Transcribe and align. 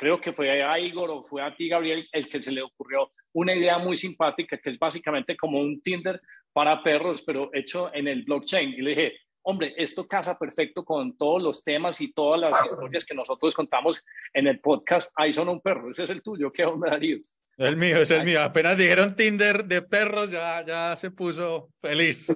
creo 0.00 0.18
que 0.18 0.32
fue 0.32 0.62
a 0.62 0.78
Igor 0.78 1.10
o 1.10 1.22
fue 1.24 1.42
a 1.42 1.54
ti, 1.54 1.68
Gabriel, 1.68 2.08
el 2.10 2.26
que 2.26 2.42
se 2.42 2.50
le 2.50 2.62
ocurrió 2.62 3.10
una 3.34 3.54
idea 3.54 3.76
muy 3.76 3.98
simpática 3.98 4.56
que 4.56 4.70
es 4.70 4.78
básicamente 4.78 5.36
como 5.36 5.60
un 5.60 5.82
Tinder 5.82 6.18
para 6.54 6.82
perros, 6.82 7.20
pero 7.20 7.50
hecho 7.52 7.94
en 7.94 8.08
el 8.08 8.22
blockchain. 8.22 8.70
Y 8.70 8.80
le 8.80 8.90
dije, 8.90 9.18
hombre, 9.42 9.74
esto 9.76 10.08
casa 10.08 10.38
perfecto 10.38 10.86
con 10.86 11.18
todos 11.18 11.42
los 11.42 11.62
temas 11.62 12.00
y 12.00 12.14
todas 12.14 12.40
las 12.40 12.64
historias 12.64 13.04
que 13.04 13.14
nosotros 13.14 13.54
contamos 13.54 14.02
en 14.32 14.46
el 14.46 14.58
podcast. 14.60 15.12
Ahí 15.16 15.34
son 15.34 15.50
un 15.50 15.60
perro, 15.60 15.90
ese 15.90 16.04
es 16.04 16.10
el 16.10 16.22
tuyo, 16.22 16.50
¿qué 16.50 16.64
onda, 16.64 16.88
Darío? 16.88 17.18
El 17.58 17.76
mío, 17.76 17.98
es 17.98 18.10
el 18.10 18.24
mío. 18.24 18.40
Apenas 18.42 18.78
dijeron 18.78 19.14
Tinder 19.14 19.66
de 19.66 19.82
perros, 19.82 20.30
ya, 20.30 20.64
ya 20.64 20.96
se 20.96 21.10
puso 21.10 21.68
feliz. 21.82 22.34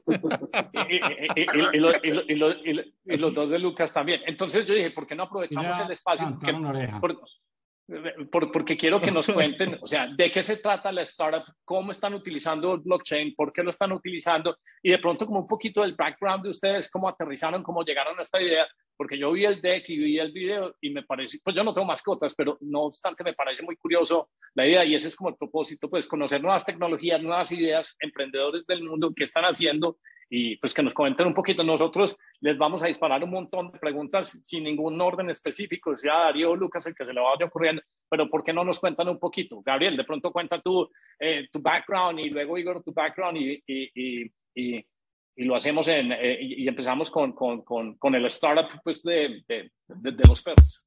y, 3.06 3.16
los 3.16 3.34
dos 3.34 3.48
de 3.48 3.58
Lucas 3.58 3.90
también. 3.90 4.20
Entonces 4.26 4.66
yo 4.66 4.74
dije, 4.74 4.90
¿por 4.90 5.06
qué 5.06 5.14
no 5.14 5.22
aprovechamos 5.22 5.80
el 5.80 5.92
espacio? 5.92 6.38
porque 7.00 7.16
quiero 8.76 9.00
que 9.00 9.10
nos 9.10 9.26
cuenten, 9.32 9.76
o 9.80 9.86
sea, 9.86 10.06
de 10.06 10.32
qué 10.32 10.42
se 10.42 10.56
trata 10.56 10.92
la 10.92 11.02
startup, 11.02 11.44
cómo 11.64 11.92
están 11.92 12.14
utilizando 12.14 12.74
el 12.74 12.80
blockchain, 12.80 13.34
por 13.34 13.52
qué 13.52 13.62
lo 13.62 13.70
están 13.70 13.92
utilizando 13.92 14.56
y 14.82 14.90
de 14.90 14.98
pronto 14.98 15.26
como 15.26 15.40
un 15.40 15.46
poquito 15.46 15.82
del 15.82 15.94
background 15.94 16.44
de 16.44 16.50
ustedes, 16.50 16.90
cómo 16.90 17.08
aterrizaron, 17.08 17.62
cómo 17.62 17.84
llegaron 17.84 18.18
a 18.18 18.22
esta 18.22 18.40
idea, 18.40 18.66
porque 18.96 19.18
yo 19.18 19.32
vi 19.32 19.44
el 19.44 19.60
deck 19.60 19.88
y 19.88 19.98
vi 19.98 20.18
el 20.18 20.32
video 20.32 20.74
y 20.80 20.90
me 20.90 21.02
parece, 21.02 21.38
pues 21.42 21.54
yo 21.54 21.64
no 21.64 21.74
tengo 21.74 21.86
mascotas, 21.86 22.34
pero 22.34 22.58
no 22.60 22.82
obstante 22.82 23.24
me 23.24 23.34
parece 23.34 23.62
muy 23.62 23.76
curioso 23.76 24.30
la 24.54 24.66
idea 24.66 24.84
y 24.84 24.94
ese 24.94 25.08
es 25.08 25.16
como 25.16 25.30
el 25.30 25.36
propósito, 25.36 25.88
pues 25.88 26.06
conocer 26.06 26.42
nuevas 26.42 26.64
tecnologías, 26.64 27.22
nuevas 27.22 27.50
ideas, 27.52 27.96
emprendedores 28.00 28.66
del 28.66 28.84
mundo 28.84 29.12
que 29.14 29.24
están 29.24 29.44
haciendo 29.44 29.98
y 30.30 30.56
pues 30.56 30.74
que 30.74 30.82
nos 30.82 30.94
comenten 30.94 31.26
un 31.26 31.34
poquito. 31.34 31.62
Nosotros 31.62 32.16
les 32.40 32.56
vamos 32.56 32.82
a 32.82 32.86
disparar 32.86 33.22
un 33.22 33.30
montón 33.30 33.70
de 33.70 33.78
preguntas 33.78 34.40
sin 34.44 34.64
ningún 34.64 35.00
orden 35.00 35.30
específico, 35.30 35.96
sea 35.96 36.24
Darío 36.24 36.50
o 36.50 36.56
Lucas 36.56 36.86
el 36.86 36.94
que 36.94 37.04
se 37.04 37.12
le 37.12 37.20
vaya 37.20 37.46
ocurriendo, 37.46 37.82
pero 38.08 38.28
¿por 38.28 38.42
qué 38.44 38.52
no 38.52 38.64
nos 38.64 38.80
cuentan 38.80 39.08
un 39.08 39.18
poquito? 39.18 39.62
Gabriel, 39.62 39.96
de 39.96 40.04
pronto 40.04 40.32
cuenta 40.32 40.56
tú 40.56 40.90
eh, 41.18 41.48
tu 41.50 41.60
background 41.60 42.20
y 42.20 42.30
luego 42.30 42.58
Igor 42.58 42.82
tu 42.82 42.92
background 42.92 43.38
y, 43.38 43.62
y, 43.66 43.90
y, 43.94 44.32
y 44.54 44.86
lo 45.36 45.56
hacemos 45.56 45.88
en, 45.88 46.12
eh, 46.12 46.38
y 46.40 46.68
empezamos 46.68 47.10
con, 47.10 47.32
con, 47.32 47.62
con, 47.62 47.96
con, 47.96 48.14
el 48.14 48.24
startup 48.26 48.80
pues, 48.82 49.02
de, 49.02 49.42
de, 49.48 49.70
de, 49.88 50.12
de 50.12 50.28
los 50.28 50.42
perros. 50.42 50.84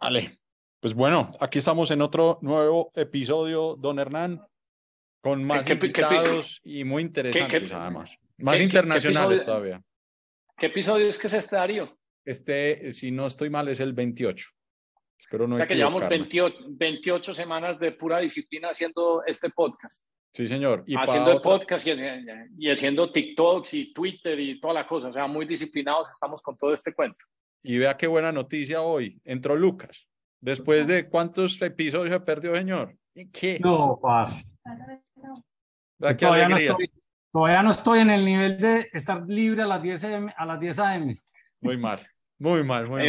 Vale, 0.00 0.40
pues 0.80 0.94
bueno, 0.94 1.30
aquí 1.38 1.60
estamos 1.60 1.92
en 1.92 2.02
otro 2.02 2.40
nuevo 2.42 2.90
episodio, 2.96 3.76
don 3.78 4.00
Hernán, 4.00 4.44
con 5.20 5.44
más 5.44 5.70
invitados 5.70 6.60
y 6.64 6.82
muy 6.82 7.02
interesantes 7.02 7.70
además, 7.70 8.18
más 8.36 8.60
internacionales 8.60 9.44
todavía. 9.44 9.80
¿Qué 10.58 10.66
episodio 10.66 11.08
es 11.08 11.18
que 11.20 11.28
es 11.28 11.34
este, 11.34 11.54
Darío? 11.54 11.96
Este, 12.24 12.92
si 12.92 13.10
no 13.10 13.26
estoy 13.26 13.50
mal, 13.50 13.68
es 13.68 13.80
el 13.80 13.92
28. 13.92 14.48
Espero 15.18 15.46
no 15.46 15.54
o 15.54 15.58
sea 15.58 15.66
que 15.66 15.76
llevamos 15.76 16.08
28, 16.08 16.56
28, 16.68 17.34
semanas 17.34 17.78
de 17.78 17.92
pura 17.92 18.18
disciplina 18.18 18.68
haciendo 18.70 19.22
este 19.26 19.50
podcast. 19.50 20.04
Sí, 20.34 20.48
señor. 20.48 20.82
Y 20.86 20.96
haciendo 20.96 21.32
el 21.32 21.42
podcast 21.42 21.86
y, 21.86 21.92
y, 22.58 22.70
haciendo 22.70 23.12
TikToks 23.12 23.74
y 23.74 23.92
Twitter 23.92 24.38
y 24.40 24.58
toda 24.60 24.74
la 24.74 24.86
cosa. 24.86 25.08
O 25.08 25.12
sea, 25.12 25.26
muy 25.26 25.46
disciplinados 25.46 26.10
estamos 26.10 26.40
con 26.40 26.56
todo 26.56 26.72
este 26.72 26.94
cuento. 26.94 27.24
Y 27.62 27.78
vea 27.78 27.96
qué 27.96 28.06
buena 28.06 28.32
noticia 28.32 28.82
hoy. 28.82 29.20
Entró 29.24 29.54
Lucas. 29.54 30.08
Después 30.40 30.86
de 30.86 31.08
cuántos 31.08 31.60
episodios 31.62 32.12
se 32.12 32.20
perdió, 32.20 32.56
señor. 32.56 32.96
¿Qué? 33.32 33.60
No, 33.60 33.98
paz. 34.02 34.44
Todavía 35.98 36.48
no, 36.48 36.56
estoy, 36.56 36.90
todavía 37.30 37.62
no 37.62 37.70
estoy 37.70 38.00
en 38.00 38.10
el 38.10 38.24
nivel 38.24 38.58
de 38.58 38.88
estar 38.92 39.22
libre 39.28 39.62
a 39.62 39.66
las 39.66 39.82
10 39.82 40.04
a.m. 40.04 40.34
A 40.36 40.46
las 40.46 40.58
10 40.58 40.78
AM. 40.80 41.16
Muy 41.60 41.76
mal, 41.76 42.04
muy 42.42 42.64
mal, 42.64 42.88
muy 42.88 42.98
mal. 42.98 43.06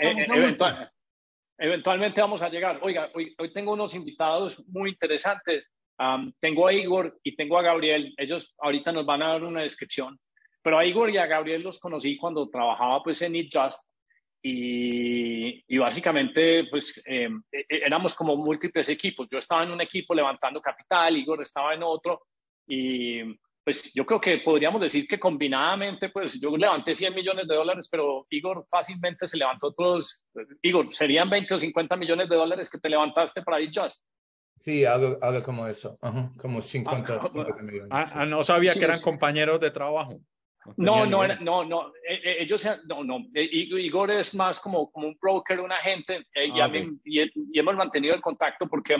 Eh, 0.00 0.88
eventualmente 1.58 2.20
vamos 2.20 2.40
a 2.42 2.48
llegar. 2.48 2.78
Oiga, 2.82 3.10
hoy, 3.14 3.34
hoy 3.38 3.52
tengo 3.52 3.74
unos 3.74 3.94
invitados 3.94 4.62
muy 4.68 4.90
interesantes. 4.90 5.70
tengo 6.40 6.66
a 6.66 6.72
Igor 6.72 7.18
y 7.22 7.36
tengo 7.36 7.58
a 7.58 7.62
Gabriel. 7.62 8.14
Ellos 8.16 8.54
ahorita 8.58 8.90
nos 8.90 9.04
van 9.04 9.22
a 9.22 9.28
dar 9.28 9.44
una 9.44 9.62
descripción. 9.62 10.18
Pero 10.62 10.78
a 10.78 10.84
Igor 10.86 11.10
y 11.10 11.18
a 11.18 11.26
Gabriel 11.26 11.62
los 11.62 11.78
conocí 11.78 12.16
cuando 12.16 12.48
trabajaba 12.48 13.02
pues 13.02 13.20
en 13.22 13.36
It 13.36 13.50
Just 13.52 13.82
y, 14.42 15.62
y 15.66 15.78
básicamente 15.78 16.64
pues 16.70 17.00
em, 17.04 17.42
e, 17.52 17.60
e, 17.68 17.84
éramos 17.84 18.14
como 18.14 18.36
múltiples 18.36 18.88
equipos. 18.88 19.28
Yo 19.30 19.38
estaba 19.38 19.62
en 19.64 19.72
un 19.72 19.80
equipo 19.80 20.14
levantando 20.14 20.60
capital, 20.60 21.16
Igor 21.16 21.42
estaba 21.42 21.74
en 21.74 21.82
otro 21.82 22.22
y 22.66 23.20
pues 23.70 23.92
yo 23.94 24.04
creo 24.04 24.20
que 24.20 24.38
podríamos 24.38 24.80
decir 24.80 25.06
que 25.06 25.20
combinadamente 25.20 26.08
pues 26.08 26.40
yo 26.40 26.56
levanté 26.56 26.92
100 26.92 27.14
millones 27.14 27.46
de 27.46 27.54
dólares, 27.54 27.88
pero 27.88 28.26
Igor 28.28 28.66
fácilmente 28.68 29.28
se 29.28 29.36
levantó 29.36 29.68
otros, 29.68 30.24
Igor, 30.60 30.92
serían 30.92 31.30
20 31.30 31.54
o 31.54 31.58
50 31.60 31.96
millones 31.96 32.28
de 32.28 32.34
dólares 32.34 32.68
que 32.68 32.78
te 32.78 32.88
levantaste 32.88 33.42
para 33.42 33.60
It 33.60 33.70
Just. 33.72 34.04
Sí, 34.58 34.84
algo, 34.84 35.16
algo 35.22 35.42
como 35.44 35.68
eso, 35.68 35.96
como 36.36 36.60
50, 36.60 37.14
ah, 37.14 37.62
millones. 37.62 37.88
Ah, 37.92 38.10
ah, 38.12 38.26
no 38.26 38.42
sabía 38.42 38.74
que 38.74 38.82
eran 38.82 39.00
compañeros 39.00 39.60
de 39.60 39.70
trabajo. 39.70 40.20
No, 40.76 41.06
no, 41.06 41.28
no, 41.28 41.64
no, 41.64 41.92
e, 42.08 42.14
e, 42.14 42.42
ellos, 42.42 42.66
no, 42.88 43.04
no, 43.04 43.24
e, 43.32 43.44
Igor 43.44 44.10
es 44.10 44.34
más 44.34 44.58
como, 44.58 44.90
como 44.90 45.06
un 45.06 45.16
broker, 45.22 45.60
un 45.60 45.70
agente, 45.70 46.26
y, 46.34 47.20
y, 47.20 47.58
hemos 47.58 47.76
mantenido 47.76 48.16
el 48.16 48.20
contacto 48.20 48.66
porque 48.66 48.96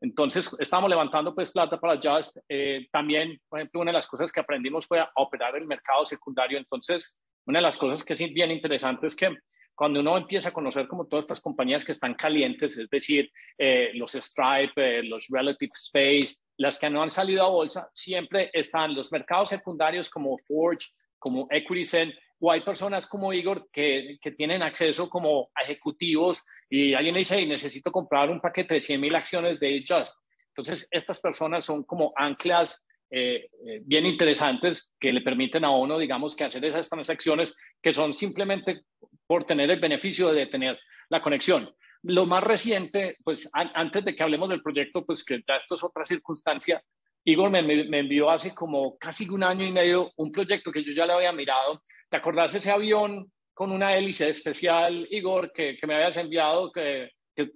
entonces 0.00 0.50
estamos 0.58 0.88
levantando 0.88 1.34
pues 1.34 1.50
plata 1.50 1.78
para 1.78 2.00
Just. 2.02 2.36
Eh, 2.48 2.86
también, 2.90 3.38
por 3.48 3.58
ejemplo, 3.58 3.80
una 3.80 3.90
de 3.90 3.98
las 3.98 4.06
cosas 4.06 4.32
que 4.32 4.40
aprendimos 4.40 4.86
fue 4.86 4.98
a 5.00 5.10
operar 5.16 5.56
el 5.56 5.66
mercado 5.66 6.04
secundario. 6.04 6.58
Entonces, 6.58 7.18
una 7.46 7.58
de 7.58 7.62
las 7.62 7.76
cosas 7.76 8.04
que 8.04 8.14
es 8.14 8.32
bien 8.32 8.50
interesante 8.50 9.06
es 9.06 9.14
que 9.14 9.36
cuando 9.74 10.00
uno 10.00 10.16
empieza 10.16 10.50
a 10.50 10.52
conocer 10.52 10.86
como 10.88 11.06
todas 11.06 11.24
estas 11.24 11.40
compañías 11.40 11.84
que 11.84 11.92
están 11.92 12.14
calientes, 12.14 12.76
es 12.76 12.88
decir, 12.88 13.30
eh, 13.56 13.90
los 13.94 14.12
Stripe, 14.12 14.72
eh, 14.76 15.02
los 15.02 15.26
Relative 15.30 15.70
Space, 15.74 16.36
las 16.58 16.78
que 16.78 16.90
no 16.90 17.02
han 17.02 17.10
salido 17.10 17.44
a 17.44 17.48
bolsa, 17.48 17.88
siempre 17.94 18.50
están 18.52 18.94
los 18.94 19.10
mercados 19.10 19.50
secundarios 19.50 20.10
como 20.10 20.36
Forge, 20.38 20.88
como 21.18 21.46
EquityZen, 21.50 22.12
o 22.40 22.50
hay 22.50 22.62
personas 22.62 23.06
como 23.06 23.32
Igor 23.32 23.68
que, 23.70 24.18
que, 24.20 24.32
tienen 24.32 24.62
acceso 24.62 25.08
como 25.08 25.50
ejecutivos 25.62 26.42
y 26.68 26.94
alguien 26.94 27.14
le 27.14 27.20
dice, 27.20 27.44
necesito 27.46 27.92
comprar 27.92 28.30
un 28.30 28.40
paquete 28.40 28.74
de 28.74 28.80
100 28.80 29.00
mil 29.00 29.14
acciones 29.14 29.60
de 29.60 29.84
Just. 29.86 30.14
Entonces, 30.48 30.88
estas 30.90 31.20
personas 31.20 31.64
son 31.64 31.84
como 31.84 32.12
anclas 32.16 32.82
eh, 33.12 33.48
eh, 33.66 33.80
bien 33.84 34.06
interesantes 34.06 34.94
que 34.98 35.12
le 35.12 35.20
permiten 35.20 35.64
a 35.64 35.70
uno, 35.70 35.98
digamos, 35.98 36.36
que 36.36 36.44
hacer 36.44 36.64
esas 36.64 36.88
transacciones 36.88 37.56
que 37.82 37.92
son 37.92 38.14
simplemente 38.14 38.82
por 39.26 39.44
tener 39.44 39.68
el 39.70 39.80
beneficio 39.80 40.32
de 40.32 40.46
tener 40.46 40.78
la 41.08 41.20
conexión. 41.20 41.74
Lo 42.02 42.24
más 42.24 42.42
reciente, 42.42 43.16
pues 43.24 43.50
antes 43.52 44.04
de 44.04 44.14
que 44.14 44.22
hablemos 44.22 44.48
del 44.48 44.62
proyecto, 44.62 45.04
pues 45.04 45.24
que 45.24 45.42
ya 45.46 45.56
esto 45.56 45.74
es 45.74 45.84
otra 45.84 46.04
circunstancia, 46.06 46.82
Igor 47.30 47.50
me, 47.50 47.60
envió 47.60 48.30
hace 48.30 48.54
como 48.54 48.96
casi 48.98 49.28
un 49.28 49.42
año 49.42 49.64
y 49.64 49.72
medio 49.72 50.12
un 50.16 50.30
proyecto 50.30 50.72
que 50.72 50.84
yo 50.84 50.92
ya 50.92 51.06
le 51.06 51.12
había 51.12 51.32
mirado. 51.32 51.82
¿Te 52.08 52.16
acordás 52.16 52.52
de 52.52 52.58
ese 52.58 52.70
avión 52.70 53.30
con 53.54 53.72
una 53.72 53.96
hélice 53.96 54.28
especial, 54.28 55.06
Igor, 55.10 55.52
que, 55.52 55.76
que 55.76 55.86
me 55.86 55.94
habías 55.94 56.16
enviado 56.16 56.70
que, 56.72 57.10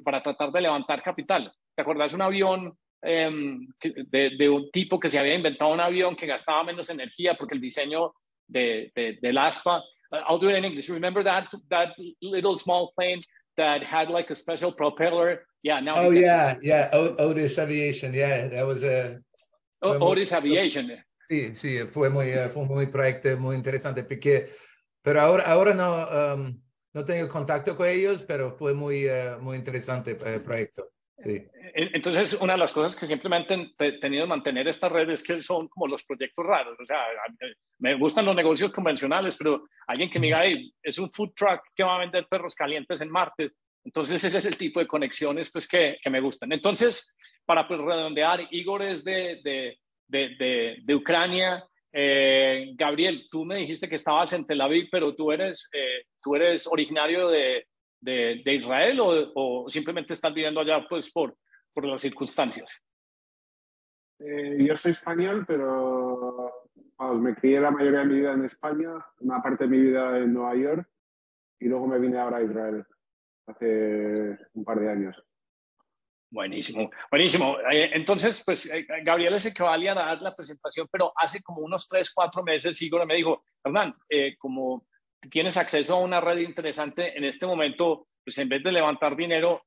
para 0.04 0.22
tratar 0.22 0.50
de 0.52 0.60
levantar 0.60 1.02
capital? 1.02 1.52
¿Te 1.74 1.82
acordás 1.82 2.12
de 2.12 2.16
un 2.16 2.22
avión 2.22 2.78
em, 3.02 3.66
de, 3.82 4.30
de, 4.38 4.48
un 4.48 4.70
tipo 4.70 4.98
que 4.98 5.10
se 5.10 5.18
había 5.18 5.34
inventado 5.34 5.72
un 5.72 5.80
avión 5.80 6.14
que 6.16 6.26
gastaba 6.26 6.64
menos 6.64 6.88
energía 6.91 7.34
porque 7.34 7.54
el 7.54 7.60
diseño 7.60 8.14
de, 8.46 8.92
del 9.20 9.38
ASPA? 9.38 9.82
Uh, 10.14 10.20
I'll 10.28 10.38
do 10.38 10.48
it 10.48 10.56
in 10.56 10.64
English. 10.64 10.88
Remember 10.88 11.24
that, 11.24 11.48
that 11.70 11.94
little 12.22 12.56
small 12.56 12.92
plane 12.94 13.20
that 13.56 13.82
had 13.82 14.10
like 14.10 14.30
a 14.30 14.34
special 14.34 14.72
propeller. 14.72 15.46
Yeah. 15.62 15.80
Now. 15.80 15.96
Oh 15.96 16.10
yeah, 16.10 16.56
yeah. 16.62 16.91
Otis 16.92 17.58
Aviation. 17.58 18.12
Yeah, 18.14 18.48
that 18.48 18.66
was 18.66 18.84
a. 18.84 19.20
Otis 19.84 20.33
Aviation. 20.33 20.93
Sí, 21.28 21.55
sí, 21.55 21.78
fue 21.91 22.10
muy, 22.10 22.27
eh, 22.27 22.48
fue 22.53 22.65
muy 22.65 22.86
proyecto 22.89 23.36
muy 23.39 23.57
interesante 23.57 24.04
porque, 24.04 24.51
pero 25.03 25.21
ahora, 25.21 25.45
ahora 25.45 25.75
no, 25.75 26.34
um, 26.34 26.63
no 26.92 27.04
tengo 27.04 27.28
contacto 27.28 27.77
con 27.77 27.89
ellos, 27.89 28.22
pero 28.22 28.53
fue 28.53 28.75
muy, 28.75 29.07
uh, 29.07 29.41
muy 29.41 29.57
interesante 29.57 30.16
el 30.25 30.42
proyecto. 30.42 30.91
Sí. 31.16 31.47
Entonces, 31.75 32.34
una 32.41 32.54
de 32.54 32.59
las 32.59 32.72
cosas 32.72 32.97
que 32.97 33.28
me 33.28 33.36
han 33.36 33.47
tenido 34.01 34.27
mantener 34.27 34.66
esta 34.66 34.89
red 34.89 35.09
es 35.10 35.22
que 35.22 35.41
son 35.42 35.69
como 35.69 35.87
los 35.87 36.03
proyectos 36.04 36.45
raros. 36.45 36.77
O 36.80 36.84
sea, 36.84 36.98
me 37.78 37.95
gustan 37.95 38.27
los 38.27 38.34
negocios 38.34 38.72
convencionales, 38.72 39.37
pero 39.37 39.63
alguien 39.87 40.10
que 40.10 40.19
me 40.19 40.27
diga, 40.27 40.42
es 40.83 40.98
un 40.98 41.13
food 41.13 41.33
truck 41.34 41.63
que 41.75 41.84
va 41.84 41.97
a 41.97 42.01
vender 42.01 42.27
perros 42.28 42.54
calientes 42.54 43.01
en 43.01 43.10
Marte. 43.10 43.53
Entonces, 43.84 44.25
ese 44.25 44.39
es 44.39 44.47
el 44.47 44.57
tipo 44.57 44.80
de 44.80 44.87
conexiones 44.87 45.51
pues, 45.53 45.69
que, 45.69 45.98
que 46.03 46.10
me 46.10 46.21
gustan. 46.21 46.51
Entonces, 46.53 47.15
para 47.44 47.66
pues, 47.66 47.80
redondear, 47.80 48.41
Igor 48.50 48.82
es 48.82 49.04
de, 49.04 49.41
de, 49.42 49.78
de, 50.08 50.76
de 50.82 50.94
Ucrania. 50.94 51.64
Eh, 51.92 52.72
Gabriel, 52.74 53.26
tú 53.30 53.44
me 53.44 53.56
dijiste 53.56 53.88
que 53.88 53.94
estabas 53.94 54.32
en 54.32 54.46
Tel 54.46 54.60
Aviv, 54.60 54.88
pero 54.91 55.14
tú 55.14 55.30
eres, 55.30 55.68
eh, 55.72 56.06
tú 56.20 56.34
eres 56.34 56.66
originario 56.66 57.28
de, 57.28 57.66
Israel 58.46 59.00
o, 59.00 59.32
o, 59.34 59.70
simplemente 59.70 60.12
estás 60.12 60.34
viviendo 60.34 60.60
allá 60.60 60.86
pues 60.88 61.10
por, 61.10 61.36
por 61.72 61.84
las 61.84 62.00
circunstancias? 62.00 62.80
Eh, 64.18 64.56
yo 64.66 64.76
soy 64.76 64.92
español, 64.92 65.44
pero 65.46 66.52
me 67.14 67.34
crié 67.34 67.60
la 67.60 67.70
mayoría 67.70 68.00
de 68.00 68.06
mi 68.06 68.14
vida 68.20 68.32
en 68.32 68.44
España, 68.44 68.91
una 69.20 69.42
parte 69.42 69.64
de 69.64 69.70
mi 69.70 69.80
vida 69.80 70.18
en 70.18 70.32
Nueva 70.32 70.54
York 70.54 70.88
y 71.60 71.66
luego 71.66 71.86
me 71.86 71.98
vine 71.98 72.18
ahora 72.18 72.38
a 72.38 72.42
Israel 72.42 72.84
hace 73.46 74.38
un 74.54 74.64
par 74.64 74.80
de 74.80 74.91
años. 74.91 75.16
Buenísimo, 76.34 76.91
buenísimo. 77.13 77.59
Eh, 77.71 77.91
entonces, 77.92 78.42
pues 78.45 78.66
eh, 78.69 78.84
Gabriel 79.04 79.34
es 79.34 79.47
el 79.47 79.54
que 79.54 79.63
va 79.63 79.75
a 79.75 79.95
dar 79.95 80.21
la 80.21 80.34
presentación, 80.34 80.89
pero 80.91 81.13
hace 81.15 81.41
como 81.41 81.60
unos 81.60 81.86
tres, 81.86 82.13
cuatro 82.13 82.42
meses 82.42 82.83
Igor 82.83 83.07
me 83.07 83.15
dijo, 83.15 83.45
Hernán, 83.63 83.95
eh, 84.09 84.34
como 84.36 84.84
tienes 85.31 85.57
acceso 85.57 85.95
a 85.95 86.01
una 86.01 86.21
red 86.21 86.39
interesante 86.39 87.16
en 87.16 87.22
este 87.22 87.47
momento, 87.47 88.09
pues 88.25 88.36
en 88.39 88.48
vez 88.48 88.65
de 88.65 88.72
levantar 88.72 89.15
dinero, 89.15 89.63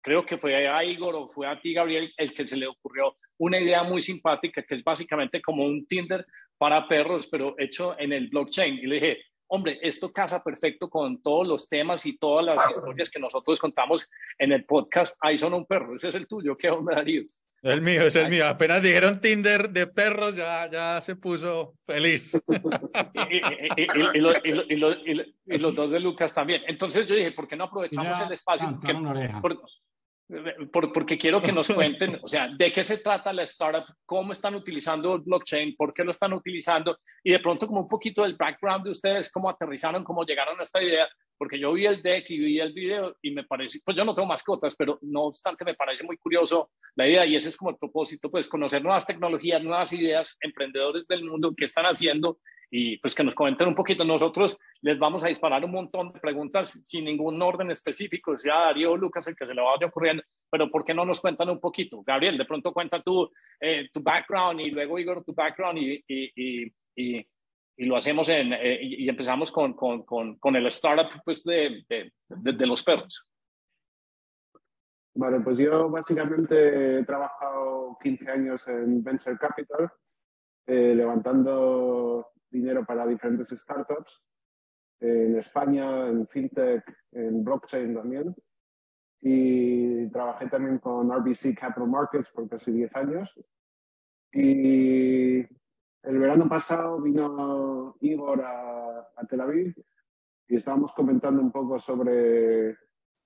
creo 0.00 0.24
que 0.24 0.38
fue 0.38 0.68
a 0.68 0.84
Igor 0.84 1.16
o 1.16 1.28
fue 1.28 1.48
a 1.48 1.60
ti, 1.60 1.74
Gabriel, 1.74 2.14
el 2.16 2.32
que 2.32 2.46
se 2.46 2.56
le 2.56 2.68
ocurrió 2.68 3.16
una 3.38 3.58
idea 3.58 3.82
muy 3.82 4.00
simpática, 4.00 4.62
que 4.62 4.76
es 4.76 4.84
básicamente 4.84 5.42
como 5.42 5.64
un 5.64 5.88
Tinder 5.88 6.24
para 6.56 6.86
perros, 6.86 7.26
pero 7.26 7.56
hecho 7.58 7.98
en 7.98 8.12
el 8.12 8.28
blockchain. 8.28 8.74
Y 8.78 8.86
le 8.86 8.94
dije, 8.94 9.22
hombre, 9.50 9.78
esto 9.82 10.12
casa 10.12 10.42
perfecto 10.42 10.88
con 10.88 11.20
todos 11.22 11.46
los 11.46 11.68
temas 11.68 12.06
y 12.06 12.16
todas 12.16 12.46
las 12.46 12.70
historias 12.70 13.10
que 13.10 13.18
nosotros 13.18 13.60
contamos 13.60 14.08
en 14.38 14.52
el 14.52 14.64
podcast. 14.64 15.16
Ahí 15.20 15.38
son 15.38 15.54
un 15.54 15.66
perro, 15.66 15.96
ese 15.96 16.08
es 16.08 16.14
el 16.14 16.26
tuyo, 16.26 16.56
¿qué 16.56 16.70
onda, 16.70 16.94
Darío? 16.94 17.24
El 17.62 17.82
mío, 17.82 18.02
es 18.02 18.16
el 18.16 18.30
mío. 18.30 18.46
Apenas 18.46 18.82
dijeron 18.82 19.20
Tinder 19.20 19.68
de 19.68 19.86
perros, 19.86 20.34
ya, 20.34 20.70
ya 20.70 21.00
se 21.02 21.14
puso 21.16 21.74
feliz. 21.84 22.40
y, 25.46 25.58
los 25.58 25.74
dos 25.74 25.90
de 25.90 26.00
Lucas 26.00 26.32
también. 26.32 26.62
Entonces 26.66 27.06
yo 27.06 27.14
dije, 27.14 27.32
¿por 27.32 27.46
qué 27.46 27.56
no 27.56 27.64
aprovechamos 27.64 28.18
el 28.20 28.32
espacio? 28.32 28.80
porque 29.42 29.60
quiero 31.18 31.40
que 31.40 31.52
nos 31.52 31.68
cuenten, 31.74 32.16
o 32.22 32.28
sea, 32.28 32.48
de 32.48 32.72
qué 32.72 32.84
se 32.84 32.98
trata 32.98 33.32
la 33.32 33.42
startup, 33.42 33.84
cómo 34.04 34.32
están 34.32 34.54
utilizando 34.54 35.14
el 35.14 35.22
blockchain, 35.22 35.76
por 35.76 35.92
qué 35.92 36.04
lo 36.04 36.10
están 36.10 36.32
utilizando 36.32 36.98
y 37.22 37.32
de 37.32 37.38
pronto 37.40 37.66
como 37.66 37.80
un 37.80 37.88
poquito 37.88 38.22
del 38.22 38.36
background 38.36 38.84
de 38.84 38.90
ustedes, 38.90 39.30
cómo 39.30 39.48
aterrizaron, 39.48 40.04
cómo 40.04 40.24
llegaron 40.24 40.58
a 40.60 40.62
esta 40.62 40.82
idea, 40.82 41.08
porque 41.36 41.58
yo 41.58 41.72
vi 41.72 41.86
el 41.86 42.02
deck 42.02 42.28
y 42.28 42.38
vi 42.38 42.60
el 42.60 42.72
video 42.72 43.16
y 43.22 43.30
me 43.30 43.44
parece, 43.44 43.80
pues 43.84 43.96
yo 43.96 44.04
no 44.04 44.14
tengo 44.14 44.28
mascotas, 44.28 44.74
pero 44.76 44.98
no 45.02 45.22
obstante 45.24 45.64
me 45.64 45.74
parece 45.74 46.04
muy 46.04 46.16
curioso 46.18 46.70
la 46.94 47.06
idea 47.06 47.26
y 47.26 47.36
ese 47.36 47.48
es 47.48 47.56
como 47.56 47.70
el 47.70 47.76
propósito, 47.76 48.30
pues 48.30 48.48
conocer 48.48 48.82
nuevas 48.82 49.06
tecnologías, 49.06 49.62
nuevas 49.62 49.92
ideas, 49.92 50.36
emprendedores 50.40 51.06
del 51.06 51.24
mundo, 51.24 51.54
qué 51.56 51.64
están 51.64 51.86
haciendo 51.86 52.38
y 52.70 52.98
pues 52.98 53.14
que 53.14 53.24
nos 53.24 53.34
comenten 53.34 53.68
un 53.68 53.74
poquito. 53.74 54.04
Nosotros 54.04 54.58
les 54.82 54.98
vamos 54.98 55.24
a 55.24 55.28
disparar 55.28 55.64
un 55.64 55.72
montón 55.72 56.12
de 56.12 56.20
preguntas 56.20 56.80
sin 56.86 57.04
ningún 57.04 57.40
orden 57.42 57.70
específico, 57.70 58.36
sea 58.36 58.66
Darío 58.66 58.92
o 58.92 58.96
Lucas 58.96 59.26
el 59.26 59.36
que 59.36 59.46
se 59.46 59.54
le 59.54 59.60
vaya 59.60 59.86
ocurriendo, 59.86 60.22
pero 60.50 60.70
¿por 60.70 60.84
qué 60.84 60.94
no 60.94 61.04
nos 61.04 61.20
cuentan 61.20 61.50
un 61.50 61.58
poquito? 61.58 62.02
Gabriel, 62.02 62.38
de 62.38 62.44
pronto 62.44 62.72
cuenta 62.72 62.98
tú 62.98 63.30
eh, 63.60 63.88
tu 63.92 64.00
background 64.00 64.60
y 64.60 64.70
luego 64.70 64.98
Igor 64.98 65.24
tu 65.24 65.34
background 65.34 65.78
y, 65.78 66.04
y, 66.06 66.72
y, 66.96 67.26
y 67.76 67.84
lo 67.86 67.96
hacemos 67.96 68.28
en, 68.28 68.52
eh, 68.52 68.78
y 68.82 69.08
empezamos 69.08 69.50
con, 69.50 69.74
con, 69.74 70.02
con, 70.04 70.36
con, 70.36 70.54
el 70.54 70.66
startup 70.66 71.22
pues, 71.24 71.42
de, 71.44 71.84
de, 71.88 72.12
de, 72.28 72.66
los 72.66 72.82
perros. 72.82 73.26
Vale, 75.14 75.40
pues 75.40 75.58
yo 75.58 75.88
básicamente 75.88 77.00
he 77.00 77.04
trabajado 77.04 77.98
15 78.02 78.30
años 78.30 78.68
en 78.68 79.02
Venture 79.02 79.36
Capital, 79.38 79.90
eh, 80.66 80.94
levantando 80.94 82.28
dinero 82.50 82.84
para 82.84 83.06
diferentes 83.06 83.48
startups 83.48 84.20
en 85.00 85.36
España, 85.36 86.08
en 86.08 86.26
fintech, 86.26 86.84
en 87.12 87.42
blockchain 87.42 87.94
también. 87.94 88.34
Y 89.22 90.08
trabajé 90.10 90.48
también 90.48 90.78
con 90.78 91.10
RBC 91.10 91.54
Capital 91.58 91.88
Markets 91.88 92.30
por 92.30 92.48
casi 92.48 92.72
10 92.72 92.96
años. 92.96 93.34
Y 94.32 95.38
el 95.40 96.18
verano 96.18 96.48
pasado 96.48 97.00
vino 97.00 97.96
Igor 98.00 98.42
a, 98.42 99.10
a 99.16 99.26
Tel 99.28 99.40
Aviv 99.40 99.74
y 100.48 100.56
estábamos 100.56 100.92
comentando 100.92 101.40
un 101.40 101.52
poco 101.52 101.78
sobre 101.78 102.76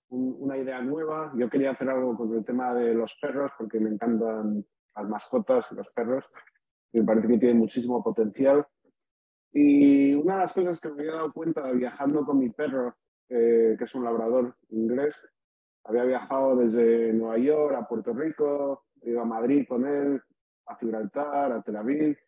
una 0.08 0.56
idea 0.56 0.80
nueva. 0.82 1.32
Yo 1.36 1.48
quería 1.48 1.70
hacer 1.70 1.88
algo 1.88 2.16
con 2.16 2.34
el 2.34 2.44
tema 2.44 2.74
de 2.74 2.94
los 2.94 3.14
perros 3.20 3.50
porque 3.58 3.80
me 3.80 3.90
encantan 3.90 4.64
las 4.94 5.08
mascotas, 5.08 5.70
los 5.72 5.88
perros. 5.90 6.24
Me 6.92 7.02
parece 7.02 7.28
que 7.28 7.38
tienen 7.38 7.58
muchísimo 7.58 8.02
potencial. 8.02 8.66
Y 9.56 10.12
una 10.14 10.34
de 10.34 10.40
las 10.40 10.52
cosas 10.52 10.80
que 10.80 10.88
me 10.88 11.02
había 11.02 11.12
dado 11.12 11.32
cuenta 11.32 11.70
viajando 11.70 12.24
con 12.26 12.40
mi 12.40 12.50
perro, 12.50 12.96
eh, 13.28 13.76
que 13.78 13.84
es 13.84 13.94
un 13.94 14.02
labrador 14.02 14.56
inglés, 14.70 15.16
había 15.84 16.02
viajado 16.02 16.56
desde 16.56 17.12
Nueva 17.12 17.38
York 17.38 17.76
a 17.76 17.86
Puerto 17.86 18.12
Rico, 18.12 18.86
ido 19.02 19.20
a 19.20 19.24
Madrid 19.24 19.64
con 19.68 19.86
él, 19.86 20.20
a 20.66 20.74
Gibraltar, 20.74 21.52
a 21.52 21.62
Tel 21.62 21.76
Aviv. 21.76 22.18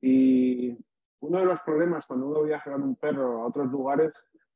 Y 0.00 0.74
uno 1.20 1.38
de 1.38 1.44
los 1.44 1.60
problemas 1.60 2.06
cuando 2.06 2.28
uno 2.28 2.42
viaja 2.44 2.72
con 2.72 2.82
un 2.82 2.96
perro 2.96 3.42
a 3.42 3.46
otros 3.46 3.70
lugares 3.70 4.12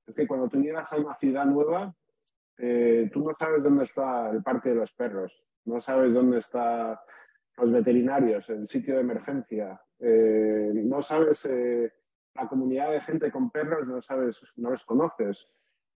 es 0.06 0.14
que 0.14 0.26
cuando 0.26 0.48
tú 0.48 0.62
llegas 0.62 0.90
a 0.90 0.96
una 0.96 1.14
ciudad 1.14 1.44
nueva, 1.44 1.94
eh, 2.56 3.10
tú 3.12 3.22
no 3.22 3.36
sabes 3.38 3.62
dónde 3.62 3.84
está 3.84 4.30
el 4.30 4.42
parque 4.42 4.70
de 4.70 4.76
los 4.76 4.94
perros, 4.94 5.44
no 5.66 5.78
sabes 5.78 6.14
dónde 6.14 6.38
están 6.38 6.96
los 7.58 7.70
veterinarios, 7.70 8.48
el 8.48 8.66
sitio 8.66 8.94
de 8.94 9.02
emergencia, 9.02 9.78
eh, 9.98 10.70
no 10.74 11.02
sabes 11.02 11.44
la 12.38 12.48
comunidad 12.48 12.92
de 12.92 13.00
gente 13.00 13.32
con 13.32 13.50
perros 13.50 13.86
no 13.86 14.00
sabes, 14.00 14.46
no 14.56 14.70
los 14.70 14.84
conoces. 14.84 15.46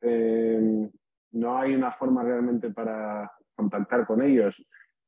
Eh, 0.01 0.89
no 1.31 1.57
hay 1.57 1.75
una 1.75 1.91
forma 1.91 2.24
realmente 2.24 2.71
para 2.71 3.31
contactar 3.56 4.07
con 4.07 4.21
ellos. 4.21 4.56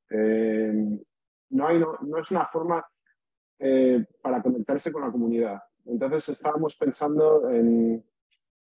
Eh, 0.10 1.00
no, 1.52 1.68
hay, 1.68 1.80
no, 1.80 2.18
es 2.18 2.32
una 2.32 2.46
forma 2.46 2.86
eh, 3.60 4.06
para 4.22 4.42
conectarse 4.42 4.92
con 4.92 5.04
la 5.04 5.12
comunidad. 5.12 5.62
Entonces 5.86 6.30
estábamos 6.30 6.76
pensando 6.76 7.50
en 7.50 8.04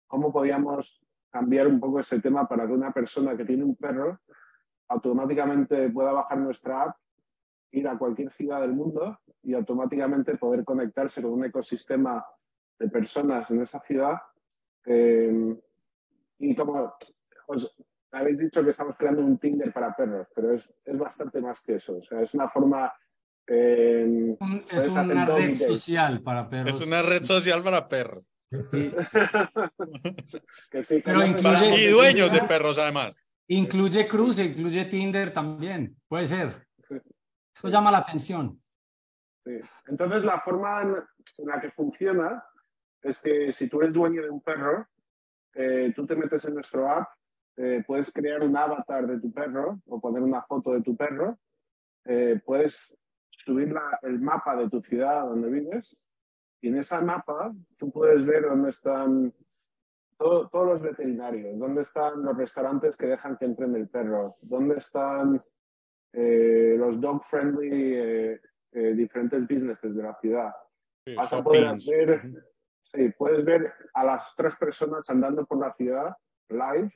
cómo 0.07 0.31
podíamos 0.31 1.01
cambiar 1.31 1.67
un 1.67 1.79
poco 1.79 1.99
ese 1.99 2.19
tema 2.19 2.47
para 2.47 2.67
que 2.67 2.73
una 2.73 2.93
persona 2.93 3.35
que 3.35 3.45
tiene 3.45 3.63
un 3.63 3.75
perro 3.75 4.19
automáticamente 4.89 5.89
pueda 5.89 6.11
bajar 6.11 6.37
nuestra 6.37 6.83
app, 6.83 6.97
ir 7.71 7.87
a 7.87 7.97
cualquier 7.97 8.31
ciudad 8.31 8.61
del 8.61 8.73
mundo 8.73 9.19
y 9.41 9.55
automáticamente 9.55 10.37
poder 10.37 10.63
conectarse 10.63 11.21
con 11.23 11.31
un 11.31 11.45
ecosistema 11.45 12.23
de 12.83 12.89
personas 12.89 13.49
en 13.49 13.61
esa 13.61 13.79
ciudad. 13.79 14.21
Eh, 14.85 15.55
y 16.39 16.55
como 16.55 16.93
os 17.47 17.75
habéis 18.11 18.37
dicho 18.37 18.61
que 18.63 18.71
estamos 18.71 18.95
creando 18.95 19.21
un 19.21 19.37
Tinder 19.37 19.71
para 19.71 19.95
perros, 19.95 20.27
pero 20.35 20.53
es, 20.53 20.69
es 20.83 20.97
bastante 20.97 21.39
más 21.39 21.61
que 21.61 21.75
eso. 21.75 21.97
O 21.97 22.03
sea, 22.03 22.21
es 22.21 22.33
una 22.33 22.49
forma... 22.49 22.91
Eh, 23.47 24.37
es 24.69 24.95
una 24.95 25.25
red 25.25 25.55
social 25.55 26.21
para 26.21 26.49
perros. 26.49 26.81
Es 26.81 26.87
una 26.87 27.01
red 27.01 27.23
social 27.23 27.63
para 27.63 27.87
perros. 27.87 28.37
que 30.71 30.83
sí, 30.83 31.03
y 31.03 31.87
dueños 31.87 32.31
de 32.31 32.41
perros 32.43 32.77
además. 32.77 33.17
Incluye 33.47 34.07
cruce, 34.07 34.45
incluye 34.45 34.85
Tinder 34.85 35.33
también, 35.33 35.97
puede 36.07 36.27
ser. 36.27 36.67
Eso 37.55 37.67
llama 37.67 37.91
la 37.91 37.99
atención. 37.99 38.61
Sí. 39.43 39.59
Entonces 39.87 40.23
la 40.23 40.39
forma 40.39 40.81
en 40.81 41.47
la 41.47 41.59
que 41.59 41.69
funciona 41.69 42.43
es 43.03 43.21
que 43.21 43.51
si 43.51 43.67
tú 43.67 43.81
eres 43.81 43.93
dueño 43.93 44.23
de 44.23 44.29
un 44.29 44.41
perro, 44.41 44.87
eh, 45.53 45.91
tú 45.95 46.05
te 46.05 46.15
metes 46.15 46.45
en 46.45 46.55
nuestro 46.55 46.89
app, 46.89 47.09
eh, 47.57 47.83
puedes 47.85 48.11
crear 48.11 48.41
un 48.41 48.55
avatar 48.57 49.05
de 49.05 49.19
tu 49.19 49.31
perro 49.31 49.79
o 49.85 49.99
poner 49.99 50.23
una 50.23 50.41
foto 50.41 50.71
de 50.71 50.81
tu 50.81 50.95
perro, 50.95 51.37
eh, 52.05 52.41
puedes 52.43 52.97
subir 53.29 53.73
el 54.01 54.19
mapa 54.19 54.55
de 54.55 54.69
tu 54.69 54.81
ciudad 54.81 55.25
donde 55.25 55.49
vives 55.49 55.95
y 56.61 56.69
en 56.69 56.77
esa 56.77 57.01
mapa 57.01 57.53
tú 57.77 57.91
puedes 57.91 58.25
ver 58.25 58.43
dónde 58.43 58.69
están 58.69 59.33
todos 60.17 60.65
los 60.65 60.81
veterinarios, 60.81 61.59
dónde 61.59 61.81
están 61.81 62.23
los 62.23 62.37
restaurantes 62.37 62.95
que 62.95 63.07
dejan 63.07 63.35
que 63.37 63.45
entren 63.45 63.75
el 63.75 63.89
perro, 63.89 64.37
dónde 64.41 64.75
están 64.75 65.43
los 66.13 67.01
dog 67.01 67.23
friendly 67.25 68.39
diferentes 68.71 69.47
businesses 69.47 69.93
de 69.93 70.03
la 70.03 70.15
ciudad. 70.21 70.53
Vas 71.17 71.33
a 71.33 71.43
poder 71.43 71.75
ver 71.85 72.52
Sí, 72.83 73.09
puedes 73.17 73.43
ver 73.43 73.73
a 73.93 74.03
las 74.03 74.33
tres 74.35 74.55
personas 74.55 75.09
andando 75.09 75.45
por 75.45 75.59
la 75.59 75.73
ciudad 75.73 76.15
live 76.49 76.91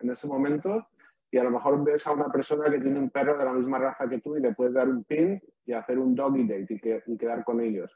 en 0.00 0.10
ese 0.10 0.26
momento 0.26 0.86
y 1.30 1.38
a 1.38 1.44
lo 1.44 1.50
mejor 1.50 1.82
ves 1.82 2.06
a 2.06 2.12
una 2.12 2.30
persona 2.30 2.70
que 2.70 2.78
tiene 2.78 2.98
un 2.98 3.10
perro 3.10 3.38
de 3.38 3.44
la 3.44 3.52
misma 3.52 3.78
raza 3.78 4.08
que 4.08 4.20
tú 4.20 4.36
y 4.36 4.40
le 4.40 4.54
puedes 4.54 4.74
dar 4.74 4.88
un 4.88 5.04
pin 5.04 5.40
y 5.64 5.72
hacer 5.72 5.98
un 5.98 6.14
doggy 6.14 6.46
date 6.46 7.02
y, 7.06 7.16
quedar 7.16 7.44
con 7.44 7.60
ellos. 7.60 7.90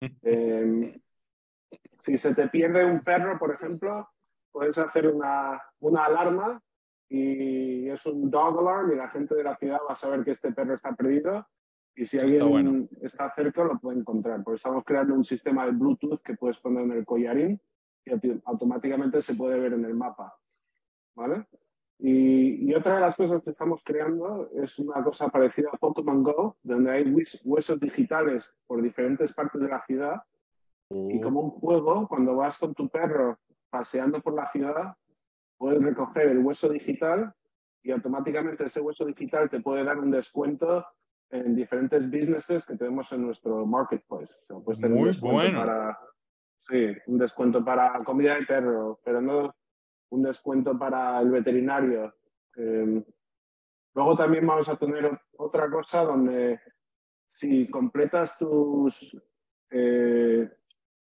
Em, 0.22 1.00
si 1.98 2.16
se 2.16 2.34
te 2.34 2.48
pierde 2.48 2.84
un 2.84 3.00
perro, 3.00 3.38
por 3.38 3.52
ejemplo, 3.52 4.08
puedes 4.52 4.78
hacer 4.78 5.08
una, 5.08 5.60
una 5.80 6.04
alarma 6.04 6.62
y 7.08 7.88
es 7.88 8.06
un 8.06 8.30
dog 8.30 8.60
alarm 8.60 8.92
y 8.92 8.96
la 8.96 9.08
gente 9.08 9.34
de 9.34 9.42
la 9.42 9.56
ciudad 9.56 9.78
va 9.88 9.94
a 9.94 9.96
saber 9.96 10.22
que 10.22 10.32
este 10.32 10.52
perro 10.52 10.74
está 10.74 10.94
perdido 10.94 11.46
y 11.96 12.04
si 12.04 12.18
alguien 12.18 12.88
está, 13.00 13.30
cerca, 13.30 13.64
lo 13.64 13.78
puede 13.78 13.98
encontrar. 13.98 14.44
Porque 14.44 14.56
estamos 14.56 14.84
creando 14.84 15.14
un 15.14 15.24
sistema 15.24 15.64
de 15.64 15.72
Bluetooth 15.72 16.20
que 16.22 16.34
puedes 16.34 16.58
poner 16.58 16.84
en 16.84 16.92
el 16.92 17.06
collarín 17.06 17.58
y 18.04 18.10
automáticamente 18.44 19.22
se 19.22 19.34
puede 19.34 19.58
ver 19.58 19.72
en 19.72 19.84
el 19.86 19.94
mapa. 19.94 20.36
¿Vale? 21.14 21.46
Y, 21.98 22.74
otra 22.74 22.96
de 22.96 23.00
las 23.00 23.16
cosas 23.16 23.42
que 23.42 23.50
estamos 23.50 23.80
creando 23.82 24.50
es 24.62 24.78
una 24.78 25.02
cosa 25.02 25.28
parecida 25.28 25.70
a 25.72 25.78
Pokémon 25.78 26.22
Go, 26.22 26.58
donde 26.62 26.90
hay 26.90 27.14
huesos 27.44 27.80
digitales 27.80 28.54
por 28.66 28.82
diferentes 28.82 29.32
partes 29.32 29.62
de 29.62 29.68
la 29.68 29.82
ciudad. 29.86 30.22
Y 30.90 31.18
oh. 31.18 31.20
como 31.22 31.40
un 31.40 31.50
juego, 31.50 32.06
cuando 32.06 32.36
vas 32.36 32.58
con 32.58 32.74
tu 32.74 32.90
perro 32.90 33.38
paseando 33.70 34.20
por 34.20 34.34
la 34.34 34.50
ciudad, 34.50 34.94
puedes 35.56 35.82
recoger 35.82 36.28
el 36.28 36.38
hueso 36.40 36.68
digital 36.68 37.34
y 37.82 37.90
automáticamente 37.90 38.64
ese 38.64 38.82
hueso 38.82 39.06
digital 39.06 39.48
te 39.48 39.60
puede 39.60 39.82
dar 39.82 39.98
un 39.98 40.10
descuento 40.10 40.84
en 41.30 41.54
diferentes 41.54 42.10
businesses 42.10 42.64
que 42.64 42.76
tenemos 42.76 43.10
en 43.12 43.22
nuestro 43.22 43.66
marketplace. 43.66 44.32
Muy 45.22 45.32
bueno. 45.32 45.60
Para, 45.60 45.98
sí, 46.68 46.96
un 47.06 47.18
descuento 47.18 47.64
para 47.64 48.02
comida 48.04 48.34
de 48.34 48.46
perro, 48.46 49.00
pero 49.04 49.20
no 49.20 49.54
un 50.10 50.22
descuento 50.22 50.78
para 50.78 51.20
el 51.20 51.30
veterinario. 51.30 52.14
Em, 52.54 53.04
luego 53.94 54.16
también 54.16 54.46
vamos 54.46 54.68
a 54.68 54.76
tener 54.76 55.20
otra 55.36 55.70
cosa 55.70 56.04
donde 56.04 56.60
si 57.30 57.68
completas 57.68 58.38
tus 58.38 59.16
eh, 59.70 60.48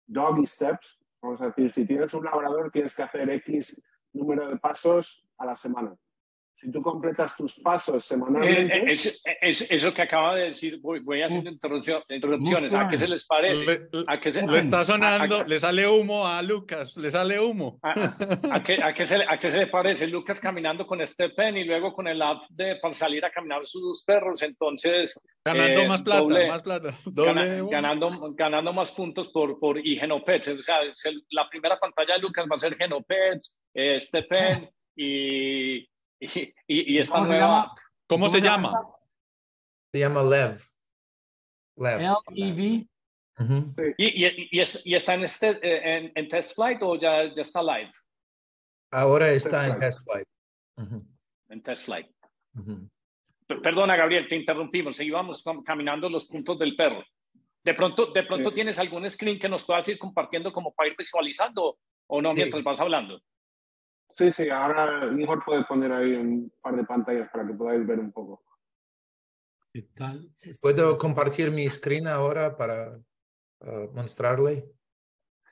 doggy 0.05 0.45
steps, 0.45 0.99
vamos 1.21 1.41
a 1.41 1.47
decir, 1.47 1.73
si 1.73 1.85
tienes 1.85 2.13
un 2.13 2.25
labrador 2.25 2.71
tienes 2.71 2.95
que 2.95 3.03
hacer 3.03 3.29
X 3.29 3.81
número 4.13 4.49
de 4.49 4.57
pasos 4.57 5.25
a 5.37 5.45
la 5.45 5.55
semana 5.55 5.97
si 6.59 6.71
tú 6.71 6.81
completas 6.81 7.35
tus 7.37 7.55
pasos 7.59 8.03
semanalmente. 8.03 8.91
Eh, 8.91 8.95
eh, 9.25 9.37
es, 9.41 9.71
eso 9.71 9.93
que 9.93 10.01
acaba 10.01 10.35
de 10.35 10.49
decir, 10.49 10.79
voy, 10.81 10.99
voy 10.99 11.21
haciendo 11.21 11.49
interrupciones. 11.49 12.73
¿A 12.73 12.87
qué 12.89 12.97
se 12.97 13.07
les 13.07 13.25
parece? 13.25 13.65
Le, 13.65 14.03
¿A 14.07 14.19
qué 14.19 14.31
se, 14.31 14.45
le 14.45 14.57
está 14.57 14.83
sonando, 14.83 15.43
le 15.45 15.59
sale 15.59 15.87
humo 15.87 16.27
a 16.27 16.41
Lucas, 16.41 16.97
le 16.97 17.11
sale 17.11 17.39
humo. 17.39 17.79
¿A, 17.81 17.93
a, 18.51 18.63
qué, 18.63 18.77
a, 18.83 18.93
qué, 18.93 19.05
se, 19.05 19.23
¿A 19.27 19.39
qué 19.39 19.51
se 19.51 19.57
le 19.57 19.67
parece? 19.67 20.07
Lucas 20.07 20.39
caminando 20.39 20.85
con 20.85 20.99
este 20.99 21.29
pen 21.29 21.55
y 21.55 21.63
luego 21.63 21.93
con 21.93 22.07
el 22.07 22.21
app 22.21 22.43
de, 22.49 22.75
para 22.75 22.93
salir 22.93 23.23
a 23.23 23.31
caminar 23.31 23.65
sus 23.65 23.81
dos 23.81 24.03
perros. 24.03 24.41
Entonces. 24.41 25.17
Ganando 25.45 25.81
eh, 25.81 25.87
más 25.87 26.01
plata, 26.01 26.47
más 26.47 26.61
plata. 26.61 26.93
ganando, 27.05 28.33
ganando 28.33 28.73
más 28.73 28.91
puntos 28.91 29.29
por, 29.29 29.57
por 29.59 29.77
y 29.77 29.97
Genopets. 29.97 30.49
O 30.49 30.61
sea, 30.61 30.79
la 31.31 31.47
primera 31.49 31.79
pantalla 31.79 32.15
de 32.15 32.19
Lucas 32.19 32.45
va 32.51 32.57
a 32.57 32.59
ser 32.59 32.75
Genopets, 32.75 33.57
este 33.73 34.23
pen 34.23 34.69
y 34.95 35.87
y, 36.67 36.95
y, 36.95 36.99
esta 36.99 37.15
¿Cómo 37.15 37.27
nueva... 37.27 37.35
Se 37.35 37.41
llama? 37.41 37.75
¿Cómo, 38.07 38.29
se, 38.29 38.41
llama? 38.41 38.73
Se 39.91 39.99
llama 39.99 40.23
Lev. 40.23 40.61
Lev. 41.77 41.99
L-E-V. 42.01 42.87
Uh 43.39 43.43
-huh. 43.43 43.95
¿Y, 43.97 44.25
y, 44.25 44.61
y, 44.83 44.95
está 44.95 45.13
en, 45.13 45.23
este, 45.23 45.57
en, 45.61 46.11
en, 46.13 46.27
test 46.27 46.55
flight 46.55 46.81
o 46.81 46.95
ya, 46.99 47.33
ya 47.33 47.41
está 47.41 47.63
live? 47.63 47.91
Ahora 48.91 49.29
está 49.29 49.61
test 49.61 49.73
en 49.73 49.79
test 49.79 50.03
flight. 50.03 50.27
Uh 50.77 50.83
-huh. 50.83 51.05
En 51.49 51.63
test 51.63 51.85
flight. 51.85 52.07
Uh 52.55 52.61
-huh. 52.61 52.89
Perdona, 53.61 53.95
Gabriel, 53.95 54.27
te 54.27 54.35
interrumpimos. 54.35 54.99
Íbamos 54.99 55.43
caminando 55.65 56.09
los 56.09 56.25
puntos 56.25 56.59
del 56.59 56.75
perro. 56.75 57.03
De 57.63 57.73
pronto, 57.73 58.07
de 58.07 58.23
pronto 58.23 58.49
sí. 58.49 58.55
tienes 58.55 58.77
algún 58.77 59.09
screen 59.09 59.39
que 59.39 59.49
nos 59.49 59.65
puedas 59.65 59.87
ir 59.89 59.97
compartiendo 59.97 60.51
como 60.51 60.73
para 60.73 60.89
ir 60.89 60.95
visualizando 60.97 61.79
o 62.07 62.21
no 62.21 62.29
sí. 62.31 62.35
mientras 62.35 62.63
vas 62.63 62.79
hablando. 62.79 63.21
Sí, 64.13 64.31
sí, 64.31 64.49
ahora 64.49 65.05
mejor 65.11 65.43
puede 65.45 65.63
poner 65.65 65.91
ahí 65.91 66.13
un 66.13 66.51
par 66.61 66.75
de 66.75 66.83
pantallas 66.83 67.29
para 67.31 67.47
que 67.47 67.53
podáis 67.53 67.85
ver 67.85 67.99
un 67.99 68.11
poco. 68.11 68.43
¿Qué 69.71 69.83
tal? 69.95 70.29
¿Puedo 70.61 70.97
compartir 70.97 71.51
mi 71.51 71.69
screen 71.69 72.07
ahora 72.07 72.57
para 72.57 72.97
uh, 73.61 73.91
mostrarle? 73.93 74.65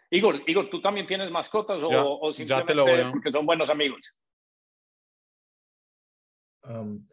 Igor, 0.09 0.41
Igor, 0.47 0.69
¿tú 0.69 0.81
también 0.81 1.05
tienes 1.05 1.29
mascotas 1.29 1.79
ya, 1.89 2.03
o, 2.03 2.27
o 2.27 2.33
simplemente 2.33 2.63
ya 2.63 2.65
te 2.65 2.75
lo 2.75 2.85
voy 2.85 3.11
porque 3.11 3.31
son 3.31 3.45
buenos 3.45 3.69
amigos? 3.69 4.15
Um, 6.63 7.07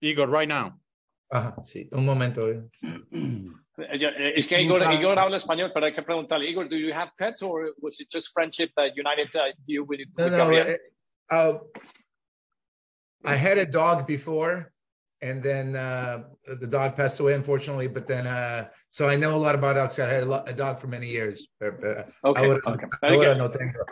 Igor, 0.00 0.30
right 0.30 0.48
now. 0.48 0.78
Ajá, 1.30 1.56
sí, 1.64 1.88
un 1.92 2.04
momento. 2.04 2.48
Eh. 2.48 2.62
Es 3.78 4.46
que 4.46 4.60
Igor, 4.60 4.82
Igor 4.92 5.18
habla 5.18 5.38
español, 5.38 5.70
pero 5.72 5.86
hay 5.86 5.94
que 5.94 6.02
preguntarle, 6.02 6.46
Igor, 6.46 6.68
do 6.68 6.76
you 6.76 6.92
have 6.92 7.10
pets 7.16 7.42
or 7.42 7.72
was 7.80 7.98
it 8.00 8.08
just 8.10 8.30
friendship 8.34 8.70
that 8.76 8.94
united 8.94 9.34
uh, 9.34 9.50
you 9.66 9.82
with, 9.84 10.00
with 10.14 10.30
no, 10.30 10.50
no, 10.50 10.52
uh, 10.52 10.76
uh, 11.30 11.58
I 13.24 13.34
had 13.34 13.56
a 13.56 13.64
dog 13.64 14.06
before, 14.06 14.70
and 15.22 15.42
then 15.42 15.74
uh, 15.74 16.24
the 16.60 16.66
dog 16.66 16.96
passed 16.96 17.18
away, 17.20 17.32
unfortunately. 17.32 17.86
But 17.88 18.06
then, 18.06 18.26
uh, 18.26 18.68
so 18.90 19.08
I 19.08 19.16
know 19.16 19.36
a 19.36 19.40
lot 19.40 19.54
about 19.54 19.76
dogs. 19.76 19.98
I 19.98 20.06
had 20.06 20.24
a, 20.24 20.44
a 20.44 20.52
dog 20.52 20.78
for 20.78 20.88
many 20.88 21.08
years. 21.08 21.48
But, 21.58 21.82
uh, 21.82 22.04
okay, 22.24 22.44
ahora, 22.44 22.60
okay. 22.66 22.86
ahora 23.02 23.34
no 23.36 23.48
tengo. 23.48 23.86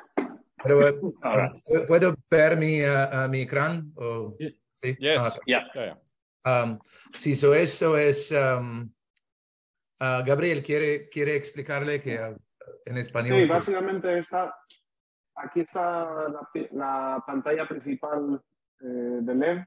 Pero, 0.63 0.79
right. 1.23 1.53
¿Puedo 1.87 2.17
ver 2.31 2.57
mi, 2.57 2.83
mi 3.31 3.47
ecrán? 3.47 3.93
Oh, 3.97 4.37
¿sí? 4.39 4.97
Yes. 4.99 5.23
Okay. 5.23 5.41
Yeah. 5.47 5.65
yeah. 5.75 5.95
Um, 6.45 6.79
sí, 7.19 7.35
so 7.35 7.55
esto 7.55 7.97
es... 7.97 8.31
Um, 8.31 8.93
Uh, 10.01 10.25
Gabriel, 10.25 10.63
¿quiere, 10.63 11.11
¿quiere 11.11 11.37
explicarle 11.37 12.01
que 12.01 12.19
uh, 12.19 12.35
en 12.87 12.97
español? 12.97 13.41
Sí, 13.41 13.47
básicamente 13.47 14.17
está, 14.17 14.55
aquí 15.35 15.61
está 15.61 16.29
la, 16.29 16.49
la 16.73 17.23
pantalla 17.27 17.69
principal 17.69 18.41
eh, 18.81 19.19
de 19.21 19.67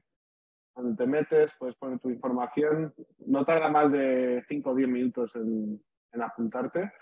donde 0.74 0.96
te 0.96 1.06
metes, 1.06 1.54
puedes 1.56 1.76
poner 1.76 2.00
tu 2.00 2.10
información, 2.10 2.92
no 3.26 3.44
tarda 3.44 3.68
más 3.68 3.92
de 3.92 4.42
5 4.48 4.70
o 4.70 4.74
10 4.74 4.88
minutos 4.88 5.36
en, 5.36 5.80
en 6.12 6.22
apuntarte. 6.22 6.92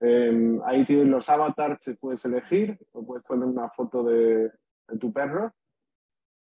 Eh, 0.00 0.58
ahí 0.64 0.84
tienes 0.84 1.06
los 1.06 1.28
avatars 1.28 1.80
que 1.80 1.94
puedes 1.94 2.24
elegir, 2.24 2.76
o 2.92 3.06
puedes 3.06 3.24
poner 3.24 3.46
una 3.46 3.68
foto 3.68 4.02
de, 4.02 4.50
de 4.88 4.98
tu 4.98 5.12
perro, 5.12 5.54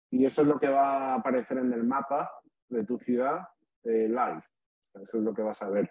y 0.10 0.26
eso 0.26 0.42
es 0.42 0.48
lo 0.48 0.58
que 0.58 0.70
va 0.70 1.12
a 1.12 1.16
aparecer 1.16 1.58
en 1.58 1.74
el 1.74 1.84
mapa 1.84 2.32
de 2.70 2.86
tu 2.86 2.98
ciudad 2.98 3.42
eh, 3.84 4.08
live. 4.08 4.42
Eso 4.94 5.18
es 5.18 5.24
lo 5.24 5.34
que 5.34 5.42
vas 5.42 5.62
a 5.62 5.70
ver. 5.70 5.90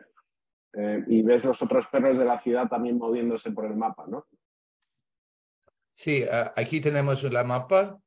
Eh, 0.72 1.04
y 1.06 1.22
ves 1.22 1.44
los 1.44 1.60
otros 1.62 1.86
perros 1.86 2.18
de 2.18 2.24
la 2.24 2.38
ciudad 2.40 2.68
también 2.68 2.98
moviéndose 2.98 3.50
por 3.50 3.64
el 3.64 3.76
mapa, 3.76 4.04
¿no? 4.06 4.26
Sí, 5.94 6.22
uh, 6.24 6.52
aquí 6.54 6.80
tenemos 6.80 7.22
la 7.22 7.42
mapa. 7.44 7.98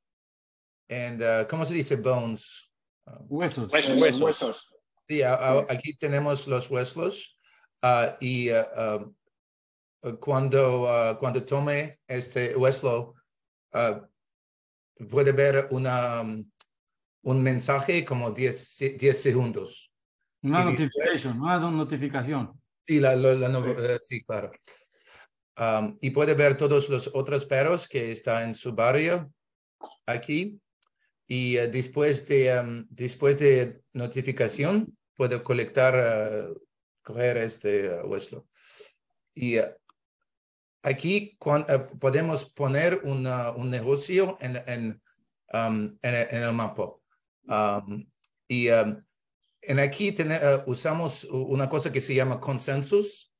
And, 0.87 1.21
uh, 1.21 1.47
¿Cómo 1.49 1.65
se 1.65 1.73
dice 1.73 1.95
bones? 1.95 2.71
Huesos. 3.27 3.73
Huesos. 3.73 4.01
huesos. 4.01 4.21
huesos. 4.21 4.75
Sí, 5.07 5.21
uh, 5.21 5.65
aquí 5.69 5.97
tenemos 5.97 6.47
los 6.47 6.69
huesos. 6.69 7.39
y 8.19 8.51
um, 8.51 9.15
cuando, 10.19 11.17
cuando 11.19 11.43
tome 11.43 11.99
este 12.07 12.55
hueso, 12.55 13.15
puede 15.09 15.31
ver 15.31 15.67
una, 15.71 16.21
um, 16.21 16.51
un 17.23 17.43
mensaje 17.43 18.05
como 18.05 18.31
10 18.31 18.77
segundos. 19.17 19.88
Una 20.41 20.63
notificación, 20.63 21.41
una 21.41 21.59
notificación. 21.59 22.61
Sí, 22.87 22.99
la, 22.99 23.15
la, 23.15 23.33
la 23.33 23.49
sí. 23.49 23.69
Eh, 23.77 23.99
sí. 24.01 24.23
claro. 24.23 24.51
Um, 25.57 25.97
y 25.99 26.11
puede 26.11 26.33
ver 26.33 26.55
todos 26.55 26.87
los 26.87 27.11
otros 27.13 27.45
perros 27.45 27.87
que 27.87 28.11
están 28.11 28.49
en 28.49 28.55
su 28.55 28.73
barrio 28.73 29.31
aquí. 30.05 30.59
Y 31.27 31.59
uh, 31.59 31.69
después, 31.69 32.25
de, 32.27 32.59
um, 32.59 32.87
después 32.89 33.37
de 33.37 33.81
notificación, 33.93 34.97
puede 35.15 35.43
colectar, 35.43 35.93
uh, 35.95 36.59
coger 37.03 37.37
este 37.37 37.89
uh, 37.89 38.07
hueso. 38.07 38.47
Y 39.35 39.57
aquí 40.81 41.35
cuando, 41.37 41.87
podemos 41.99 42.45
poner 42.45 43.01
una, 43.03 43.51
un 43.51 43.69
negocio 43.69 44.37
en, 44.39 44.55
en, 44.65 45.01
um, 45.53 45.97
en, 46.01 46.15
en, 46.15 46.43
el 46.43 46.53
mapa. 46.53 46.93
y 48.47 48.69
en 49.69 49.79
aquí 49.79 50.09
uh, 50.09 50.63
usamos 50.65 51.25
una 51.25 51.69
cosa 51.69 51.91
que 51.91 52.01
se 52.01 52.15
llama 52.15 52.39
consensus, 52.39 53.31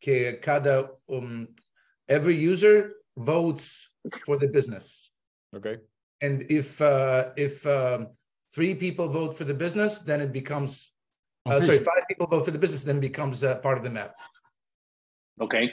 que 0.00 0.40
cada, 0.40 0.90
um, 1.06 1.46
every 2.08 2.34
user 2.34 2.94
votes 3.14 3.92
for 4.24 4.38
the 4.38 4.48
business. 4.48 5.12
Okay. 5.54 5.76
And 6.22 6.50
if, 6.50 6.80
uh, 6.80 7.32
if 7.36 7.66
um, 7.66 8.08
three 8.54 8.74
people 8.74 9.08
vote 9.08 9.36
for 9.36 9.44
the 9.44 9.52
business, 9.52 9.98
then 9.98 10.22
it 10.22 10.32
becomes, 10.32 10.92
uh, 11.44 11.60
sorry, 11.60 11.78
five 11.78 12.08
people 12.08 12.26
vote 12.26 12.46
for 12.46 12.52
the 12.52 12.58
business, 12.58 12.82
then 12.82 12.98
becomes 12.98 13.44
uh, 13.44 13.56
part 13.56 13.76
of 13.76 13.84
the 13.84 13.90
map. 13.90 14.14
Okay. 15.38 15.70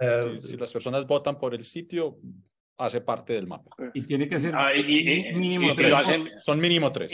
Uh, 0.00 0.40
si, 0.40 0.52
si, 0.52 0.56
las 0.56 0.72
personas 0.72 1.06
votan 1.06 1.38
por 1.38 1.54
el 1.54 1.64
sitio, 1.64 2.18
hace 2.78 3.02
parte 3.02 3.34
del 3.34 3.46
mapa. 3.46 3.70
Y 3.92 4.00
tiene 4.00 4.30
que 4.30 4.38
ser 4.38 4.54
ah, 4.56 4.74
y, 4.74 4.80
y, 4.80 5.32
mínimo 5.34 5.74
tres. 5.74 5.92
Hacen, 5.92 6.30
son 6.40 6.58
mínimo 6.58 6.90
tres. 6.90 7.12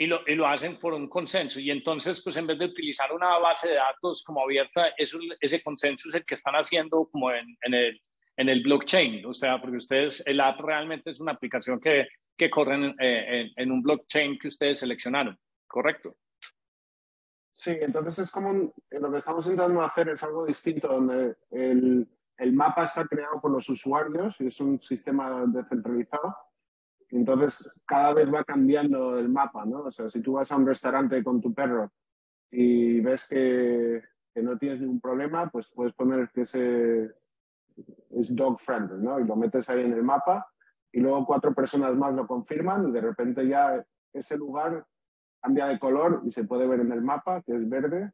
Y, 0.00 0.06
lo, 0.06 0.20
y 0.26 0.34
lo, 0.34 0.46
hacen 0.46 0.78
por 0.78 0.94
un 0.94 1.10
consenso. 1.10 1.60
Y 1.60 1.70
entonces, 1.70 2.22
pues 2.22 2.34
en 2.38 2.46
vez 2.46 2.58
de 2.58 2.64
utilizar 2.64 3.12
una 3.12 3.38
base 3.38 3.68
de 3.68 3.74
datos 3.74 4.24
como 4.24 4.42
abierta, 4.42 4.88
eso, 4.96 5.18
ese 5.38 5.62
consenso 5.62 6.08
es 6.08 6.14
el 6.14 6.24
que 6.24 6.36
están 6.36 6.54
haciendo 6.54 7.06
como 7.12 7.30
en, 7.30 7.54
en, 7.60 7.74
el, 7.74 8.02
en 8.34 8.48
el 8.48 8.62
blockchain. 8.62 9.26
O 9.26 9.34
sea, 9.34 9.60
porque 9.60 9.76
ustedes, 9.76 10.22
el 10.24 10.40
app 10.40 10.58
realmente 10.60 11.10
es 11.10 11.20
una 11.20 11.32
aplicación 11.32 11.78
que, 11.78 12.08
que 12.34 12.48
corre 12.48 12.76
en, 12.76 12.84
eh, 12.98 13.40
en, 13.42 13.52
en 13.54 13.70
un 13.70 13.82
blockchain 13.82 14.38
que 14.38 14.48
ustedes 14.48 14.78
seleccionaron, 14.78 15.38
¿correcto? 15.66 16.16
Sí, 17.52 17.76
entonces 17.78 18.20
es 18.20 18.30
como 18.30 18.72
lo 18.90 19.12
que 19.12 19.18
estamos 19.18 19.44
intentando 19.44 19.82
hacer 19.82 20.08
es 20.08 20.22
algo 20.22 20.46
distinto, 20.46 20.88
donde 20.88 21.36
el, 21.50 22.08
el 22.38 22.52
mapa 22.54 22.84
está 22.84 23.04
creado 23.04 23.38
por 23.38 23.50
los 23.50 23.68
usuarios 23.68 24.34
y 24.38 24.46
es 24.46 24.60
un 24.60 24.80
sistema 24.80 25.44
descentralizado 25.46 26.34
Entonces, 27.10 27.68
cada 27.86 28.12
vez 28.12 28.32
va 28.32 28.44
cambiando 28.44 29.18
el 29.18 29.28
mapa, 29.28 29.64
¿no? 29.64 29.80
O 29.82 29.90
sea, 29.90 30.08
si 30.08 30.20
tú 30.20 30.34
vas 30.34 30.50
a 30.52 30.56
un 30.56 30.66
restaurante 30.66 31.22
con 31.24 31.40
tu 31.40 31.52
perro 31.52 31.90
y 32.50 33.00
ves 33.00 33.26
que, 33.28 34.02
no 34.36 34.56
tienes 34.56 34.80
ningún 34.80 35.00
problema, 35.00 35.50
pues 35.50 35.70
puedes 35.74 35.92
poner 35.92 36.30
que 36.30 36.42
ese 36.42 37.10
es 38.10 38.34
dog 38.34 38.58
friendly, 38.58 39.02
¿no? 39.02 39.18
Y 39.20 39.24
lo 39.24 39.36
metes 39.36 39.68
ahí 39.68 39.80
en 39.84 39.92
el 39.92 40.02
mapa 40.02 40.48
y 40.92 41.00
luego 41.00 41.26
cuatro 41.26 41.52
personas 41.52 41.94
más 41.94 42.14
lo 42.14 42.26
confirman 42.26 42.88
y 42.88 42.92
de 42.92 43.00
repente 43.00 43.46
ya 43.46 43.84
ese 44.12 44.38
lugar 44.38 44.86
cambia 45.42 45.66
de 45.66 45.78
color 45.78 46.22
y 46.24 46.32
se 46.32 46.44
puede 46.44 46.66
ver 46.66 46.80
en 46.80 46.92
el 46.92 47.02
mapa 47.02 47.42
que 47.42 47.54
es 47.54 47.68
verde 47.68 48.12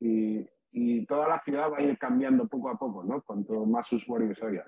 y, 0.00 0.44
y 0.72 1.06
toda 1.06 1.28
la 1.28 1.38
ciudad 1.38 1.70
va 1.70 1.78
a 1.78 1.82
ir 1.82 1.96
cambiando 1.98 2.48
poco 2.48 2.70
a 2.70 2.78
poco, 2.78 3.04
¿no? 3.04 3.22
Cuanto 3.22 3.64
más 3.66 3.92
usuarios 3.92 4.42
haya. 4.42 4.64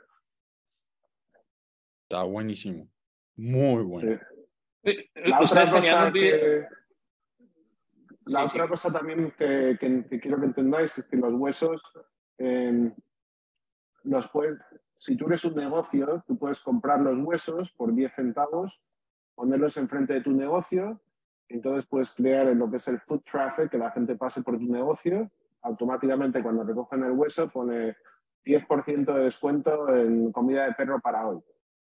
Está 2.02 2.22
buenísimo. 2.22 2.88
Muy 3.40 3.82
bueno. 3.84 4.20
La, 5.14 5.40
otra 5.40 5.62
cosa, 5.62 6.12
que, 6.12 6.66
la 8.26 8.44
otra 8.44 8.68
cosa 8.68 8.92
también 8.92 9.32
que, 9.38 9.78
que, 9.80 10.20
quiero 10.20 10.38
que 10.38 10.46
entendáis 10.46 10.98
es 10.98 11.06
que 11.06 11.16
los 11.16 11.32
huesos 11.32 11.80
eh, 12.36 12.92
los 14.04 14.28
puedes, 14.28 14.58
si 14.98 15.16
tú 15.16 15.26
eres 15.26 15.42
un 15.46 15.54
negocio, 15.54 16.22
tú 16.26 16.38
puedes 16.38 16.60
comprar 16.60 17.00
los 17.00 17.18
huesos 17.18 17.72
por 17.72 17.94
10 17.94 18.14
centavos, 18.14 18.78
ponerlos 19.34 19.78
enfrente 19.78 20.12
de 20.12 20.20
tu 20.20 20.32
negocio, 20.32 21.00
entonces 21.48 21.86
puedes 21.86 22.12
crear 22.12 22.46
lo 22.54 22.70
que 22.70 22.76
es 22.76 22.88
el 22.88 22.98
food 22.98 23.22
traffic, 23.22 23.70
que 23.70 23.78
la 23.78 23.90
gente 23.90 24.16
pase 24.16 24.42
por 24.42 24.58
tu 24.58 24.70
negocio, 24.70 25.30
automáticamente 25.62 26.42
cuando 26.42 26.62
recogen 26.62 27.04
el 27.04 27.12
hueso 27.12 27.48
pone 27.48 27.96
10% 28.44 29.14
de 29.14 29.24
descuento 29.24 29.94
en 29.94 30.30
comida 30.30 30.66
de 30.66 30.74
perro 30.74 31.00
para 31.00 31.26
hoy. 31.26 31.42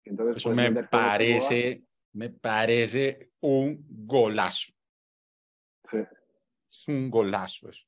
Entonces, 0.06 0.38
Eso 0.38 0.52
me 0.52 0.84
parece, 0.84 1.84
me 2.14 2.30
parece 2.30 3.32
un 3.42 3.86
golazo. 3.88 4.74
Sí. 5.90 5.98
Es 6.70 6.88
un 6.88 7.10
golazo 7.10 7.70
eso. 7.70 7.84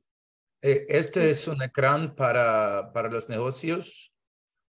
Eh, 0.62 0.86
este 0.90 1.30
es 1.32 1.48
un 1.48 1.62
ecran 1.62 2.16
para, 2.16 2.92
para 2.94 3.10
los 3.10 3.30
negocios 3.30 4.16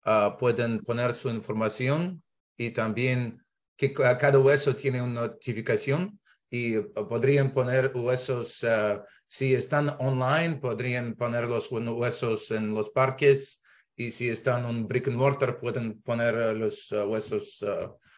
Ah, 0.06 0.36
pueden 0.38 0.80
poner 0.80 1.14
su 1.14 1.30
información 1.30 2.22
y 2.58 2.72
también 2.72 3.42
que 3.74 3.92
cada 3.94 4.38
hueso 4.38 4.76
tiene 4.76 5.00
una 5.00 5.22
notificación 5.22 6.20
y 6.50 6.76
ah, 6.76 7.08
podrían 7.08 7.54
poner 7.54 7.90
huesos, 7.94 8.62
uh, 8.64 9.00
si 9.26 9.54
están 9.54 9.96
online, 9.98 10.56
podrían 10.56 11.14
poner 11.14 11.44
los 11.44 11.72
huesos 11.72 12.50
en 12.50 12.74
los 12.74 12.90
parques 12.90 13.62
y 13.96 14.10
si 14.10 14.28
están 14.28 14.64
en 14.68 14.86
brick 14.86 15.08
and 15.08 15.16
mortar, 15.16 15.58
pueden 15.58 16.02
poner 16.02 16.34
los 16.56 16.90
huesos 16.92 17.64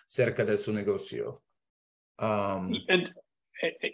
cerca 0.06 0.44
de 0.44 0.56
su 0.56 0.72
negocio. 0.72 1.42
Um, 2.18 2.72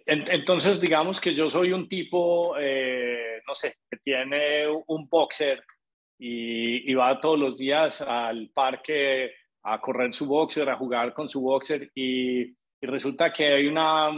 entonces, 0.07 0.81
digamos 0.81 1.21
que 1.21 1.35
yo 1.35 1.49
soy 1.49 1.73
un 1.73 1.89
tipo, 1.89 2.57
eh, 2.59 3.41
no 3.47 3.55
sé, 3.55 3.77
que 3.91 3.99
tiene 3.99 4.67
un 4.87 5.09
boxer 5.09 5.63
y, 6.19 6.93
va 6.95 7.21
todos 7.21 7.39
los 7.39 7.59
días 7.59 8.01
al 8.03 8.51
parque 8.53 9.33
a 9.63 9.81
correr 9.81 10.13
su 10.15 10.27
boxer, 10.27 10.69
a 10.69 10.77
jugar 10.77 11.13
con 11.15 11.29
su 11.29 11.41
boxer 11.41 11.91
y, 11.95 12.55
resulta 12.81 13.33
que 13.33 13.47
hay 13.47 13.67
una 13.69 14.11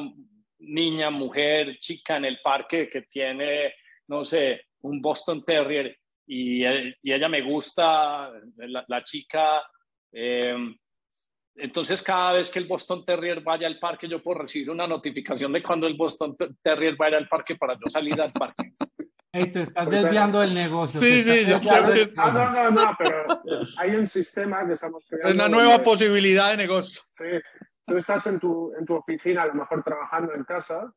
niña, 0.58 1.10
mujer, 1.10 1.78
chica 1.80 2.16
en 2.16 2.24
el 2.24 2.40
parque 2.42 2.88
que 2.88 3.02
tiene, 3.02 3.74
no 4.08 4.24
sé, 4.24 4.68
un 4.80 5.02
Boston 5.02 5.44
Terrier 5.44 5.98
y, 6.26 6.64
y 6.64 7.12
ella 7.12 7.28
me 7.28 7.42
gusta, 7.42 8.30
la, 8.56 9.04
chica. 9.04 9.62
Em, 10.12 10.76
entonces, 11.56 12.02
cada 12.02 12.32
vez 12.32 12.50
que 12.50 12.58
el 12.58 12.66
Boston 12.66 13.04
Terrier 13.04 13.40
vaya 13.42 13.66
al 13.66 13.78
parque, 13.78 14.08
yo 14.08 14.22
puedo 14.22 14.40
recibir 14.40 14.70
una 14.70 14.86
notificación 14.86 15.52
de 15.52 15.62
cuando 15.62 15.86
el 15.86 15.94
Boston 15.94 16.36
Terrier 16.62 16.96
vaya 16.96 17.16
al 17.16 17.28
parque 17.28 17.56
para 17.56 17.74
yo 17.74 17.88
salir 17.88 18.20
al 18.20 18.32
parque. 18.32 18.72
Hey, 19.36 19.50
te 19.50 19.62
estás 19.62 19.90
desviando 19.90 20.38
del 20.38 20.54
negocio. 20.54 21.00
Sí, 21.00 21.20
sí, 21.24 21.44
yo 21.44 21.58
creo 21.58 21.92
que... 21.92 22.12
No, 22.14 22.30
no, 22.30 22.52
no, 22.52 22.70
no, 22.70 22.96
pero 22.96 23.24
hay 23.78 23.90
un 23.96 24.06
sistema 24.06 24.64
que 24.64 24.74
estamos 24.74 25.04
creando. 25.08 25.34
Una 25.34 25.48
nueva 25.48 25.82
posibilidad 25.82 26.52
de 26.52 26.58
negocio. 26.58 27.02
Sí, 27.10 27.24
tú 27.84 27.96
estás 27.96 28.28
en 28.28 28.38
tu, 28.38 28.72
en 28.78 28.86
tu 28.86 28.94
oficina, 28.94 29.42
a 29.42 29.46
lo 29.46 29.54
mejor 29.54 29.82
trabajando 29.82 30.34
en 30.34 30.44
casa, 30.44 30.88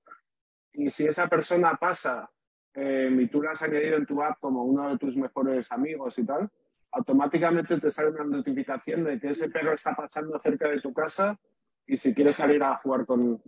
y 0.72 0.92
si 0.92 1.08
esa 1.08 1.28
persona 1.28 1.76
pasa 1.82 2.30
eh, 2.80 3.10
y 3.12 3.28
tú 3.28 3.42
la 3.42 3.52
has 3.52 3.64
añadido 3.64 3.98
en 3.98 4.06
tu 4.06 4.22
app 4.22 4.40
como 4.40 4.64
uno 4.64 4.90
de 4.90 5.00
tus 5.00 5.16
mejores 5.16 5.72
amigos 5.72 6.20
y 6.20 6.26
tal, 6.26 6.48
automáticamente 6.92 7.80
te 7.80 7.90
sale 7.90 8.10
una 8.10 8.24
notificación 8.24 9.04
de 9.04 9.20
que 9.20 9.32
ese 9.32 9.50
perro 9.50 9.74
está 9.74 9.96
pasando 9.96 10.40
cerca 10.40 10.70
de 10.70 10.80
tu 10.80 10.94
casa 10.94 11.40
y 11.88 11.98
si 11.98 12.14
quieres 12.14 12.36
salir 12.36 12.62
a 12.62 12.76
jugar 12.78 13.08
con, 13.08 13.42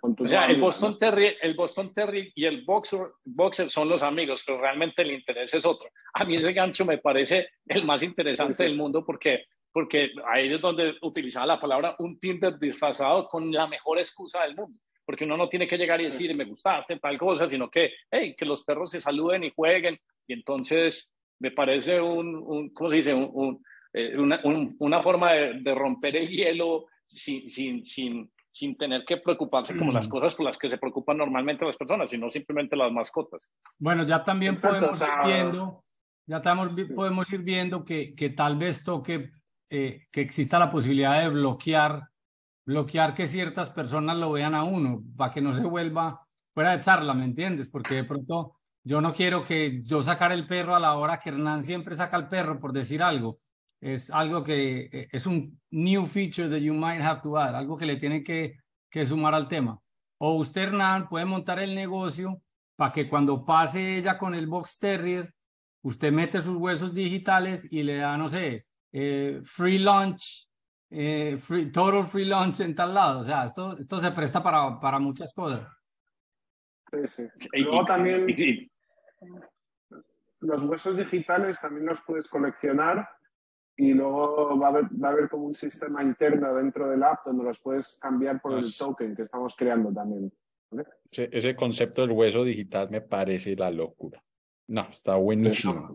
o 0.00 0.28
sea, 0.28 0.46
el 0.46 0.60
Boston, 0.60 0.98
Terrier, 0.98 1.36
el 1.42 1.54
Boston 1.54 1.92
Terrier 1.92 2.32
y 2.34 2.46
el 2.46 2.64
boxer, 2.64 3.08
boxer 3.24 3.70
son 3.70 3.88
los 3.88 4.02
amigos, 4.02 4.44
pero 4.46 4.60
realmente 4.60 5.02
el 5.02 5.10
interés 5.10 5.52
es 5.52 5.66
otro. 5.66 5.90
A 6.14 6.24
mí 6.24 6.36
ese 6.36 6.54
gancho 6.54 6.86
me 6.86 6.98
parece 6.98 7.48
el 7.66 7.84
más 7.84 8.02
interesante 8.02 8.62
del 8.62 8.76
mundo 8.76 9.04
porque, 9.04 9.44
porque 9.72 10.12
ahí 10.26 10.52
es 10.52 10.60
donde 10.62 10.94
utilizaba 11.02 11.46
la 11.46 11.60
palabra 11.60 11.96
un 11.98 12.18
Tinder 12.18 12.58
disfrazado 12.58 13.28
con 13.28 13.52
la 13.52 13.66
mejor 13.66 13.98
excusa 13.98 14.42
del 14.42 14.54
mundo. 14.54 14.78
Porque 15.06 15.24
uno 15.24 15.36
no 15.36 15.48
tiene 15.48 15.68
que 15.68 15.78
llegar 15.78 16.00
y 16.00 16.06
decir, 16.06 16.34
me 16.34 16.44
gustaste, 16.44 16.98
tal 16.98 17.16
cosa, 17.16 17.48
sino 17.48 17.70
que, 17.70 17.92
hey, 18.10 18.34
que 18.36 18.44
los 18.44 18.64
perros 18.64 18.90
se 18.90 19.00
saluden 19.00 19.44
y 19.44 19.52
jueguen. 19.54 19.98
Y 20.26 20.32
entonces 20.32 21.12
me 21.38 21.52
parece 21.52 22.00
un, 22.00 22.34
un 22.36 22.70
¿cómo 22.70 22.90
se 22.90 22.96
dice? 22.96 23.14
Un, 23.14 23.62
eh, 23.92 24.18
una, 24.18 24.40
una, 24.78 25.02
forma 25.02 25.32
de, 25.32 25.60
de 25.60 25.74
romper 25.74 26.16
el 26.16 26.28
hielo 26.28 26.86
sin, 27.06 27.48
sin, 27.48 27.86
sin, 27.86 28.30
sin 28.50 28.76
tener 28.76 29.04
que 29.04 29.18
preocuparse 29.18 29.76
como 29.76 29.92
las 29.92 30.08
mm. 30.08 30.10
cosas 30.10 30.34
por 30.34 30.46
las 30.46 30.58
que 30.58 30.68
se 30.68 30.78
preocupan 30.78 31.18
normalmente 31.18 31.64
las 31.64 31.76
personas, 31.76 32.10
sino 32.10 32.28
simplemente 32.28 32.74
las 32.74 32.90
mascotas. 32.90 33.50
Bueno, 33.78 34.04
ya 34.04 34.24
también 34.24 34.56
podemos 34.56 35.00
ir 35.00 35.08
viendo, 35.24 35.84
ya 36.26 36.36
estamos, 36.36 36.70
podemos 36.94 37.32
ir 37.32 37.40
viendo 37.42 37.84
que, 37.84 38.14
que 38.14 38.30
tal 38.30 38.56
vez 38.56 38.82
toque 38.82 39.30
eh, 39.68 40.06
que 40.12 40.20
exista 40.20 40.58
la 40.58 40.70
posibilidad 40.70 41.20
de 41.20 41.28
bloquear, 41.28 42.08
bloquear 42.66 43.14
que 43.14 43.28
ciertas 43.28 43.70
personas 43.70 44.18
lo 44.18 44.32
vean 44.32 44.54
a 44.54 44.64
uno, 44.64 45.02
para 45.16 45.32
que 45.32 45.40
no 45.40 45.54
se 45.54 45.64
vuelva 45.64 46.26
fuera 46.52 46.76
de 46.76 46.82
charla, 46.82 47.14
¿me 47.14 47.24
entiendes? 47.24 47.68
Porque 47.68 47.94
de 47.94 48.04
pronto 48.04 48.56
yo 48.84 49.00
no 49.00 49.14
quiero 49.14 49.44
que 49.44 49.80
yo 49.80 50.02
sacar 50.02 50.32
el 50.32 50.46
perro 50.46 50.74
a 50.74 50.80
la 50.80 50.94
hora 50.94 51.18
que 51.18 51.30
Hernán 51.30 51.62
siempre 51.62 51.96
saca 51.96 52.16
el 52.16 52.28
perro, 52.28 52.60
por 52.60 52.72
decir 52.72 53.02
algo 53.02 53.40
es 53.80 54.10
algo 54.10 54.42
que 54.42 54.88
eh, 54.92 55.08
es 55.12 55.26
un 55.26 55.60
new 55.70 56.06
feature 56.06 56.48
that 56.48 56.58
you 56.58 56.74
might 56.74 57.00
have 57.00 57.20
to 57.22 57.36
add, 57.36 57.54
algo 57.54 57.76
que 57.76 57.86
le 57.86 57.96
tiene 57.96 58.22
que, 58.22 58.58
que 58.90 59.06
sumar 59.06 59.34
al 59.34 59.48
tema. 59.48 59.80
O 60.18 60.34
usted, 60.34 60.62
Hernán, 60.62 61.08
puede 61.08 61.24
montar 61.24 61.58
el 61.58 61.74
negocio 61.74 62.40
para 62.76 62.92
que 62.92 63.08
cuando 63.08 63.44
pase 63.44 63.96
ella 63.96 64.18
con 64.18 64.34
el 64.34 64.46
Box 64.46 64.78
Terrier, 64.78 65.32
usted 65.82 66.12
mete 66.12 66.40
sus 66.40 66.56
huesos 66.56 66.94
digitales 66.94 67.70
y 67.70 67.82
le 67.82 67.98
da, 67.98 68.16
no 68.16 68.28
sé, 68.28 68.66
eh, 68.92 69.40
free 69.44 69.78
lunch, 69.78 70.48
eh, 70.90 71.36
free, 71.38 71.70
total 71.70 72.06
free 72.06 72.24
lunch 72.24 72.60
en 72.60 72.74
tal 72.74 72.94
lado. 72.94 73.20
O 73.20 73.24
sea, 73.24 73.44
esto, 73.44 73.76
esto 73.78 73.98
se 73.98 74.10
presta 74.12 74.42
para, 74.42 74.78
para 74.80 74.98
muchas 74.98 75.32
cosas. 75.34 75.66
Sí, 76.90 76.98
sí. 77.06 77.48
Y 77.52 77.62
luego 77.62 77.84
también 77.84 78.26
los 80.40 80.62
huesos 80.62 80.96
digitales 80.96 81.60
también 81.60 81.86
los 81.86 82.00
puedes 82.02 82.28
coleccionar 82.28 83.08
y 83.76 83.92
luego 83.92 84.58
va 84.58 84.68
a, 84.68 84.70
haber, 84.70 84.84
va 84.84 85.08
a 85.08 85.12
haber 85.12 85.28
como 85.28 85.46
un 85.46 85.54
sistema 85.54 86.02
interno 86.02 86.54
dentro 86.54 86.88
del 86.88 87.02
app 87.02 87.26
donde 87.26 87.44
los 87.44 87.58
puedes 87.60 87.98
cambiar 88.00 88.40
por 88.40 88.54
el 88.54 88.76
token 88.76 89.14
que 89.14 89.22
estamos 89.22 89.54
creando 89.54 89.92
también. 89.92 90.32
Ese, 91.10 91.54
concepto 91.54 92.02
del 92.02 92.12
hueso 92.12 92.42
digital 92.42 92.90
me 92.90 93.00
parece 93.00 93.54
la 93.54 93.70
locura. 93.70 94.22
No, 94.68 94.82
está 94.92 95.14
buenísimo. 95.16 95.90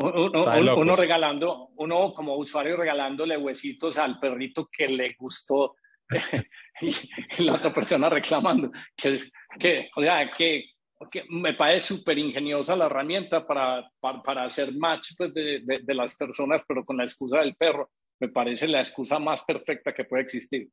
Uno, 0.00 0.96
regalando, 0.96 1.70
uno 1.76 2.14
como 2.14 2.36
usuario 2.36 2.76
regalándole 2.76 3.36
huesitos 3.36 3.98
al 3.98 4.18
perrito 4.18 4.68
que 4.72 4.88
le 4.88 5.14
gustó 5.18 5.76
y, 6.80 7.44
la 7.44 7.52
otra 7.52 7.72
persona 7.72 8.08
reclamando. 8.08 8.70
Que, 8.96 9.16
que, 9.58 9.90
o 9.94 10.00
sea, 10.00 10.30
que 10.30 10.64
porque 10.98 11.24
me 11.28 11.54
parece 11.54 11.94
súper 11.94 12.18
ingeniosa 12.18 12.74
la 12.74 12.86
herramienta 12.86 13.46
para, 13.46 13.88
para, 14.00 14.44
hacer 14.44 14.74
match 14.74 15.12
pues, 15.16 15.32
de, 15.32 15.62
de, 15.64 15.94
las 15.94 16.16
personas, 16.16 16.62
pero 16.66 16.84
con 16.84 16.96
la 16.96 17.04
excusa 17.04 17.38
del 17.38 17.54
perro. 17.54 17.90
Me 18.20 18.28
parece 18.28 18.66
la 18.66 18.80
excusa 18.80 19.20
más 19.20 19.44
perfecta 19.44 19.94
que 19.94 20.04
puede 20.04 20.24
existir. 20.24 20.68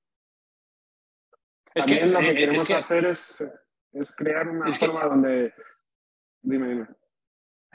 Es 1.75 1.85
que, 1.85 2.05
lo 2.07 2.19
que 2.19 2.31
eh, 2.31 2.35
queremos 2.35 2.71
hacer 2.71 3.05
es, 3.05 3.47
es, 3.91 4.15
crear 4.15 4.47
una 4.47 4.71
forma 4.71 5.05
donde... 5.05 5.53
Dime, 6.41 6.69
dime. 6.69 6.87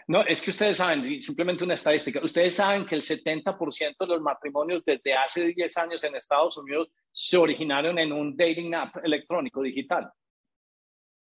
No, 0.08 0.22
es 0.22 0.42
que 0.42 0.50
ustedes 0.50 0.76
saben, 0.76 1.20
simplemente 1.22 1.64
una 1.64 1.74
estadística, 1.74 2.20
ustedes 2.22 2.54
saben 2.54 2.86
que 2.86 2.94
el 2.94 3.02
70% 3.02 3.96
de 3.98 4.06
los 4.06 4.20
matrimonios 4.20 4.84
desde 4.84 5.14
hace 5.14 5.52
10 5.54 5.76
años 5.78 6.04
en 6.04 6.16
Estados 6.16 6.56
Unidos 6.56 6.88
se 7.10 7.36
originaron 7.36 7.98
en 7.98 8.12
un 8.12 8.36
dating 8.36 8.74
app 8.74 8.96
electrónico 9.04 9.62
digital. 9.62 10.10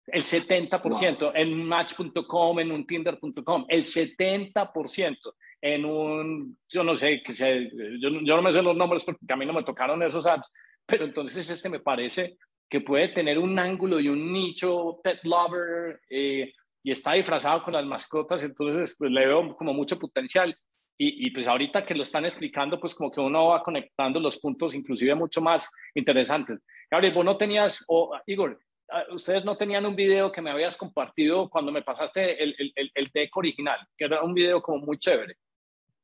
El 0.06 0.24
70% 0.24 1.32
en 1.34 1.64
match.com, 1.64 2.60
en 2.60 2.72
un 2.72 2.86
tinder.com, 2.86 3.66
el 3.68 3.84
70% 3.84 5.34
en 5.60 5.84
un, 5.84 6.58
yo 6.68 6.84
no 6.84 6.96
sé, 6.96 7.22
que 7.22 7.34
yo, 7.34 8.08
yo, 8.22 8.36
no 8.36 8.42
me 8.42 8.52
sé 8.52 8.62
los 8.62 8.76
nombres 8.76 9.04
porque 9.04 9.20
a 9.28 9.36
mí 9.36 9.44
no 9.44 9.52
me 9.52 9.64
tocaron 9.64 10.02
esos 10.02 10.26
apps, 10.26 10.50
pero 10.86 11.04
entonces 11.04 11.48
este 11.50 11.68
me 11.68 11.80
parece 11.80 12.38
que 12.68 12.80
puede 12.80 13.08
tener 13.08 13.38
un 13.38 13.58
ángulo 13.58 13.98
y 13.98 14.08
un 14.08 14.32
nicho 14.32 15.00
pet 15.02 15.20
lover 15.24 16.00
eh, 16.08 16.52
y 16.82 16.92
está 16.92 17.12
disfrazado 17.12 17.62
con 17.62 17.74
las 17.74 17.84
mascotas, 17.84 18.42
entonces 18.42 18.94
pues 18.98 19.10
le 19.10 19.26
veo 19.26 19.56
como 19.56 19.72
mucho 19.74 19.98
potencial. 19.98 20.56
Y, 21.00 21.26
y, 21.26 21.30
pues 21.30 21.46
ahorita 21.46 21.86
que 21.86 21.94
lo 21.94 22.02
están 22.02 22.24
explicando, 22.24 22.80
pues 22.80 22.92
como 22.92 23.12
que 23.12 23.20
uno 23.20 23.48
va 23.48 23.62
conectando 23.62 24.18
los 24.18 24.36
puntos 24.38 24.74
inclusive 24.74 25.14
mucho 25.14 25.40
más 25.40 25.70
interesantes. 25.94 26.58
Gabriel, 26.90 27.14
vos 27.14 27.24
no 27.24 27.36
tenías, 27.36 27.84
o 27.86 28.18
Igor, 28.26 28.58
ah, 28.90 29.04
ustedes 29.12 29.44
no 29.44 29.56
tenían 29.56 29.86
un 29.86 29.94
video 29.94 30.32
que 30.32 30.42
me 30.42 30.50
habías 30.50 30.76
compartido 30.76 31.48
cuando 31.48 31.70
me 31.70 31.82
pasaste 31.82 32.42
el, 32.42 32.52
el, 32.58 32.90
el, 32.92 33.06
deck 33.14 33.36
original, 33.36 33.78
que 33.96 34.06
era 34.06 34.22
un 34.22 34.34
video 34.34 34.60
como 34.60 34.84
muy 34.86 34.98
chévere. 34.98 35.36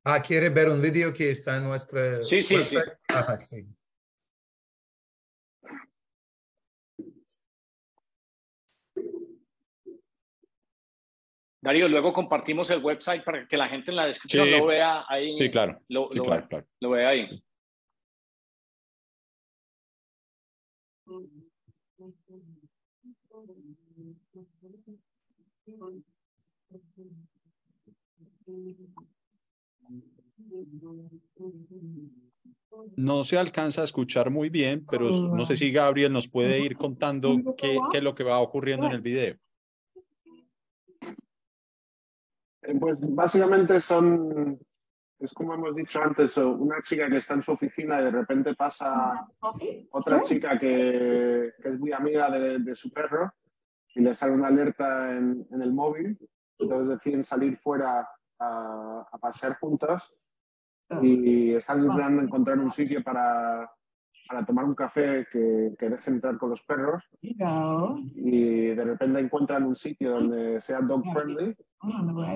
Ah, 0.05 0.23
¿quiere 0.23 0.49
ver 0.49 0.69
un 0.69 0.81
video 0.81 1.13
que 1.13 1.31
está 1.31 1.57
en 1.57 1.65
nuestra... 1.65 2.23
Sí, 2.23 2.45
sí, 2.45 2.65
sí. 2.65 2.77
sí. 3.43 3.67
Darío, 11.65 11.89
luego 11.89 12.13
compartimos 12.13 12.69
el 12.69 12.85
website 12.85 13.25
para 13.25 13.49
que 13.49 13.57
la 13.57 13.67
gente 13.71 13.91
en 13.91 13.97
la 13.97 14.05
descripción 14.05 14.51
lo 14.51 14.67
vea 14.67 15.07
ahí. 15.09 15.39
Sí, 15.39 15.51
claro. 15.51 15.81
Lo, 15.89 16.11
sí, 16.13 16.21
claro, 16.21 16.47
claro. 16.47 16.67
lo 16.79 16.91
vea 16.91 17.09
ahí. 17.09 17.43
No 32.99 33.25
se 33.25 33.39
alcanza 33.39 33.81
a 33.81 33.85
escuchar 33.85 34.29
muy 34.29 34.51
bien, 34.51 34.85
pero 34.91 35.09
no 35.09 35.47
sé 35.47 35.57
si 35.57 35.73
Gabriel 35.73 36.13
nos 36.13 36.29
puede 36.29 36.61
ir 36.61 36.77
contando 36.77 37.55
qué, 37.57 37.79
qué 37.91 37.99
es 37.99 38.05
lo 38.05 38.15
que 38.15 38.23
va 38.23 38.39
ocurriendo 38.41 38.85
en 38.85 38.93
el 38.93 39.01
video. 39.01 39.35
Eh, 39.35 39.39
pues 42.79 42.99
básicamente 43.15 43.81
son, 43.81 44.59
es 45.19 45.33
como 45.33 45.55
hemos 45.55 45.75
dicho 45.75 46.01
antes, 46.03 46.37
una 46.37 46.81
chica 46.83 47.09
que 47.09 47.17
está 47.17 47.35
en 47.35 47.43
su 47.43 47.53
oficina 47.53 48.01
y 48.01 48.05
de 48.05 48.11
repente 48.11 48.55
pasa 48.55 49.27
otra 49.91 50.23
chica 50.23 50.59
que, 50.59 51.53
es 51.63 51.79
muy 51.79 51.93
amiga 51.93 52.31
de, 52.31 52.75
su 52.75 52.91
perro 52.93 53.33
y 53.95 54.01
le 54.01 54.15
sale 54.15 54.33
una 54.33 54.49
alerta 54.49 55.13
en, 55.17 55.47
el 55.51 55.73
móvil. 55.73 56.19
Entonces 56.59 56.89
deciden 56.89 57.25
salir 57.25 57.57
fuera 57.59 58.09
a, 58.39 59.09
a 59.11 59.19
pasear 59.19 59.59
juntas 59.59 60.09
y 61.03 61.55
están 61.55 61.81
intentando 61.81 62.23
encontrar 62.23 62.59
un 62.59 62.71
sitio 62.71 63.03
para, 63.03 63.71
para 64.27 64.45
tomar 64.45 64.65
un 64.65 64.75
café 64.75 65.27
que, 65.31 65.75
que 65.79 65.91
deje 65.91 66.11
entrar 66.11 66.39
con 66.39 66.51
los 66.51 66.63
perros 66.63 67.05
y 67.21 68.67
de 68.67 68.85
repente 68.85 69.21
encuentran 69.21 69.65
un 69.65 69.77
sitio 69.77 70.13
donde 70.13 70.61
sea 70.61 70.81
dog 70.81 71.05
friendly, 71.13 71.57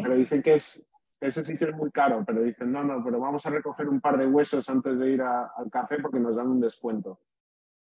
pero 0.03 0.15
dicen 0.15 0.43
que 0.43 0.55
es 0.55 0.85
ese 1.21 1.45
sitio 1.45 1.69
es 1.69 1.77
muy 1.77 1.91
caro, 1.91 2.25
pero 2.25 2.43
dicen 2.43 2.71
no, 2.71 2.85
no, 2.85 3.03
pero 3.03 3.19
vamos 3.19 3.45
a 3.45 3.51
recoger 3.51 3.89
un 3.89 4.01
par 4.01 4.17
de 4.19 4.27
huesos 4.27 4.69
antes 4.69 4.99
de 4.99 5.11
ir 5.11 5.23
al 5.23 5.71
café 5.71 5.99
porque 6.01 6.21
nos 6.21 6.37
dan 6.37 6.49
un 6.49 6.61
descuento. 6.61 7.21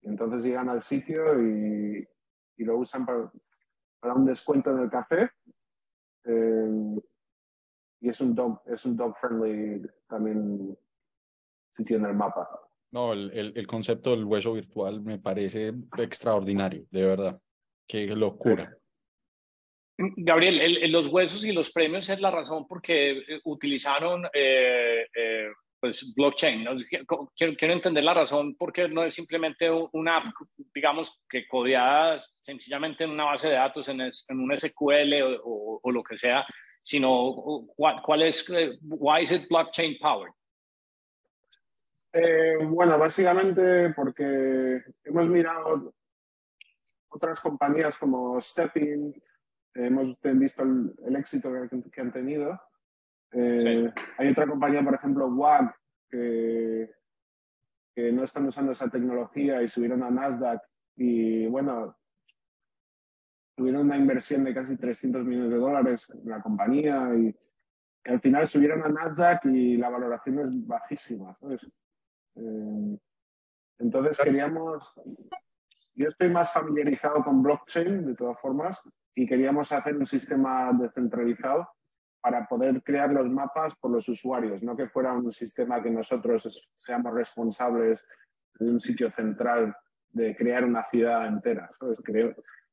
Y 0.02 0.08
entonces 0.08 0.42
llegan 0.44 0.68
al 0.68 0.82
sitio 0.82 1.40
y, 1.40 2.06
y 2.56 2.64
lo 2.64 2.76
usan 2.76 3.06
para, 3.06 3.32
para, 3.98 4.14
un 4.14 4.26
descuento 4.26 4.70
en 4.72 4.78
el 4.80 4.90
café. 4.90 5.30
Eh, 6.24 7.00
y 8.00 8.08
es 8.10 8.20
un 8.20 8.34
dog, 8.34 8.60
es 8.66 8.84
un 8.84 8.96
dog 8.96 9.16
friendly 9.16 9.88
también 10.06 10.76
sitio 11.74 11.96
en 11.96 12.04
el 12.04 12.14
mapa. 12.14 12.48
No, 12.94 13.12
el, 13.12 13.52
el, 13.56 13.66
concepto 13.66 14.10
del 14.10 14.24
hueso 14.24 14.52
virtual 14.52 15.02
me 15.02 15.18
parece 15.18 15.72
extraordinario, 15.98 16.86
de 16.92 17.04
verdad. 17.04 17.40
Qué 17.88 18.06
locura. 18.14 18.72
Gabriel, 19.98 20.92
los 20.92 21.08
huesos 21.08 21.44
y 21.44 21.50
los 21.50 21.72
premios 21.72 22.08
es 22.08 22.20
la 22.20 22.30
razón 22.30 22.68
por 22.68 22.80
qué 22.80 23.10
eh, 23.10 23.40
utilizaron 23.46 24.24
eh, 24.32 25.08
eh, 25.12 25.48
pues 25.80 26.14
blockchain. 26.14 26.64
Quiero, 26.88 27.32
quiero, 27.56 27.74
entender 27.74 28.04
la 28.04 28.14
razón 28.14 28.54
porque 28.54 28.86
no 28.86 29.02
es 29.02 29.12
simplemente 29.16 29.68
una, 29.90 30.22
digamos, 30.72 31.20
que 31.28 31.48
codeada 31.48 32.20
sencillamente 32.20 33.02
en 33.02 33.10
una 33.10 33.24
base 33.24 33.48
de 33.48 33.54
datos, 33.54 33.88
en, 33.88 34.02
en 34.02 34.38
un 34.38 34.56
SQL 34.56 35.40
o, 35.42 35.80
o, 35.82 35.90
lo 35.90 36.04
que 36.04 36.16
sea, 36.16 36.46
sino 36.80 37.66
cuál, 37.74 38.00
cuál 38.02 38.22
es, 38.22 38.48
why 38.82 39.24
is 39.24 39.32
it 39.32 39.48
blockchain 39.48 39.98
powered? 39.98 40.32
Eh, 42.16 42.58
bueno, 42.62 42.96
básicamente 42.96 43.92
porque 43.92 44.84
hemos 45.02 45.28
mirado 45.28 45.92
otras 47.08 47.40
compañías 47.40 47.98
como 47.98 48.40
Stepping, 48.40 49.20
hemos 49.74 50.16
visto 50.22 50.62
el, 50.62 51.16
éxito 51.16 51.50
que, 51.90 52.00
han 52.00 52.12
tenido. 52.12 52.60
Eh, 53.32 53.92
hay 54.16 54.30
otra 54.30 54.46
compañía, 54.46 54.84
por 54.84 54.94
ejemplo, 54.94 55.26
WAG, 55.26 55.74
que, 56.08 56.88
que, 57.96 58.12
no 58.12 58.22
están 58.22 58.46
usando 58.46 58.70
esa 58.70 58.88
tecnología 58.88 59.60
y 59.60 59.66
subieron 59.66 60.04
a 60.04 60.10
Nasdaq 60.10 60.62
y 60.94 61.46
bueno, 61.48 61.96
tuvieron 63.56 63.86
una 63.86 63.96
inversión 63.96 64.44
de 64.44 64.54
casi 64.54 64.76
300 64.76 65.24
millones 65.24 65.50
de 65.50 65.56
dólares 65.56 66.08
en 66.10 66.30
la 66.30 66.40
compañía 66.40 67.10
y, 67.16 67.34
al 68.04 68.20
final 68.20 68.46
subieron 68.46 68.82
a 68.84 68.88
Nasdaq 68.88 69.46
y 69.46 69.78
la 69.78 69.88
valoración 69.88 70.38
es 70.38 70.66
bajísima. 70.66 71.34
¿sabes? 71.40 71.66
Eh, 72.36 72.98
entonces 73.78 74.18
queríamos, 74.22 74.92
yo 75.94 76.08
estoy 76.08 76.30
más 76.30 76.52
familiarizado 76.52 77.22
con 77.22 77.42
blockchain 77.42 78.06
de 78.06 78.14
todas 78.14 78.40
formas 78.40 78.80
y 79.14 79.26
queríamos 79.26 79.72
hacer 79.72 79.96
un 79.96 80.06
sistema 80.06 80.72
descentralizado 80.72 81.68
para 82.20 82.46
poder 82.46 82.82
crear 82.82 83.12
los 83.12 83.28
mapas 83.28 83.74
por 83.76 83.90
los 83.90 84.08
usuarios, 84.08 84.62
no 84.62 84.76
que 84.76 84.88
fuera 84.88 85.12
un 85.12 85.30
sistema 85.30 85.82
que 85.82 85.90
nosotros 85.90 86.66
seamos 86.74 87.12
responsables 87.12 88.02
de 88.58 88.70
un 88.70 88.80
sitio 88.80 89.10
central 89.10 89.76
de 90.10 90.34
crear 90.34 90.64
una 90.64 90.82
ciudad 90.82 91.26
entera. 91.26 91.70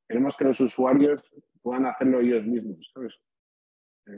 queremos 0.08 0.38
que 0.38 0.46
los 0.46 0.60
usuarios 0.62 1.30
puedan 1.62 1.86
hacerlo 1.86 2.22
ellos 2.22 2.46
mismos. 2.46 2.92
¿sabes? 2.94 3.20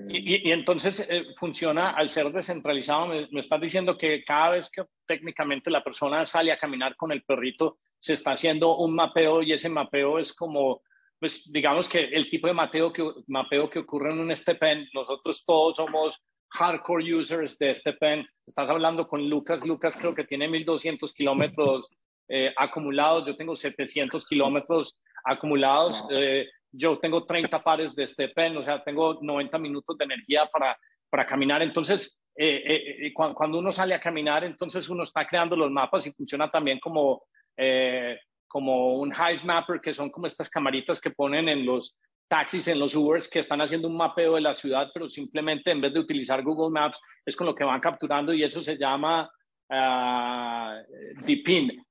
Y, 0.08 0.50
entonces 0.52 1.06
eh, 1.10 1.26
funciona 1.38 1.92
al 1.92 2.10
ser 2.10 2.32
descentralizado, 2.32 3.08
me, 3.08 3.28
me, 3.32 3.42
estás 3.42 3.60
diciendo 3.60 3.98
que 3.98 4.24
cada 4.24 4.52
vez 4.52 4.72
que 4.72 4.86
técnicamente 5.06 5.70
la 5.70 5.84
persona 5.84 6.26
sale 6.26 6.52
a 6.52 6.58
caminar 6.58 6.96
con 6.96 7.12
el 7.12 7.24
perrito, 7.24 7.78
se 8.00 8.14
está 8.14 8.32
haciendo 8.32 8.78
un 8.78 8.96
mapeo 8.96 9.42
y 9.44 9.52
ese 9.52 9.70
mapeo 9.70 10.20
es 10.20 10.34
como, 10.34 10.82
pues 11.20 11.50
digamos 11.52 11.90
que 11.90 12.00
el 12.00 12.30
tipo 12.30 12.48
de 12.48 12.54
mapeo 12.54 12.92
que, 12.94 13.04
mapeo 13.28 13.70
que 13.70 13.80
ocurre 13.80 14.12
en 14.12 14.20
un 14.20 14.36
STPN, 14.36 14.90
nosotros 14.94 15.44
todos 15.46 15.78
somos 15.78 16.22
hardcore 16.50 17.14
users 17.16 17.58
de 17.58 17.74
STPN, 17.74 18.28
estás 18.46 18.70
hablando 18.70 19.08
con 19.08 19.30
Lucas, 19.30 19.66
Lucas 19.66 19.98
creo 20.00 20.16
que 20.16 20.24
tiene 20.24 20.48
1200 20.48 21.14
kilómetros 21.14 21.92
eh, 22.30 22.54
acumulados, 22.56 23.28
yo 23.28 23.36
tengo 23.36 23.56
700 23.56 24.26
kilómetros 24.26 24.98
acumulados. 25.24 26.04
Eh, 26.12 26.48
yo 26.74 26.98
tengo 26.98 27.24
30 27.24 27.64
pares 27.64 27.96
de 27.96 28.30
pen, 28.30 28.58
o 28.58 28.64
sea, 28.64 28.84
tengo 28.84 29.20
90 29.22 29.58
minutos 29.60 29.98
de 29.98 30.06
energía 30.06 30.50
para, 30.52 30.78
para 31.10 31.26
caminar. 31.26 31.62
Entonces, 31.62 32.20
eh, 32.36 32.64
eh, 32.66 33.08
eh 33.08 33.14
cuando, 33.14 33.60
uno 33.60 33.72
sale 33.72 33.94
a 33.94 34.02
caminar, 34.02 34.44
entonces 34.44 34.90
uno 34.90 35.04
está 35.04 35.28
creando 35.28 35.56
los 35.56 35.70
mapas 35.70 36.08
y 36.08 36.12
funciona 36.12 36.50
también 36.50 36.80
como, 36.80 37.26
eh, 37.56 38.18
como 38.48 38.96
un 38.96 39.14
Hive 39.14 39.44
Mapper, 39.44 39.80
que 39.80 39.94
son 39.94 40.10
como 40.10 40.26
estas 40.26 40.50
camaritas 40.50 41.00
que 41.00 41.12
ponen 41.12 41.48
en 41.48 41.64
los 41.64 41.96
taxis, 42.28 42.68
en 42.68 42.80
los 42.80 42.96
Ubers, 42.96 43.30
que 43.30 43.40
están 43.40 43.62
haciendo 43.62 43.88
un 43.88 43.96
mapeo 43.96 44.34
de 44.34 44.42
la 44.42 44.56
ciudad, 44.56 44.90
pero 44.92 45.08
simplemente 45.08 45.70
en 45.70 45.82
vez 45.82 45.94
de 45.94 46.00
utilizar 46.00 46.42
Google 46.42 46.72
Maps, 46.72 47.00
es 47.24 47.36
con 47.36 47.46
lo 47.46 47.54
que 47.54 47.64
van 47.64 47.80
capturando 47.80 48.34
y 48.34 48.44
eso 48.44 48.60
se 48.62 48.76
llama 48.76 49.32
uh, 49.70 51.24
DPIN, 51.24 51.86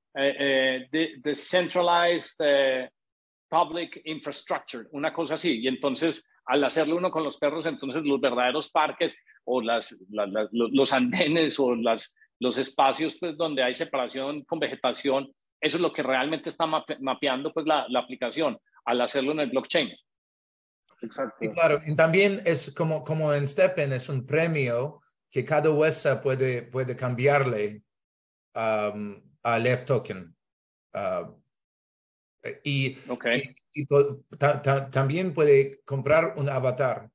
Decentralized 1.22 2.90
public 3.52 4.00
infrastructure, 4.06 4.88
una 4.92 5.12
cosa 5.12 5.34
así. 5.34 5.60
Y 5.60 5.68
entonces, 5.68 6.24
al 6.46 6.64
hacerlo 6.64 6.96
uno 6.96 7.10
con 7.10 7.22
los 7.22 7.36
perros, 7.36 7.66
entonces 7.66 8.02
los 8.02 8.18
verdaderos 8.18 8.70
parques 8.70 9.14
o 9.44 9.60
las, 9.60 9.94
los 10.08 10.92
andenes 10.94 11.60
o 11.60 11.74
las, 11.74 12.14
los 12.40 12.56
espacios 12.56 13.18
pues, 13.20 13.36
donde 13.36 13.62
hay 13.62 13.74
separación 13.74 14.42
con 14.44 14.58
vegetación, 14.58 15.30
eso 15.60 15.76
es 15.76 15.80
lo 15.82 15.92
que 15.92 16.02
realmente 16.02 16.48
está 16.48 16.64
mapeando 16.66 17.52
pues, 17.52 17.66
la, 17.66 17.86
la 17.90 18.00
aplicación 18.00 18.58
al 18.86 19.02
hacerlo 19.02 19.32
en 19.32 19.40
el 19.40 19.50
blockchain. 19.50 19.92
Exacto. 21.02 21.44
Y 21.44 21.50
claro, 21.50 21.78
y 21.86 21.94
también 21.94 22.40
es 22.46 22.72
como, 22.74 23.04
como 23.04 23.34
en 23.34 23.46
Steppen, 23.46 23.92
es 23.92 24.08
un 24.08 24.24
premio 24.24 25.02
que 25.30 25.44
cada 25.44 25.70
huesa 25.70 26.22
puede, 26.22 26.62
puede 26.62 26.96
cambiarle 26.96 27.82
um, 28.54 29.22
a 29.42 29.58
Left 29.58 29.86
Token. 29.86 30.34
Uh, 30.94 31.41
y, 32.64 32.96
también 34.90 35.32
puede 35.34 35.80
comprar 35.84 36.34
un 36.36 36.48
avatar. 36.48 37.10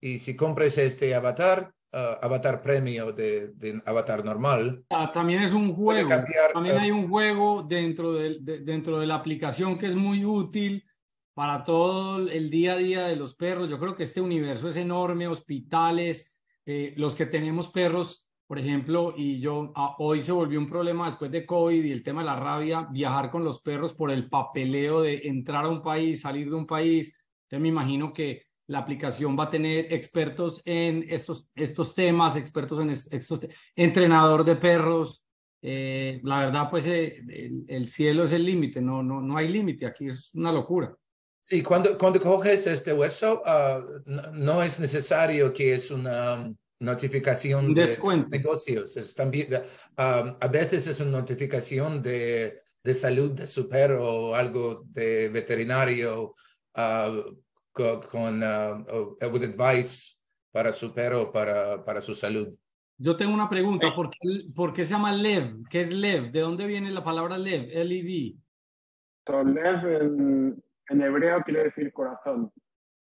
Y 0.00 0.18
si 0.18 0.36
compres 0.36 0.76
este 0.78 1.14
avatar, 1.14 1.72
uh, 1.92 2.24
Avatar 2.24 2.60
Premio 2.62 3.12
de, 3.12 3.48
de, 3.54 3.80
Avatar 3.86 4.24
normal. 4.24 4.84
Ah, 4.90 5.10
también 5.12 5.42
es 5.42 5.52
un 5.52 5.72
juego. 5.74 6.08
también 6.52 6.78
hay 6.78 6.90
un 6.90 7.08
juego 7.08 7.62
dentro 7.62 8.12
de, 8.12 8.38
dentro 8.40 8.98
de 8.98 9.06
la 9.06 9.14
aplicación 9.14 9.78
que 9.78 9.86
es 9.86 9.94
muy 9.94 10.24
útil 10.24 10.84
para 11.34 11.64
todo 11.64 12.28
el 12.28 12.50
día 12.50 12.74
a 12.74 12.78
día 12.78 13.06
de 13.06 13.16
los 13.16 13.34
perros. 13.34 13.70
Yo 13.70 13.78
creo 13.78 13.94
que 13.94 14.04
este 14.04 14.20
universo 14.20 14.68
es 14.68 14.76
enorme, 14.76 15.26
hospitales, 15.28 16.36
eh, 16.64 16.94
los 16.96 17.16
que 17.16 17.26
tenemos 17.26 17.68
perros, 17.68 18.23
por 18.46 18.58
ejemplo, 18.58 19.14
y 19.16 19.40
yo 19.40 19.72
ah, 19.74 19.96
hoy 19.98 20.20
se 20.20 20.32
volvió 20.32 20.58
un 20.58 20.68
problema 20.68 21.06
después 21.06 21.30
de 21.30 21.46
COVID 21.46 21.84
y 21.84 21.92
el 21.92 22.02
tema 22.02 22.20
de 22.20 22.26
la 22.26 22.36
rabia, 22.36 22.86
viajar 22.90 23.30
con 23.30 23.44
los 23.44 23.60
perros 23.60 23.94
por 23.94 24.10
el 24.10 24.28
papeleo 24.28 25.02
de 25.02 25.20
entrar 25.24 25.64
a 25.64 25.68
un 25.68 25.82
país, 25.82 26.20
salir 26.20 26.50
de 26.50 26.56
un 26.56 26.66
país. 26.66 27.14
Entonces 27.44 27.62
me 27.62 27.68
imagino 27.68 28.12
que 28.12 28.42
la 28.66 28.78
aplicación 28.80 29.38
va 29.38 29.44
a 29.44 29.50
tener 29.50 29.92
expertos 29.92 30.62
en 30.64 31.04
estos, 31.08 31.50
estos 31.54 31.94
temas, 31.94 32.36
expertos 32.36 32.80
en 32.82 32.90
estos, 32.90 33.46
entrenador 33.74 34.44
de 34.44 34.56
perros. 34.56 35.26
Eh, 35.62 36.20
la 36.24 36.40
verdad, 36.40 36.68
pues 36.70 36.86
eh, 36.86 37.22
el, 37.68 37.88
cielo 37.88 38.24
es 38.24 38.32
el 38.32 38.44
límite, 38.44 38.82
no, 38.82 39.02
no, 39.02 39.22
no 39.22 39.36
hay 39.36 39.48
límite, 39.48 39.86
aquí 39.86 40.08
es 40.08 40.34
una 40.34 40.52
locura. 40.52 40.94
Sí, 41.40 41.62
cuando, 41.62 41.96
cuando 41.96 42.20
coges 42.20 42.66
este 42.66 42.92
hueso, 42.92 43.42
ah, 43.46 43.82
no, 44.34 44.62
es 44.62 44.80
necesario 44.80 45.52
que 45.52 45.74
es 45.74 45.90
una 45.90 46.52
notificación 46.80 47.74
de 47.74 47.88
negocios. 48.30 48.96
Es 48.96 49.14
también, 49.14 49.48
ah, 49.96 50.34
a 50.40 50.48
veces 50.48 50.86
es 50.86 51.00
una 51.00 51.18
notificación 51.20 52.02
de, 52.02 52.58
de 52.82 52.94
salud 52.94 53.32
de 53.32 53.46
su 53.46 53.68
perro 53.68 54.04
o 54.04 54.34
algo 54.34 54.84
de 54.90 55.28
veterinario. 55.28 56.34
Uh, 56.76 57.44
con, 57.74 58.42
uh, 58.42 59.16
advice 59.20 60.16
para 60.52 60.72
su 60.72 60.94
perro, 60.94 61.32
para, 61.32 61.84
para 61.84 62.00
su 62.00 62.14
salud. 62.14 62.56
Yo 62.96 63.16
tengo 63.16 63.34
una 63.34 63.48
pregunta, 63.48 63.92
¿por 63.94 64.10
qué, 64.10 64.18
¿por 64.54 64.72
qué 64.72 64.84
se 64.84 64.92
llama 64.92 65.12
LEV? 65.12 65.64
¿Qué 65.68 65.80
es 65.80 65.92
LEV? 65.92 66.30
¿De 66.30 66.40
dónde 66.40 66.66
viene 66.66 66.92
la 66.92 67.02
palabra 67.02 67.36
LEV? 67.36 67.70
L-E-V. 67.72 68.38
LEV 69.26 70.02
en, 70.02 70.64
en, 70.88 71.02
hebreo 71.02 71.42
quiere 71.42 71.64
decir 71.64 71.92
corazón, 71.92 72.52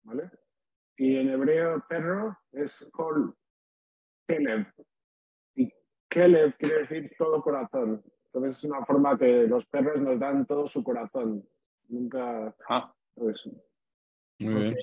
¿vale? 0.04 0.30
Y 0.96 1.16
en 1.16 1.28
hebreo 1.28 1.84
perro 1.86 2.38
es 2.52 2.88
Kol 2.92 3.36
Kelev. 4.26 4.66
Y 5.54 5.72
Kelev 6.08 6.56
quiere 6.56 6.80
decir 6.86 7.12
todo 7.18 7.42
corazón. 7.42 8.02
Entonces 8.26 8.58
es 8.58 8.64
una 8.64 8.84
forma 8.84 9.16
que 9.18 9.46
los 9.46 9.66
perros 9.66 10.00
nos 10.00 10.18
dan 10.18 10.46
todo 10.46 10.66
su 10.66 10.82
corazón. 10.82 11.46
Nunca... 11.88 12.54
Ah. 12.68 12.92
Pues, 13.14 13.48
muy 14.38 14.54
bien. 14.54 14.76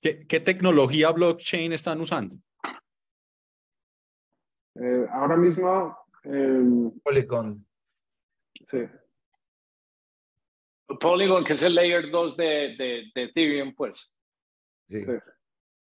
¿Qué, 0.00 0.40
tecnología 0.40 1.10
blockchain 1.10 1.72
están 1.72 2.00
usando? 2.00 2.36
Eh, 4.74 5.06
ahora 5.10 5.36
mismo. 5.36 5.96
Polygon. 7.02 7.66
Sí. 8.68 8.84
Polygon, 11.00 11.44
que 11.44 11.54
es 11.54 11.62
el 11.62 11.74
layer 11.74 12.10
2 12.10 12.36
de, 12.36 12.44
de, 13.14 13.22
Ethereum, 13.22 13.74
pues. 13.74 14.14
Sí. 14.88 15.04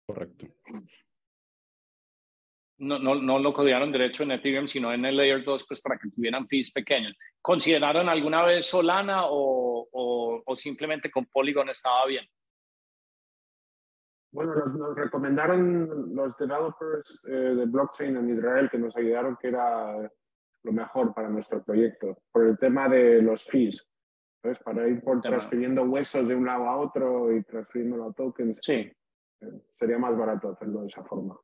Correcto. 0.05 0.47
No, 2.77 2.99
no, 2.99 3.15
no 3.15 3.39
lo 3.39 3.53
codiaron 3.53 3.91
derecho 3.91 4.23
en 4.23 4.31
Ethereum, 4.31 4.67
sino 4.67 4.91
en 4.93 5.05
el 5.05 5.15
Layer 5.15 5.43
2, 5.43 5.65
pues 5.67 5.79
para 5.81 5.97
que 5.97 6.09
tuvieran 6.09 6.47
fees 6.47 6.71
pequeños. 6.71 7.15
¿Consideraron 7.41 8.09
alguna 8.09 8.43
vez 8.43 8.65
Solana 8.65 9.27
o, 9.27 9.87
o, 9.91 10.43
o 10.45 10.55
simplemente 10.55 11.09
con 11.09 11.25
Polygon 11.25 11.69
estaba 11.69 12.05
bien? 12.05 12.25
Bueno, 14.35 14.53
nos, 14.53 14.97
recomendaron 14.97 16.13
los 16.13 16.35
developers 16.37 17.21
eh, 17.25 17.31
de 17.31 17.65
blockchain 17.67 18.17
en 18.17 18.37
Israel 18.37 18.69
que 18.69 18.77
nos 18.77 18.93
ayudaron 18.97 19.37
que 19.41 19.47
era 19.47 20.11
lo 20.63 20.71
mejor 20.73 21.13
para 21.13 21.29
nuestro 21.29 21.63
proyecto, 21.63 22.17
por 22.33 22.45
el 22.45 22.57
tema 22.57 22.89
de 22.89 23.21
los 23.21 23.45
fees. 23.45 23.87
¿sabes? 24.41 24.59
Para 24.59 24.89
ir 24.89 25.01
por 25.01 25.21
transfiriendo 25.21 25.83
huesos 25.83 26.27
de 26.27 26.35
un 26.35 26.45
lado 26.45 26.65
a 26.67 26.77
otro 26.77 27.31
y 27.31 27.43
transfiriendo 27.43 28.03
a 28.03 28.11
tokens. 28.11 28.59
Sí. 28.61 28.91
Eh, 29.41 29.61
sería 29.73 29.97
más 29.97 30.17
barato 30.17 30.49
hacerlo 30.49 30.81
de 30.81 30.87
esa 30.87 31.03
forma. 31.05 31.39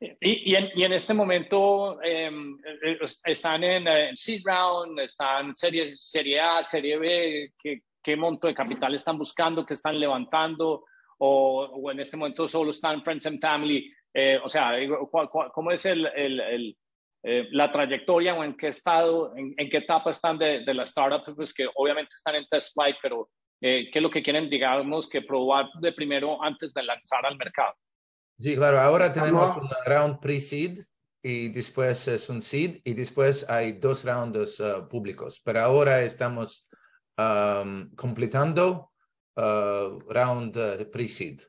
Y, 0.00 0.52
y, 0.52 0.54
en, 0.54 0.70
y 0.74 0.84
en, 0.84 0.92
este 0.92 1.12
momento 1.12 2.00
em, 2.02 2.56
eh, 2.84 2.98
están 3.24 3.64
en, 3.64 4.16
seed 4.16 4.42
round, 4.44 5.00
están 5.00 5.54
serie, 5.54 5.96
serie 5.96 6.40
A, 6.40 6.62
serie 6.62 6.98
B, 6.98 7.52
¿qué, 7.58 7.82
¿qué 8.02 8.16
monto 8.16 8.46
de 8.46 8.54
capital 8.54 8.94
están 8.94 9.18
buscando, 9.18 9.66
qué 9.66 9.74
están 9.74 9.98
levantando? 9.98 10.84
o, 11.18 11.90
en 11.90 12.00
este 12.00 12.16
momento 12.16 12.46
solo 12.48 12.70
están 12.70 13.02
Friends 13.02 13.26
and 13.26 13.40
Family? 13.40 13.92
Eh, 14.14 14.38
o 14.42 14.48
sea, 14.48 14.72
¿cómo 15.52 15.70
es 15.70 15.84
el, 15.86 16.06
el, 16.06 16.76
eh, 17.22 17.48
la 17.50 17.70
trayectoria 17.70 18.34
o 18.34 18.44
en 18.44 18.56
qué 18.56 18.68
estado, 18.68 19.34
en, 19.36 19.54
qué 19.68 19.78
etapa 19.78 20.10
están 20.10 20.38
de, 20.38 20.60
de 20.60 20.74
la 20.74 20.84
startup? 20.84 21.34
Pues 21.34 21.52
que 21.52 21.68
obviamente 21.74 22.14
están 22.14 22.36
en 22.36 22.46
test 22.46 22.74
flight, 22.74 22.96
pero 23.02 23.28
eh, 23.60 23.88
¿qué 23.92 23.98
es 23.98 24.02
lo 24.02 24.10
que 24.10 24.22
quieren, 24.22 24.48
digamos, 24.48 25.08
que 25.08 25.22
probar 25.22 25.68
de 25.80 25.92
primero 25.92 26.42
antes 26.42 26.72
de 26.72 26.82
lanzar 26.82 27.26
al 27.26 27.36
mercado? 27.36 27.74
Sí, 28.38 28.54
claro, 28.54 28.78
ahora 28.78 29.12
tenemos 29.12 29.56
un 29.56 29.68
round 29.84 30.20
pre-seed 30.20 30.84
y 31.22 31.48
después 31.48 32.06
es 32.06 32.28
un 32.28 32.40
seed 32.40 32.80
y 32.84 32.94
después 32.94 33.44
hay 33.48 33.72
dos 33.72 34.04
rounds 34.04 34.62
públicos, 34.88 35.40
pero 35.44 35.60
ahora 35.60 36.02
estamos 36.02 36.68
um, 37.18 37.90
completando 37.96 38.92
uh, 39.36 39.98
round 40.08 40.56
uh, 40.56 40.90
pre-seed 40.90 41.42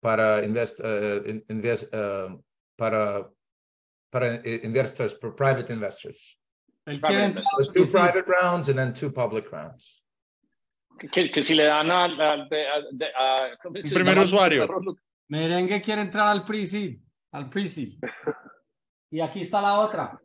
para 0.00 0.44
invest, 0.44 0.80
uh, 0.80 1.22
invest 1.48 1.94
uh, 1.94 2.36
para 2.76 3.30
para 4.10 4.40
investors, 4.44 5.12
for 5.20 5.34
private 5.34 5.70
investors. 5.70 6.36
So 6.86 7.68
two 7.70 7.86
private 7.86 8.26
rounds 8.26 8.68
and 8.68 8.78
then 8.78 8.94
two 8.94 9.10
public 9.10 9.52
rounds. 9.52 10.02
Que, 11.12 11.30
que 11.30 11.42
si 11.44 11.54
le 11.54 11.64
dan 11.64 11.90
primer 13.92 14.18
usuario. 14.18 14.66
Merengue 15.28 15.82
quiere 15.82 16.02
entrar 16.02 16.28
al 16.28 16.44
pre-seed, 16.44 16.98
al 17.32 17.48
pre-seed. 17.48 17.98
y 19.10 19.20
aquí 19.20 19.42
está 19.42 19.60
la 19.60 19.78
otra. 19.78 20.20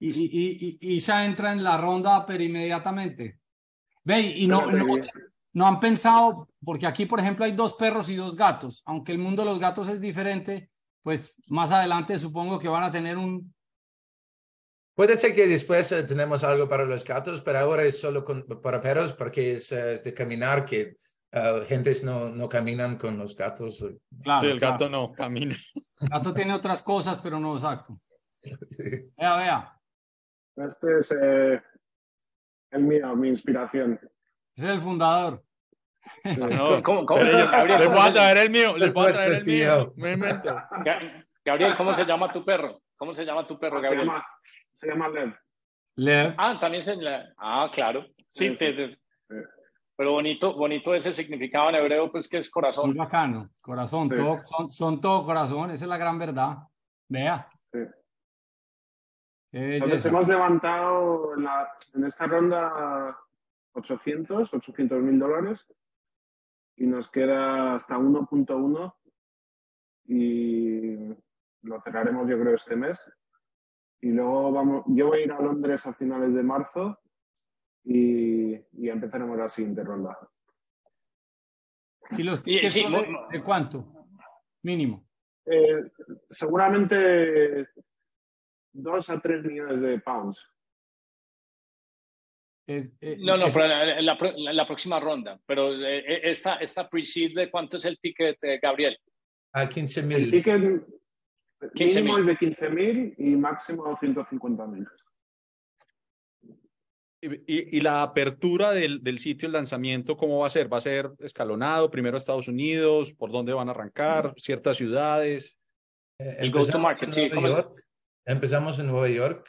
Y, 0.00 0.10
y, 0.10 0.78
y, 0.80 0.94
y, 0.94 0.98
ya 0.98 1.24
entra 1.24 1.52
en 1.52 1.62
la 1.62 1.76
ronda, 1.76 2.26
pero 2.26 2.42
inmediatamente. 2.42 3.40
Ve, 4.02 4.20
y 4.20 4.46
no, 4.46 4.70
no, 4.70 4.86
no 5.54 5.66
han 5.66 5.80
pensado, 5.80 6.48
porque 6.62 6.86
aquí, 6.86 7.06
por 7.06 7.20
ejemplo, 7.20 7.44
hay 7.44 7.52
dos 7.52 7.74
perros 7.74 8.08
y 8.08 8.16
dos 8.16 8.36
gatos, 8.36 8.82
aunque 8.86 9.12
el 9.12 9.18
mundo 9.18 9.42
de 9.42 9.50
los 9.50 9.60
gatos 9.60 9.88
es 9.88 10.00
diferente, 10.00 10.70
pues 11.02 11.34
más 11.48 11.70
adelante 11.70 12.18
supongo 12.18 12.58
que 12.58 12.68
van 12.68 12.82
a 12.82 12.90
tener 12.90 13.16
un... 13.16 13.54
Puede 14.94 15.16
ser 15.16 15.34
que 15.34 15.46
después 15.46 15.90
eh, 15.92 16.04
tenemos 16.04 16.44
algo 16.44 16.68
para 16.68 16.84
los 16.84 17.04
gatos, 17.04 17.40
pero 17.40 17.58
ahora 17.58 17.84
es 17.84 17.98
solo 17.98 18.24
para 18.62 18.80
perros 18.80 19.12
porque 19.12 19.54
es, 19.54 19.70
eh, 19.72 20.00
de 20.02 20.14
caminar 20.14 20.64
que 20.64 20.96
uh, 21.34 21.64
gentes 21.66 22.04
no, 22.04 22.30
no 22.30 22.48
caminan 22.48 22.96
con 22.96 23.18
los 23.18 23.36
gatos. 23.36 23.84
Claro, 24.22 24.48
el 24.48 24.60
gato 24.60 24.88
no 24.88 25.12
camina. 25.12 25.54
El 26.00 26.08
gato 26.08 26.32
tiene 26.32 26.54
otras 26.54 26.82
cosas, 26.82 27.18
pero 27.22 27.38
no 27.38 27.54
exacto. 27.54 27.98
Vea, 29.16 29.36
vea. 29.36 29.80
Este 30.56 30.98
es 30.98 31.16
eh, 31.20 31.60
el 32.70 32.82
mío, 32.82 33.16
mi 33.16 33.28
inspiración. 33.28 33.98
Es 34.54 34.64
el 34.64 34.80
fundador. 34.80 35.42
No, 36.38 36.82
¿cómo, 36.82 37.06
cómo? 37.06 37.20
Gabriel, 37.20 37.80
les 37.80 37.88
voy 37.88 38.08
a 38.08 38.12
traer 38.12 38.36
el 38.38 38.50
mío, 38.50 38.76
les 38.76 38.92
voy 38.92 39.08
a 39.08 39.12
traer 39.12 39.32
el 39.32 39.44
mío. 39.44 39.92
Me 39.96 40.12
invento. 40.12 40.56
Gabriel, 41.44 41.76
¿cómo 41.76 41.92
se 41.92 42.04
llama 42.04 42.30
tu 42.30 42.44
perro? 42.44 42.82
¿Cómo 42.96 43.14
se 43.14 43.24
llama 43.24 43.46
tu 43.46 43.58
perro, 43.58 43.80
Gabriel? 43.80 44.00
Se 44.00 44.06
llama, 44.06 44.26
se 44.72 44.86
llama 44.88 45.08
Lev. 45.08 45.34
Lev. 45.96 46.34
Ah, 46.36 46.58
también 46.60 46.82
se 46.82 46.96
llama. 46.96 47.24
Ah, 47.38 47.70
claro. 47.72 48.06
Sí, 48.32 48.54
sí, 48.54 48.76
sí. 48.76 48.98
Pero 49.96 50.12
bonito, 50.12 50.54
bonito 50.54 50.94
ese 50.94 51.12
significado 51.12 51.68
en 51.68 51.76
hebreo, 51.76 52.10
pues 52.10 52.28
que 52.28 52.38
es 52.38 52.50
corazón. 52.50 52.90
Muy 52.90 52.98
bacano, 52.98 53.50
corazón, 53.60 54.08
todo, 54.08 54.40
son, 54.44 54.70
son, 54.72 55.00
todo 55.00 55.24
corazón, 55.24 55.70
esa 55.70 55.84
es 55.84 55.88
la 55.88 55.96
gran 55.96 56.18
verdad. 56.18 56.58
Vea. 57.08 57.48
Sí. 57.72 57.78
Entonces 59.52 60.06
hemos 60.06 60.26
levantado 60.26 61.36
la, 61.36 61.68
en 61.94 62.04
esta 62.04 62.26
ronda 62.26 63.16
800, 63.74 64.52
800 64.52 65.00
mil 65.00 65.18
dólares 65.18 65.64
y 66.76 66.86
nos 66.86 67.08
queda 67.08 67.74
hasta 67.74 67.96
1.1 67.96 68.94
y 70.06 70.96
lo 71.62 71.80
cerraremos 71.82 72.28
yo 72.28 72.40
creo 72.40 72.56
este 72.56 72.74
mes. 72.74 73.00
Y 74.00 74.08
luego 74.08 74.50
vamos, 74.50 74.84
yo 74.88 75.06
voy 75.06 75.20
a 75.20 75.24
ir 75.24 75.32
a 75.32 75.40
Londres 75.40 75.86
a 75.86 75.94
finales 75.94 76.34
de 76.34 76.42
marzo 76.42 76.98
y, 77.84 78.54
y 78.54 78.88
empezaremos 78.88 79.38
la 79.38 79.48
siguiente 79.48 79.82
ronda. 79.82 80.18
¿Y 82.10 82.22
los 82.22 82.42
tickets 82.42 82.74
de, 82.74 83.42
cuánto? 83.42 84.06
Mínimo. 84.62 85.06
Eh, 85.46 85.90
seguramente 86.28 87.68
2 88.72 89.10
a 89.10 89.20
3 89.20 89.44
millones 89.44 89.80
de 89.80 89.98
pounds. 90.00 90.44
Eh, 92.66 93.18
no, 93.18 93.36
no, 93.36 93.46
pero 93.52 93.66
la, 93.66 94.00
la, 94.00 94.66
próxima 94.66 94.98
ronda. 94.98 95.38
Pero 95.46 95.74
eh, 95.74 95.98
eh, 95.98 96.20
esta, 96.24 96.56
esta 96.56 96.88
pre-seed, 96.88 97.34
¿de 97.34 97.50
cuánto 97.50 97.76
es 97.76 97.84
el 97.84 97.98
ticket, 97.98 98.38
Gabriel? 98.62 98.98
A 99.52 99.68
15 99.68 100.02
mil. 100.02 100.16
El 100.16 100.30
ticket, 100.30 100.60
mínimo 101.74 102.18
es 102.18 102.26
de 102.26 102.36
15.000 102.36 103.14
y 103.18 103.36
máximo 103.36 103.84
150.000. 103.84 104.88
Y, 107.46 107.78
y, 107.78 107.80
la 107.80 108.02
apertura 108.02 108.72
del, 108.72 109.02
del, 109.02 109.18
sitio, 109.18 109.46
el 109.46 109.52
lanzamiento, 109.52 110.16
¿cómo 110.16 110.40
va 110.40 110.48
a 110.48 110.50
ser? 110.50 110.70
¿Va 110.70 110.76
a 110.76 110.82
ser 110.82 111.10
escalonado? 111.20 111.90
Primero 111.90 112.18
Estados 112.18 112.48
Unidos, 112.48 113.14
¿por 113.14 113.32
dónde 113.32 113.54
van 113.54 113.68
a 113.68 113.70
arrancar? 113.70 114.34
¿Ciertas 114.36 114.76
ciudades? 114.76 115.56
Eh, 116.18 116.36
el 116.40 116.50
go-to-market, 116.50 117.12
sí. 117.12 117.30
Empezamos 118.26 118.78
en 118.78 118.88
Nueva 118.88 119.08
York 119.08 119.48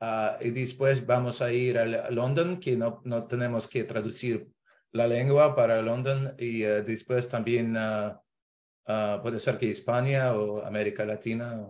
uh, 0.00 0.44
y 0.44 0.50
después 0.50 1.04
vamos 1.04 1.42
a 1.42 1.52
ir 1.52 1.78
a 1.78 2.10
London, 2.10 2.58
que 2.58 2.76
no, 2.76 3.02
no 3.04 3.26
tenemos 3.26 3.66
que 3.66 3.84
traducir 3.84 4.48
la 4.92 5.06
lengua 5.06 5.54
para 5.54 5.82
London 5.82 6.34
y 6.38 6.64
uh, 6.64 6.82
después 6.84 7.28
también 7.28 7.76
uh, 7.76 9.22
puede 9.22 9.40
ser 9.40 9.58
que 9.58 9.70
España 9.70 10.34
o 10.34 10.64
América 10.64 11.04
Latina. 11.04 11.66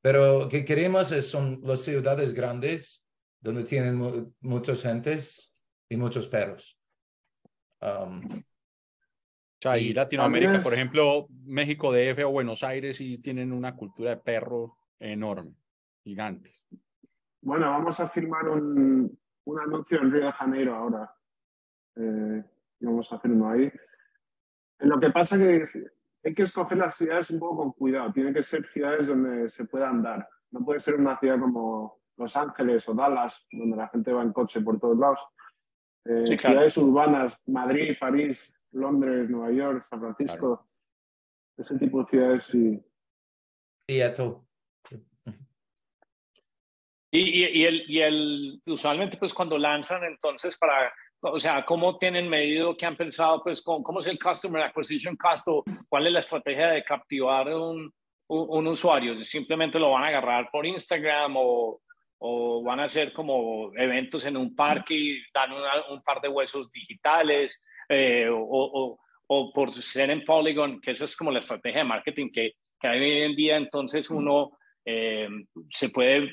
Pero 0.00 0.48
que 0.48 0.64
queremos 0.64 1.10
es, 1.10 1.26
son 1.26 1.60
las 1.64 1.82
ciudades 1.82 2.32
grandes 2.32 3.05
donde 3.46 3.62
tienen 3.62 4.34
muchos 4.40 4.82
gentes 4.82 5.54
y 5.88 5.96
muchos 5.96 6.26
perros. 6.26 6.76
Um, 7.80 8.22
y 9.78 9.92
Latinoamérica, 9.92 10.58
por 10.58 10.74
ejemplo, 10.74 11.28
México 11.44 11.92
DF 11.92 12.24
o 12.24 12.30
Buenos 12.30 12.64
Aires 12.64 13.00
y 13.00 13.18
tienen 13.18 13.52
una 13.52 13.76
cultura 13.76 14.10
de 14.10 14.16
perro 14.16 14.78
enorme, 14.98 15.54
gigante. 16.02 16.52
Bueno, 17.40 17.70
vamos 17.70 18.00
a 18.00 18.08
firmar 18.08 18.48
un, 18.48 19.16
un 19.44 19.60
anuncio 19.60 20.00
en 20.02 20.10
Río 20.10 20.26
de 20.26 20.32
Janeiro 20.32 20.74
ahora. 20.74 21.14
Eh, 21.94 22.44
vamos 22.80 23.12
a 23.12 23.16
hacer 23.16 23.30
uno 23.30 23.48
ahí. 23.48 23.70
Lo 24.80 24.98
que 24.98 25.10
pasa 25.10 25.36
es 25.36 25.72
que 25.72 25.86
hay 26.24 26.34
que 26.34 26.42
escoger 26.42 26.78
las 26.78 26.96
ciudades 26.96 27.30
un 27.30 27.38
poco 27.38 27.58
con 27.58 27.72
cuidado. 27.72 28.12
Tienen 28.12 28.34
que 28.34 28.42
ser 28.42 28.66
ciudades 28.66 29.06
donde 29.06 29.48
se 29.48 29.64
pueda 29.66 29.88
andar. 29.88 30.28
No 30.50 30.64
puede 30.64 30.80
ser 30.80 30.96
una 30.96 31.16
ciudad 31.18 31.38
como 31.38 32.00
Los 32.16 32.36
Ángeles 32.36 32.88
o 32.88 32.94
Dallas, 32.94 33.46
donde 33.50 33.76
la 33.76 33.88
gente 33.88 34.12
va 34.12 34.22
en 34.22 34.32
coche 34.32 34.60
por 34.60 34.80
todos 34.80 34.98
lados. 34.98 35.18
Eh, 36.04 36.38
ciudades 36.38 36.76
urbanas, 36.76 37.38
Madrid, 37.46 37.96
París, 37.98 38.54
Londres, 38.72 39.28
Nueva 39.28 39.50
York, 39.50 39.82
San 39.82 40.00
Francisco, 40.00 40.68
ese 41.56 41.78
tipo 41.78 42.02
de 42.02 42.10
ciudades 42.10 42.44
sí. 42.44 42.80
Y 43.88 44.00
a 44.00 44.14
todo. 44.14 44.46
Y, 47.10 47.20
y, 47.20 47.64
el, 47.64 47.90
y 47.90 48.00
el, 48.00 48.62
usualmente 48.66 49.16
pues 49.16 49.32
cuando 49.32 49.56
lanzan 49.56 50.04
entonces 50.04 50.58
para, 50.58 50.92
o 51.20 51.40
sea, 51.40 51.64
¿cómo 51.64 51.98
tienen 51.98 52.28
medido, 52.28 52.76
qué 52.76 52.84
han 52.84 52.96
pensado 52.96 53.42
pues 53.42 53.62
con, 53.62 53.82
cómo 53.82 54.00
es 54.00 54.06
el 54.06 54.18
Customer 54.18 54.62
Acquisition 54.62 55.16
Cost 55.16 55.46
o 55.48 55.64
cuál 55.88 56.06
es 56.06 56.12
la 56.12 56.20
estrategia 56.20 56.68
de 56.68 56.84
captivar 56.84 57.48
un, 57.48 57.92
un, 58.28 58.66
usuario? 58.66 59.22
¿Simplemente 59.24 59.78
lo 59.78 59.92
van 59.92 60.04
a 60.04 60.08
agarrar 60.08 60.50
por 60.50 60.66
Instagram 60.66 61.34
o, 61.36 61.80
o 62.18 62.62
van 62.62 62.80
a 62.80 62.84
hacer 62.84 63.12
como 63.12 63.70
eventos 63.76 64.24
en 64.26 64.36
un 64.36 64.54
parque 64.54 64.94
y 64.94 65.18
dan 65.32 65.52
un 65.90 66.02
par 66.02 66.20
de 66.20 66.28
huesos 66.28 66.70
digitales? 66.70 67.64
Eh, 67.88 68.28
o, 68.30 68.98
o, 69.28 69.52
por 69.52 69.72
ser 69.74 70.10
en 70.10 70.24
Polygon, 70.24 70.80
que 70.80 70.92
esa 70.92 71.04
es 71.04 71.16
como 71.16 71.30
la 71.30 71.40
estrategia 71.40 71.78
de 71.78 71.88
marketing 71.88 72.30
que, 72.32 72.52
que 72.80 72.88
hay 72.88 73.00
hoy 73.00 73.22
en 73.22 73.36
día, 73.36 73.56
entonces 73.56 74.08
uno 74.10 74.56
eh, 74.84 75.28
se 75.70 75.88
puede, 75.88 76.30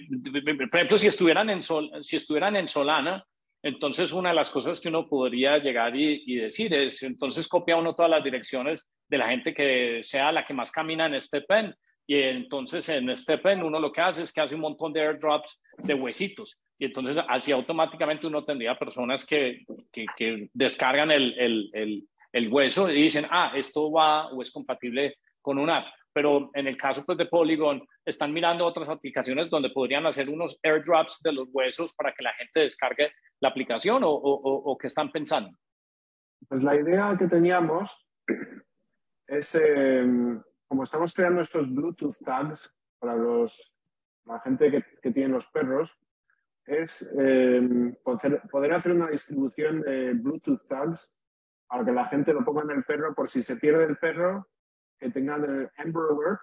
por 0.69 0.75
ejemplo, 0.75 0.97
si 0.97 1.07
estuvieran 1.07 1.49
en, 1.49 1.63
Sol, 1.63 1.89
si 2.01 2.17
estuvieran 2.17 2.55
en 2.55 2.67
Solana, 2.67 3.25
entonces 3.63 4.11
una 4.11 4.29
de 4.29 4.35
las 4.35 4.51
cosas 4.51 4.79
que 4.79 4.89
uno 4.89 5.07
podría 5.07 5.57
llegar 5.57 5.95
y, 5.95 6.35
decir 6.35 6.71
es, 6.73 7.01
entonces 7.01 7.47
copia 7.47 7.77
uno 7.77 7.95
todas 7.95 8.11
las 8.11 8.23
direcciones 8.23 8.87
de 9.09 9.17
la 9.17 9.29
gente 9.29 9.53
que 9.53 10.01
sea 10.03 10.31
la 10.31 10.45
que 10.45 10.53
más 10.53 10.71
camina 10.71 11.07
en 11.07 11.15
este 11.15 11.41
pen. 11.41 11.73
Y 12.05 12.21
entonces 12.21 12.87
en 12.89 13.13
pen 13.41 13.63
uno 13.63 13.79
lo 13.79 13.91
que 13.91 14.01
hace 14.01 14.23
es 14.23 14.33
que 14.33 14.41
hace 14.41 14.55
un 14.55 14.61
montón 14.61 14.91
de 14.91 15.01
airdrops 15.01 15.59
de 15.77 15.93
huesitos. 15.93 16.59
Y 16.77 16.85
entonces 16.85 17.17
así 17.29 17.51
automáticamente 17.51 18.27
uno 18.27 18.43
tendría 18.43 18.77
personas 18.77 19.25
que, 19.25 19.63
que, 19.91 20.49
descargan 20.53 21.11
el, 21.11 21.33
el, 21.73 22.07
el, 22.31 22.47
hueso 22.51 22.89
y 22.89 23.03
dicen, 23.03 23.25
ah, 23.29 23.53
esto 23.55 23.91
va 23.91 24.27
o 24.27 24.41
es 24.41 24.51
compatible 24.51 25.17
con 25.41 25.57
una 25.57 25.77
app. 25.77 25.87
Pero 26.11 26.51
en 26.53 26.67
el 26.67 26.77
caso 26.77 27.05
pues, 27.05 27.17
de 27.17 27.25
Polygon, 27.25 27.87
están 28.05 28.33
mirando 28.33 28.65
otras 28.65 28.89
aplicaciones 28.89 29.49
donde 29.49 29.69
podrían 29.69 30.05
hacer 30.05 30.29
unos 30.29 30.59
airdrops 30.61 31.21
de 31.23 31.31
los 31.31 31.47
huesos 31.51 31.93
para 31.93 32.13
que 32.13 32.23
la 32.23 32.33
gente 32.33 32.59
descargue 32.59 33.13
la 33.39 33.49
aplicación 33.49 34.03
o, 34.03 34.09
o, 34.09 34.71
o, 34.71 34.77
qué 34.77 34.87
están 34.87 35.11
pensando. 35.11 35.57
Pues 36.47 36.63
la 36.63 36.75
idea 36.75 37.15
que 37.17 37.27
teníamos 37.27 37.89
es, 39.27 39.55
em, 39.55 40.41
como 40.73 40.85
estamos 40.85 41.13
creando 41.13 41.41
estos 41.41 41.71
Bluetooth 41.71 42.17
tags 42.25 42.73
para 42.97 43.15
los, 43.15 43.75
la 44.25 44.39
gente 44.39 44.71
que, 44.71 44.83
que 45.03 45.11
tiene 45.11 45.29
los 45.29 45.45
perros, 45.49 45.95
es 46.65 47.13
eh, 47.15 47.95
poder, 48.03 48.73
hacer 48.73 48.93
una 48.93 49.07
distribución 49.07 49.81
de 49.81 50.13
Bluetooth 50.13 50.67
tags 50.67 51.11
para 51.67 51.85
que 51.85 51.91
la 51.91 52.05
gente 52.07 52.33
lo 52.33 52.43
ponga 52.43 52.63
en 52.63 52.71
el 52.71 52.83
perro 52.85 53.13
por 53.13 53.29
si 53.29 53.43
se 53.43 53.57
pierde 53.57 53.83
el 53.83 53.97
perro, 53.97 54.47
que 54.97 55.11
tengan 55.11 55.43
el 55.43 55.69
Amber 55.77 56.05
Alert 56.09 56.41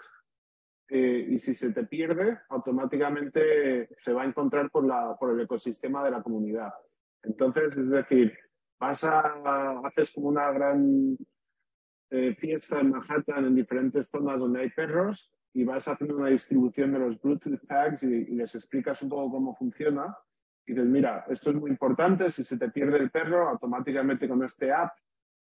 eh, 0.91 1.27
y 1.31 1.41
si 1.41 1.53
se 1.53 1.73
te 1.73 1.83
pierde, 1.83 2.39
automáticamente 2.51 3.89
se 3.99 4.13
va 4.13 4.23
a 4.23 4.27
encontrar 4.27 4.71
por, 4.71 4.87
la, 4.87 5.17
por 5.19 5.33
el 5.33 5.41
ecosistema 5.41 6.05
de 6.05 6.13
la 6.13 6.23
comunidad. 6.23 6.73
Entonces, 7.25 7.77
es 7.77 7.91
decir, 7.91 8.39
vas 8.79 9.03
a, 9.03 9.81
haces 9.89 10.13
como 10.13 10.29
una 10.29 10.53
gran 10.53 11.17
eh, 12.11 12.35
fiesta 12.35 12.81
en 12.81 12.91
Manhattan 12.91 13.47
en 13.47 13.55
diferentes 13.55 14.09
zonas 14.09 14.41
donde 14.41 14.61
hay 14.63 14.71
perros 14.71 15.33
y 15.53 15.65
vas 15.65 15.87
haciendo 15.87 16.17
una 16.17 16.29
distribución 16.29 16.93
de 16.93 16.99
los 16.99 17.21
Bluetooth 17.21 17.61
tags 17.67 18.03
y, 18.03 18.27
les 18.27 18.55
explicas 18.55 19.01
un 19.03 19.09
poco 19.09 19.31
cómo 19.31 19.55
funciona. 19.55 20.17
Y 20.67 20.73
dices, 20.73 20.89
mira, 20.89 21.25
esto 21.29 21.51
es 21.51 21.57
muy 21.57 21.71
importante, 21.71 22.31
si 22.31 22.45
se 22.45 22.59
te 22.59 22.69
pierde 22.71 22.99
el 22.99 23.11
perro, 23.11 23.49
automáticamente 23.49 24.29
con 24.29 24.43
este 24.45 24.73
app 24.73 24.93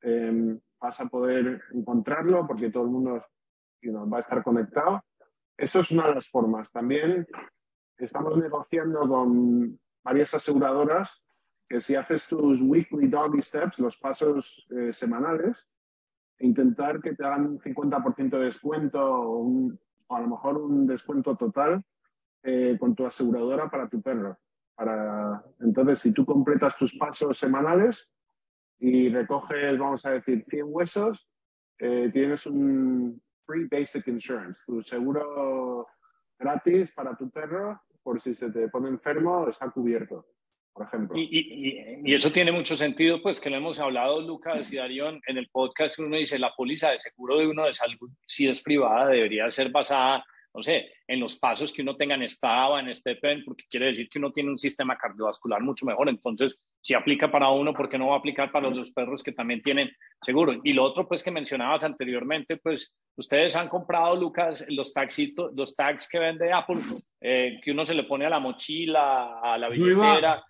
em, 0.01 0.59
vas 0.79 0.99
a 0.99 1.07
poder 1.07 1.61
encontrarlo 1.73 2.45
porque 2.47 2.69
todo 2.69 2.83
el 2.83 2.89
mundo 2.89 3.25
va 4.11 4.17
a 4.17 4.19
estar 4.19 4.43
conectado. 4.43 5.03
Esto 5.57 5.79
es 5.81 5.91
una 5.91 6.07
de 6.07 6.15
las 6.15 6.29
formas. 6.29 6.71
También 6.71 7.27
estamos 7.97 8.37
negociando 8.37 9.07
con 9.07 9.79
varias 10.03 10.33
aseguradoras 10.33 11.21
que 11.67 11.79
si 11.79 11.95
haces 11.95 12.27
tus 12.27 12.61
weekly 12.61 13.07
doggy 13.07 13.41
steps, 13.41 13.79
los 13.79 13.97
pasos 13.97 14.65
eh, 14.69 14.91
semanales, 14.91 15.65
intentar 16.39 17.01
que 17.01 17.15
te 17.15 17.25
hagan 17.25 17.45
un 17.45 17.59
50% 17.59 18.37
de 18.37 18.45
descuento 18.45 18.99
o 19.03 19.39
un, 19.39 19.79
o 20.07 20.15
a 20.15 20.21
lo 20.21 20.27
mejor 20.27 20.57
un 20.57 20.85
descuento 20.85 21.35
total 21.35 21.83
eh, 22.43 22.77
con 22.79 22.95
tu 22.95 23.05
aseguradora 23.05 23.69
para 23.69 23.87
tu 23.89 24.01
perro. 24.01 24.37
Entonces, 25.61 26.01
si 26.01 26.11
tú 26.11 26.25
completas 26.25 26.75
tus 26.77 26.97
pasos 26.97 27.37
semanales 27.37 28.11
y 28.79 29.09
recoges, 29.09 29.77
vamos 29.79 30.05
a 30.05 30.11
decir, 30.11 30.43
100 30.49 30.65
huesos, 30.67 31.27
eh, 31.79 32.09
tienes 32.11 32.45
un 32.45 33.21
free 33.45 33.67
basic 33.67 34.07
insurance, 34.07 34.61
tu 34.65 34.81
seguro 34.81 35.87
gratis 36.37 36.91
para 36.91 37.15
tu 37.15 37.29
perro, 37.29 37.81
por 38.03 38.19
si 38.19 38.35
se 38.35 38.51
te 38.51 38.67
pone 38.69 38.89
enfermo, 38.89 39.47
está 39.47 39.69
cubierto. 39.69 40.25
Por 40.75 40.87
ejemplo. 40.87 41.17
Y, 41.17 42.03
y, 42.03 42.13
eso 42.13 42.31
tiene 42.31 42.51
mucho 42.51 42.75
sentido, 42.75 43.21
pues 43.21 43.39
que 43.39 43.49
lo 43.49 43.55
hemos 43.55 43.79
hablado, 43.79 44.19
Lucas 44.19 44.71
y 44.73 44.75
Darión, 44.75 45.21
en 45.25 45.37
el 45.37 45.47
podcast, 45.47 45.97
uno 45.99 46.17
dice, 46.17 46.37
la 46.37 46.53
póliza 46.53 46.91
de 46.91 46.99
seguro 46.99 47.37
de 47.37 47.47
uno 47.47 47.63
de 47.63 47.73
salud, 47.73 48.11
si 48.27 48.47
es 48.49 48.61
privada, 48.61 49.07
debería 49.07 49.49
ser 49.49 49.71
basada 49.71 50.25
no 50.55 50.63
sé, 50.63 50.89
en 51.05 51.19
los 51.19 51.35
pasos 51.35 51.73
que 51.73 51.81
uno 51.81 51.97
tenga 51.97 52.15
en 52.15 52.27
Strava, 52.29 52.79
en 52.79 52.95
Stepen, 52.95 53.43
porque 53.43 53.65
quiere 53.69 53.87
decir 53.87 54.07
que 54.07 54.19
uno 54.19 54.31
tiene 54.31 54.51
un 54.51 54.57
sistema 54.57 54.97
cardiovascular 54.97 55.61
mucho 55.61 55.85
mejor. 55.85 56.07
Entonces, 56.07 56.57
si 56.79 56.93
aplica 56.93 57.29
para 57.29 57.49
uno, 57.49 57.73
¿por 57.73 57.89
qué 57.89 57.97
no 57.97 58.07
va 58.07 58.15
a 58.15 58.19
aplicar 58.19 58.53
para 58.53 58.69
los 58.69 58.77
dos 58.77 58.91
perros 58.91 59.21
que 59.21 59.33
también 59.33 59.61
tienen 59.61 59.91
seguro? 60.21 60.53
Y 60.63 60.71
lo 60.71 60.83
otro, 60.83 61.09
pues, 61.09 61.21
que 61.21 61.29
mencionabas 61.29 61.83
anteriormente, 61.83 62.55
pues, 62.55 62.95
ustedes 63.17 63.53
han 63.57 63.67
comprado, 63.67 64.15
Lucas, 64.15 64.63
los 64.69 64.93
taxitos, 64.93 65.51
los 65.53 65.75
tags 65.75 66.07
que 66.07 66.19
vende 66.19 66.53
Apple, 66.53 66.77
eh, 67.19 67.59
que 67.61 67.71
uno 67.71 67.85
se 67.85 67.93
le 67.93 68.03
pone 68.03 68.25
a 68.25 68.29
la 68.29 68.39
mochila, 68.39 69.41
a 69.41 69.57
la 69.57 69.67
billetera. 69.67 70.41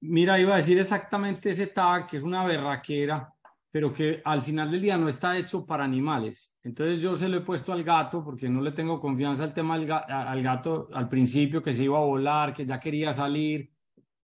Mira, 0.00 0.38
iba 0.40 0.54
a 0.54 0.58
decir 0.58 0.78
exactamente 0.78 1.50
ese 1.50 1.68
tag, 1.68 2.06
que 2.06 2.18
es 2.18 2.22
una 2.22 2.44
berraquera 2.44 3.32
pero 3.70 3.92
que 3.92 4.20
al 4.24 4.42
final 4.42 4.70
del 4.70 4.80
día 4.80 4.98
no 4.98 5.08
está 5.08 5.38
hecho 5.38 5.64
para 5.64 5.84
animales. 5.84 6.56
Entonces 6.62 7.00
yo 7.00 7.14
se 7.14 7.28
lo 7.28 7.38
he 7.38 7.42
puesto 7.42 7.72
al 7.72 7.84
gato 7.84 8.24
porque 8.24 8.48
no 8.48 8.60
le 8.60 8.72
tengo 8.72 9.00
confianza 9.00 9.44
al 9.44 9.54
tema 9.54 9.74
al, 9.74 10.42
gato 10.42 10.88
al 10.92 11.08
principio 11.08 11.62
que 11.62 11.72
se 11.72 11.84
iba 11.84 11.98
a 11.98 12.04
volar, 12.04 12.52
que 12.52 12.66
ya 12.66 12.80
quería 12.80 13.12
salir 13.12 13.70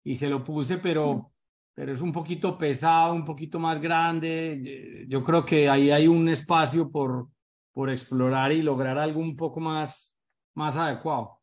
y 0.05 0.15
se 0.15 0.29
lo 0.29 0.45
puse, 0.45 0.79
pero, 0.79 1.33
pero 1.75 1.93
es 1.93 2.01
un 2.01 2.13
poquito 2.13 2.57
pesado, 2.57 3.13
un 3.13 3.25
poquito 3.25 3.59
más 3.59 3.81
grande. 3.81 5.05
Yo 5.09 5.23
creo 5.25 5.45
que 5.45 5.69
ahí 5.69 5.91
hay 5.91 6.07
un 6.07 6.29
espacio 6.29 6.91
por, 6.91 7.29
por 7.73 7.91
explorar 7.91 8.53
y 8.53 8.63
lograr 8.63 8.99
algo 8.99 9.21
un 9.21 9.35
poco 9.37 9.59
más, 9.59 10.17
más 10.55 10.77
adecuado. 10.77 11.41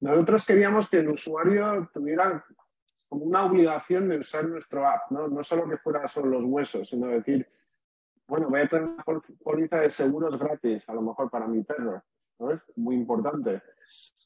Nosotros 0.00 0.46
queríamos 0.46 0.88
que 0.88 0.98
el 0.98 1.08
usuario 1.08 1.88
tuviera 1.92 2.44
como 3.08 3.24
una 3.24 3.44
obligación 3.44 4.08
de 4.08 4.18
usar 4.18 4.46
nuestro 4.46 4.86
app, 4.86 5.10
¿no? 5.10 5.28
No 5.28 5.42
solo 5.42 5.68
que 5.68 5.78
fuera 5.78 6.06
solo 6.06 6.40
los 6.40 6.44
huesos, 6.44 6.88
sino 6.88 7.06
decir, 7.06 7.48
bueno, 8.26 8.48
voy 8.50 8.60
a 8.60 8.68
tener 8.68 8.84
una 8.84 9.04
póliza 9.42 9.80
de 9.80 9.90
seguros 9.90 10.38
gratis, 10.38 10.86
a 10.88 10.94
lo 10.94 11.02
mejor 11.02 11.30
para 11.30 11.46
mi 11.46 11.62
perro, 11.62 12.02
¿sabes? 12.36 12.60
Muy 12.76 12.96
importante. 12.96 13.62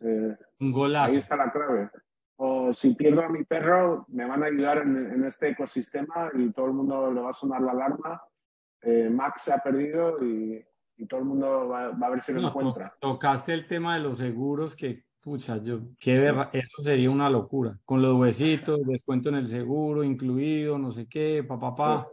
Eh, 0.00 0.36
Un 0.58 0.72
golazo. 0.72 1.12
Ahí 1.12 1.18
está 1.18 1.36
la 1.36 1.52
clave. 1.52 1.90
O 2.36 2.72
si 2.74 2.94
pierdo 2.94 3.22
a 3.22 3.28
mi 3.28 3.44
perro, 3.44 4.04
me 4.08 4.26
van 4.26 4.42
a 4.42 4.46
ayudar 4.46 4.78
en, 4.78 5.24
este 5.24 5.50
ecosistema 5.50 6.30
y 6.34 6.50
todo 6.50 6.66
el 6.66 6.72
mundo 6.72 7.12
le 7.12 7.20
va 7.20 7.30
a 7.30 7.34
sonar 7.34 7.62
la 7.62 7.70
alarma. 7.70 8.20
Eh, 8.80 9.08
Max 9.08 9.42
se 9.42 9.52
ha 9.52 9.58
perdido 9.58 10.16
y, 10.24 10.66
todo 11.08 11.20
el 11.20 11.26
mundo 11.26 11.68
va, 11.68 11.86
a 11.86 12.10
ver 12.10 12.22
si 12.22 12.32
lo 12.32 12.46
encuentra. 12.46 12.94
Tocaste 13.00 13.52
el 13.52 13.66
tema 13.66 13.94
de 13.94 14.02
los 14.02 14.18
seguros 14.18 14.76
que, 14.76 15.04
pucha, 15.22 15.62
yo, 15.62 15.80
qué 15.98 16.34
eso 16.52 16.82
sería 16.82 17.10
una 17.10 17.30
locura. 17.30 17.78
Con 17.84 18.02
los 18.02 18.14
huesitos, 18.18 18.86
descuento 18.86 19.28
en 19.28 19.36
el 19.36 19.46
seguro 19.46 20.04
incluido, 20.04 20.78
no 20.78 20.92
sé 20.92 21.06
qué, 21.08 21.44
papá, 21.46 21.74
papá. 21.74 22.02
Pa. 22.04 22.08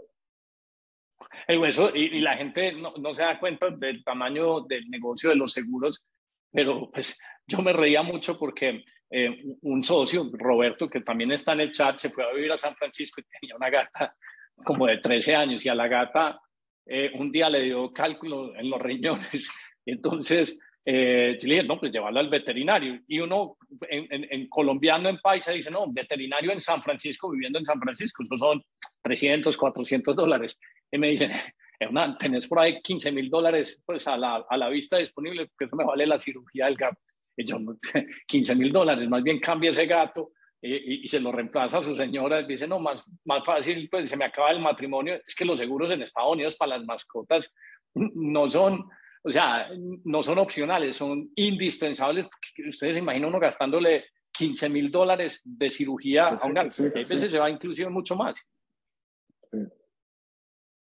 El 1.48 1.60
hueso, 1.60 1.94
y, 1.96 2.20
la 2.22 2.38
gente 2.38 2.72
no, 2.74 2.94
no, 2.98 3.14
se 3.14 3.24
da 3.24 3.40
cuenta 3.40 3.70
del 3.72 4.04
tamaño 4.04 4.62
del 4.62 4.90
negocio 4.90 5.30
de 5.30 5.36
los 5.36 5.52
seguros, 5.52 6.06
pero 6.52 6.90
pues 6.92 7.20
yo 7.48 7.60
me 7.62 7.74
reía 7.74 8.04
mucho 8.04 8.38
porque 8.38 8.84
eh, 9.12 9.44
un 9.62 9.84
socio, 9.84 10.30
Roberto, 10.34 10.88
que 10.88 11.02
también 11.02 11.32
está 11.32 11.54
en 11.54 11.62
el 11.62 11.72
chat, 11.72 11.98
se 11.98 12.10
fue 12.12 12.24
a 12.24 12.34
vivir 12.34 12.52
a 12.52 12.58
San 12.58 12.76
Francisco 12.76 13.22
y 13.22 13.40
tenía 13.40 13.56
una 13.56 13.70
gata 13.70 14.16
como 14.64 14.86
de 14.86 15.00
13 15.00 15.36
años 15.36 15.66
y 15.66 15.70
a 15.70 15.76
la 15.76 15.88
gata 15.88 16.40
eh, 16.86 17.12
un 17.16 17.32
día 17.32 17.50
le 17.50 17.64
dio 17.64 17.92
cálculo 17.92 18.56
en 18.56 18.70
los 18.70 18.82
riñones. 18.82 19.50
Y 19.86 19.92
entonces 19.94 20.60
eh, 20.86 21.38
yo 21.40 21.48
le 21.48 21.56
dije, 21.56 21.68
no, 21.68 21.80
pues 21.80 21.92
llevarla 21.92 22.20
al 22.20 22.30
veterinario. 22.30 23.00
Y 23.08 23.20
uno 23.20 23.58
en, 23.90 24.28
en, 24.30 24.48
colombiano, 24.48 25.10
en 25.10 25.20
paisa, 25.20 25.52
dice, 25.52 25.70
no, 25.70 25.86
veterinario 25.92 26.52
en 26.52 26.62
San 26.62 26.82
Francisco, 26.82 27.30
viviendo 27.30 27.60
en 27.60 27.66
San 27.66 27.80
Francisco, 27.80 28.24
eso 28.24 28.38
son 28.38 28.64
300, 29.02 29.56
400 29.56 30.16
dólares. 30.16 30.60
Y 30.92 30.98
me 30.98 31.10
dicen, 31.10 31.32
Hernán, 31.80 32.18
tenés 32.18 32.48
por 32.48 32.60
ahí 32.60 32.82
15 32.82 33.12
mil 33.12 33.30
dólares 33.30 33.82
pues, 33.86 34.08
a, 34.08 34.18
la, 34.18 34.46
a 34.50 34.58
la 34.58 34.70
vista 34.70 34.98
disponible, 34.98 35.48
porque 35.48 35.66
eso 35.66 35.76
me 35.76 35.86
vale 35.86 36.06
la 36.06 36.20
cirugía 36.20 36.66
del 36.66 36.76
gato. 36.76 37.00
Y 37.38 37.46
yo, 37.46 37.58
15 38.28 38.56
mil 38.56 38.72
dólares, 38.72 39.08
más 39.08 39.24
bien 39.24 39.40
cambia 39.40 39.72
ese 39.72 39.86
gato 39.86 40.32
y, 40.62 41.06
y, 41.06 41.08
se 41.08 41.22
lo 41.22 41.32
reemplaza 41.32 41.78
a 41.78 41.84
su 41.84 41.96
señora. 41.96 42.44
Dice, 42.44 42.68
no, 42.68 42.80
más, 42.80 43.04
más 43.24 43.46
fácil, 43.46 43.88
pues 43.90 44.10
se 44.10 44.18
me 44.18 44.26
acaba 44.26 44.52
el 44.52 44.60
matrimonio. 44.60 45.16
Es 45.26 45.34
que 45.36 45.46
los 45.46 45.58
seguros 45.58 45.92
en 45.92 46.02
Estados 46.02 46.34
Unidos 46.34 46.58
para 46.58 46.78
las 46.78 46.86
mascotas 46.86 47.54
no 47.94 48.50
son, 48.50 48.90
o 49.22 49.30
sea, 49.30 49.70
no 50.06 50.24
son 50.24 50.38
opcionales, 50.40 50.98
son 50.98 51.32
indispensables. 51.36 52.28
Ustedes 52.68 52.94
se 52.94 53.00
imaginan 53.00 53.30
uno 53.30 53.40
gastándole 53.40 54.06
15 54.32 54.70
mil 54.70 54.92
dólares 54.92 55.42
de 55.44 55.70
cirugía 55.70 56.30
a 56.30 56.46
un 56.46 56.54
gato. 56.54 56.74
a 56.84 56.90
veces 56.90 57.32
se 57.32 57.40
va 57.40 57.50
inclusive 57.50 57.90
mucho 57.90 58.16
más. 58.16 58.48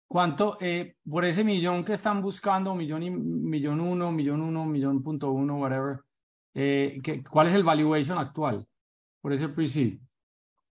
¿Cuánto, 0.07 0.57
eh, 0.61 0.95
por 1.09 1.25
ese 1.25 1.43
millón 1.43 1.83
que 1.83 1.93
están 1.93 2.21
buscando, 2.21 2.73
millón 2.73 3.03
y 3.03 3.09
millón 3.09 3.81
uno, 3.81 4.11
millón 4.11 4.41
uno, 4.41 4.65
millón 4.65 5.03
punto 5.03 5.31
uno, 5.31 5.57
whatever, 5.57 5.99
eh, 6.53 7.01
¿cuál 7.29 7.47
es 7.47 7.53
el 7.53 7.63
valuation 7.63 8.17
actual 8.17 8.65
por 9.21 9.33
ese 9.33 9.49
pre-seed? 9.49 9.99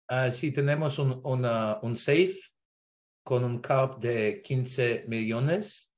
Uh, 0.09 0.31
sí, 0.31 0.53
tenemos 0.53 0.99
un, 0.99 1.19
un 1.23 1.95
safe 1.97 2.37
con 3.23 3.43
un 3.43 3.59
cap 3.59 3.99
de 3.99 4.41
15 4.43 5.05
millones, 5.07 5.89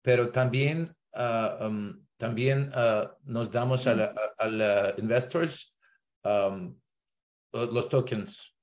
pero 0.00 0.30
también, 0.30 0.95
uh, 1.16 1.66
um, 1.66 2.06
también 2.18 2.72
uh, 2.74 3.08
nos 3.24 3.50
damos 3.50 3.86
a 3.86 3.94
los 4.46 4.98
investors 4.98 5.74
um, 6.24 6.78
los 7.52 7.88
tokens. 7.88 8.54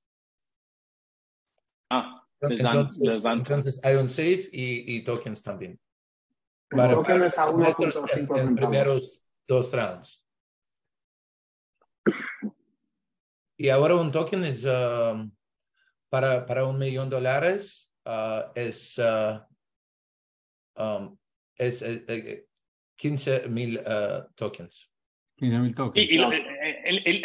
Ah, 1.90 2.24
entonces, 2.40 3.24
entonces 3.24 3.80
hay 3.82 3.96
un 3.96 4.08
safe 4.08 4.48
y, 4.52 4.96
y 4.96 5.04
tokens 5.04 5.42
también. 5.42 5.78
Para, 6.68 6.94
tokens 6.94 7.38
a 7.38 7.50
en, 7.50 8.36
en 8.36 8.54
primeros 8.54 9.22
dos 9.46 9.72
rounds. 9.72 10.24
Y 13.56 13.68
ahora 13.68 13.94
un 13.96 14.10
token 14.10 14.44
es 14.44 14.64
um, 14.64 15.30
para, 16.10 16.44
para 16.44 16.64
un 16.66 16.78
millón 16.78 17.08
de 17.08 17.16
dólares 17.16 17.90
uh, 18.04 18.50
es, 18.54 18.98
uh, 18.98 19.40
um, 20.76 21.16
es, 21.56 21.84
15 22.96 23.48
mil 23.48 23.78
uh, 23.78 24.24
tokens. 24.34 24.90
15 25.36 25.58
mil 25.58 25.74
tokens. 25.74 26.10
Y, 26.10 26.18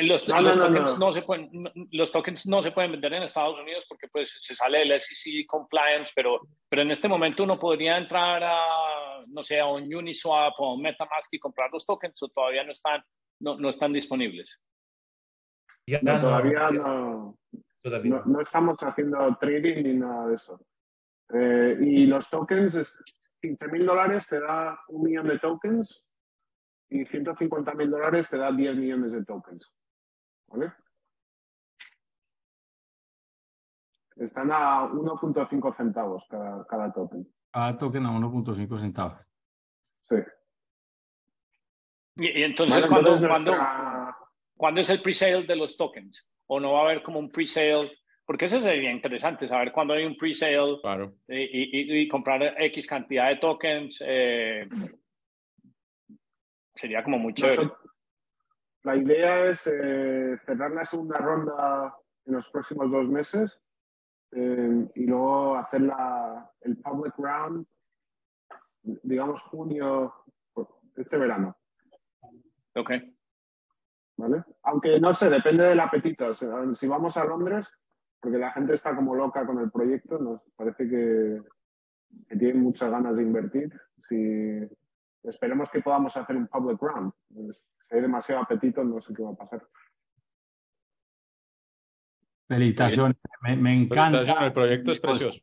los, 0.04 0.26
tokens 0.26 0.98
no, 0.98 1.12
se 1.12 1.22
pueden, 1.22 1.50
los 1.92 2.12
tokens 2.12 2.48
no 2.48 2.64
se 2.64 2.72
pueden 2.72 2.92
vender 2.92 3.14
en 3.14 3.24
Estados 3.24 3.60
Unidos 3.60 3.86
porque 3.88 4.08
pues 4.08 4.38
se 4.42 4.56
sale 4.56 4.80
del 4.80 5.00
SEC 5.00 5.46
compliance, 5.46 6.12
pero, 6.16 6.42
pero 6.68 6.82
en 6.82 6.92
este 6.92 7.08
momento 7.08 7.44
uno 7.44 7.60
podría 7.60 7.98
entrar 7.98 8.44
a, 8.44 9.24
no 9.28 9.44
sé, 9.44 9.60
a 9.60 9.68
un 9.68 9.94
Uniswap 9.94 10.54
o 10.58 10.74
un 10.74 10.82
MetaMask 10.82 11.32
y 11.34 11.40
comprar 11.40 11.70
los 11.72 11.86
tokens 11.86 12.22
o 12.24 12.30
todavía 12.30 12.64
no 12.64 12.72
están, 12.72 13.04
no, 13.40 13.58
no 13.58 13.70
están 13.70 13.94
disponibles 13.94 14.60
todavía, 15.98 16.70
no, 16.72 17.36
no, 18.26 18.42
estamos 18.42 18.78
haciendo 18.82 19.38
trading 19.40 19.84
ni 19.84 19.94
nada 19.94 20.28
de 20.28 20.36
eso. 20.36 20.60
Eh, 21.34 21.78
y 21.82 22.06
los 22.06 22.30
tokens, 22.30 23.00
15 23.42 23.68
mil 23.68 23.86
dólares 23.86 24.28
te 24.28 24.40
da 24.40 24.80
un 24.88 25.04
millón 25.04 25.28
de 25.28 25.40
tokens 25.40 26.04
y 26.90 27.06
150 27.06 27.74
mil 27.74 27.90
dólares 27.90 28.30
te 28.30 28.38
da 28.38 28.52
10 28.52 28.76
millones 28.76 29.12
de 29.12 29.24
tokens. 29.26 29.72
¿Vale? 30.48 30.74
Están 34.16 34.52
a 34.52 34.84
1.5 34.84 35.78
centavos 35.78 36.26
cada, 36.30 36.66
cada 36.66 36.92
token. 36.92 37.28
Cada 37.52 37.78
token 37.78 38.06
a 38.06 38.12
1.5 38.12 38.80
centavos. 38.80 39.20
Sí. 40.04 40.16
Y, 42.16 42.44
entonces, 42.44 42.86
cuando, 42.88 43.18
cuando, 43.18 43.54
¿Cuándo 44.60 44.82
es 44.82 44.90
el 44.90 45.02
pre-sale 45.02 45.44
de 45.44 45.56
los 45.56 45.78
tokens? 45.78 46.30
¿O 46.48 46.60
no 46.60 46.74
va 46.74 46.80
a 46.80 46.84
haber 46.84 47.02
como 47.02 47.18
un 47.18 47.32
pre-sale? 47.32 47.98
Porque 48.30 48.46
eso 48.46 48.62
sería 48.62 48.92
interesante, 48.92 49.48
saber 49.48 49.72
cuándo 49.72 49.96
hay 49.96 50.06
un 50.06 50.16
pre-sale 50.16 50.80
claro. 50.84 51.16
y, 51.28 52.08
comprar 52.08 52.62
X 52.62 52.86
cantidad 52.86 53.28
de 53.28 53.38
tokens. 53.38 54.04
Eh, 54.06 54.70
sería 56.76 57.04
como 57.04 57.18
muy 57.18 57.34
chévere. 57.34 57.72
La 58.84 58.96
idea 58.96 59.50
es 59.50 59.66
eh, 59.66 60.38
cerrar 60.44 60.70
la 60.70 60.86
segunda 60.86 61.18
ronda 61.18 61.96
en 62.28 62.34
los 62.36 62.48
próximos 62.52 62.92
dos 62.92 63.10
meses 63.10 63.60
eh, 64.34 64.88
y 64.94 65.08
luego 65.08 65.56
hacer 65.56 65.82
la, 65.82 66.52
el 66.62 66.78
public 66.78 67.16
round, 67.18 67.66
digamos 68.84 69.42
junio, 69.42 70.14
este 70.96 71.18
verano. 71.18 71.58
Ok. 72.76 72.92
Aunque 74.62 75.00
no 75.00 75.14
sé, 75.14 75.32
depende 75.32 75.64
del 75.64 75.80
apetito. 75.80 76.32
si 76.32 76.88
vamos 76.88 77.18
a 77.18 77.26
Londres, 77.26 77.74
porque 78.20 78.38
la 78.38 78.52
gente 78.52 78.74
está 78.74 78.96
como 78.96 79.16
loca 79.16 79.46
con 79.46 79.60
el 79.60 79.72
proyecto, 79.72 80.20
nos 80.20 80.42
parece 80.56 80.88
que, 80.90 81.42
que 82.28 82.36
tienen 82.36 82.62
muchas 82.62 82.92
ganas 82.92 83.16
de 83.16 83.24
invertir. 83.24 83.72
Si, 84.08 84.60
esperemos 85.24 85.70
que 85.70 85.82
podamos 85.82 86.16
hacer 86.18 86.36
un 86.36 86.48
public 86.48 86.82
round. 86.82 87.12
Pues, 87.34 87.58
si 87.88 87.96
hay 87.96 88.02
demasiado 88.02 88.42
apetito, 88.42 88.84
no 88.84 89.00
sé 89.00 89.14
qué 89.14 89.24
va 89.24 89.32
a 89.32 89.36
pasar. 89.36 89.68
Felicitaciones, 92.48 93.18
me, 93.42 93.74
encanta. 93.74 94.22
el 94.44 94.54
proyecto 94.54 94.92
es 94.92 95.00
precioso. 95.00 95.40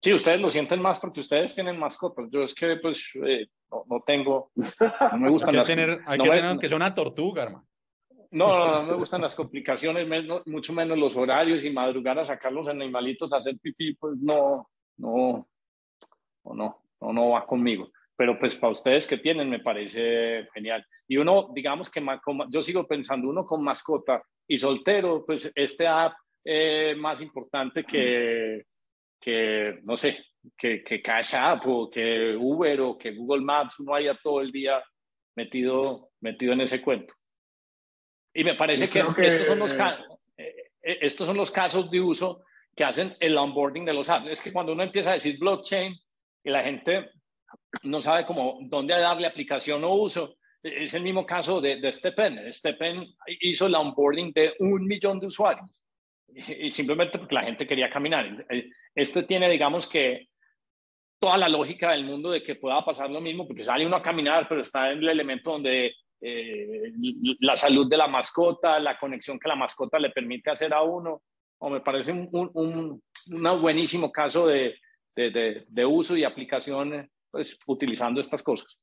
Sí, 0.00 0.12
ustedes 0.12 0.40
lo 0.40 0.50
sienten 0.50 0.80
más 0.80 1.00
porque 1.00 1.20
ustedes 1.20 1.54
tienen 1.54 1.78
mascotas. 1.78 2.26
Yo 2.30 2.44
es 2.44 2.54
que, 2.54 2.76
pues, 2.80 3.10
eh, 3.26 3.46
no, 3.70 4.02
tengo. 4.06 4.52
No 4.54 5.18
me 5.18 5.30
gustan 5.30 5.50
hay 5.50 5.56
las. 5.56 5.66
Tener, 5.66 6.00
hay 6.06 6.18
que 6.18 6.30
tener 6.30 6.58
que 6.58 6.68
sea 6.68 6.76
una 6.76 6.94
tortuga, 6.94 7.44
hermano. 7.44 7.66
No, 8.34 8.58
no, 8.58 8.68
no, 8.68 8.86
me 8.88 8.94
gustan 8.94 9.22
las 9.22 9.36
complicaciones, 9.36 10.08
mucho 10.46 10.72
menos 10.72 10.98
los 10.98 11.16
horarios 11.16 11.64
y 11.64 11.70
madrugar 11.70 12.18
a 12.18 12.24
sacar 12.24 12.52
los 12.52 12.68
animalitos 12.68 13.32
a 13.32 13.36
hacer 13.36 13.56
pipí, 13.60 13.94
pues 13.94 14.16
no, 14.18 14.68
no, 14.96 15.48
no, 16.42 16.82
no, 17.00 17.30
va 17.30 17.46
conmigo. 17.46 17.92
Pero 18.16 18.36
pues 18.36 18.56
para 18.56 18.72
ustedes 18.72 19.06
que 19.06 19.18
tienen 19.18 19.48
me 19.48 19.60
parece 19.60 20.48
genial. 20.52 20.84
Y 21.06 21.16
uno, 21.16 21.50
digamos 21.54 21.88
que 21.88 22.04
yo 22.50 22.60
sigo 22.60 22.88
pensando, 22.88 23.28
uno 23.28 23.46
con 23.46 23.62
mascota 23.62 24.20
y 24.48 24.58
soltero, 24.58 25.24
pues 25.24 25.52
este 25.54 25.86
app 25.86 26.14
eh, 26.44 26.96
más 26.98 27.22
importante 27.22 27.84
que, 27.84 28.64
que, 29.20 29.78
no 29.84 29.96
sé, 29.96 30.24
que, 30.58 30.82
que 30.82 31.00
Cash 31.00 31.36
App 31.36 31.62
o 31.66 31.88
que 31.88 32.36
Uber 32.36 32.80
o 32.80 32.98
que 32.98 33.12
Google 33.12 33.44
Maps 33.44 33.76
no 33.78 33.94
haya 33.94 34.18
todo 34.20 34.40
el 34.40 34.50
día 34.50 34.82
metido, 35.36 36.10
metido 36.20 36.52
en 36.52 36.62
ese 36.62 36.82
cuento. 36.82 37.14
Y 38.34 38.44
me 38.44 38.54
parece 38.54 38.88
que, 38.88 39.00
Estos, 39.18 39.46
son 39.46 39.58
los 39.60 39.72
eh, 39.72 40.54
eh, 40.82 40.98
estos 41.02 41.26
son 41.26 41.36
los 41.36 41.50
casos 41.50 41.90
de 41.90 42.00
uso 42.00 42.42
que 42.74 42.84
hacen 42.84 43.16
el 43.20 43.36
onboarding 43.38 43.84
de 43.84 43.94
los 43.94 44.10
apps. 44.10 44.28
Es 44.28 44.42
que 44.42 44.52
cuando 44.52 44.72
uno 44.72 44.82
empieza 44.82 45.10
a 45.10 45.14
decir 45.14 45.38
blockchain 45.38 45.94
y 46.42 46.50
la 46.50 46.62
gente 46.64 47.10
no 47.84 48.02
sabe 48.02 48.26
cómo, 48.26 48.58
dónde 48.62 48.94
darle 48.94 49.26
aplicación 49.26 49.84
o 49.84 49.94
uso, 49.94 50.36
es 50.62 50.92
el 50.94 51.02
mismo 51.02 51.24
caso 51.24 51.60
de, 51.60 51.80
de 51.80 51.92
Stepen. 51.92 52.52
Stepen 52.52 53.06
hizo 53.40 53.66
el 53.66 53.74
onboarding 53.74 54.32
de 54.32 54.54
un 54.58 54.84
millón 54.84 55.20
de 55.20 55.26
usuarios 55.26 55.84
y 56.34 56.70
simplemente 56.70 57.18
porque 57.18 57.34
la 57.34 57.44
gente 57.44 57.66
quería 57.66 57.88
caminar. 57.88 58.46
este 58.94 59.22
tiene, 59.22 59.48
digamos 59.48 59.86
que, 59.86 60.28
toda 61.18 61.38
la 61.38 61.48
lógica 61.48 61.92
del 61.92 62.04
mundo 62.04 62.30
de 62.30 62.42
que 62.42 62.56
pueda 62.56 62.84
pasar 62.84 63.10
lo 63.10 63.20
mismo, 63.20 63.46
porque 63.46 63.64
sale 63.64 63.86
uno 63.86 63.96
a 63.96 64.02
caminar, 64.02 64.46
pero 64.48 64.60
está 64.60 64.90
en 64.90 64.98
el 64.98 65.08
elemento 65.08 65.52
donde 65.52 65.94
eh, 66.26 66.90
la 67.40 67.54
salud 67.54 67.86
de 67.86 67.98
la 67.98 68.08
mascota, 68.08 68.78
la 68.78 68.98
conexión 68.98 69.38
que 69.38 69.48
la 69.48 69.56
mascota 69.56 69.98
le 69.98 70.08
permite 70.08 70.50
hacer 70.50 70.72
a 70.72 70.82
uno, 70.82 71.22
o 71.58 71.68
me 71.68 71.82
parece 71.82 72.12
un, 72.12 72.28
un, 72.32 73.02
un 73.26 73.60
buenísimo 73.60 74.10
caso 74.10 74.46
de, 74.46 74.76
de, 75.14 75.66
de, 75.68 75.84
uso 75.84 76.16
y 76.16 76.24
aplicación 76.24 77.10
pues, 77.30 77.58
utilizando 77.66 78.22
estas 78.22 78.42
cosas. 78.42 78.80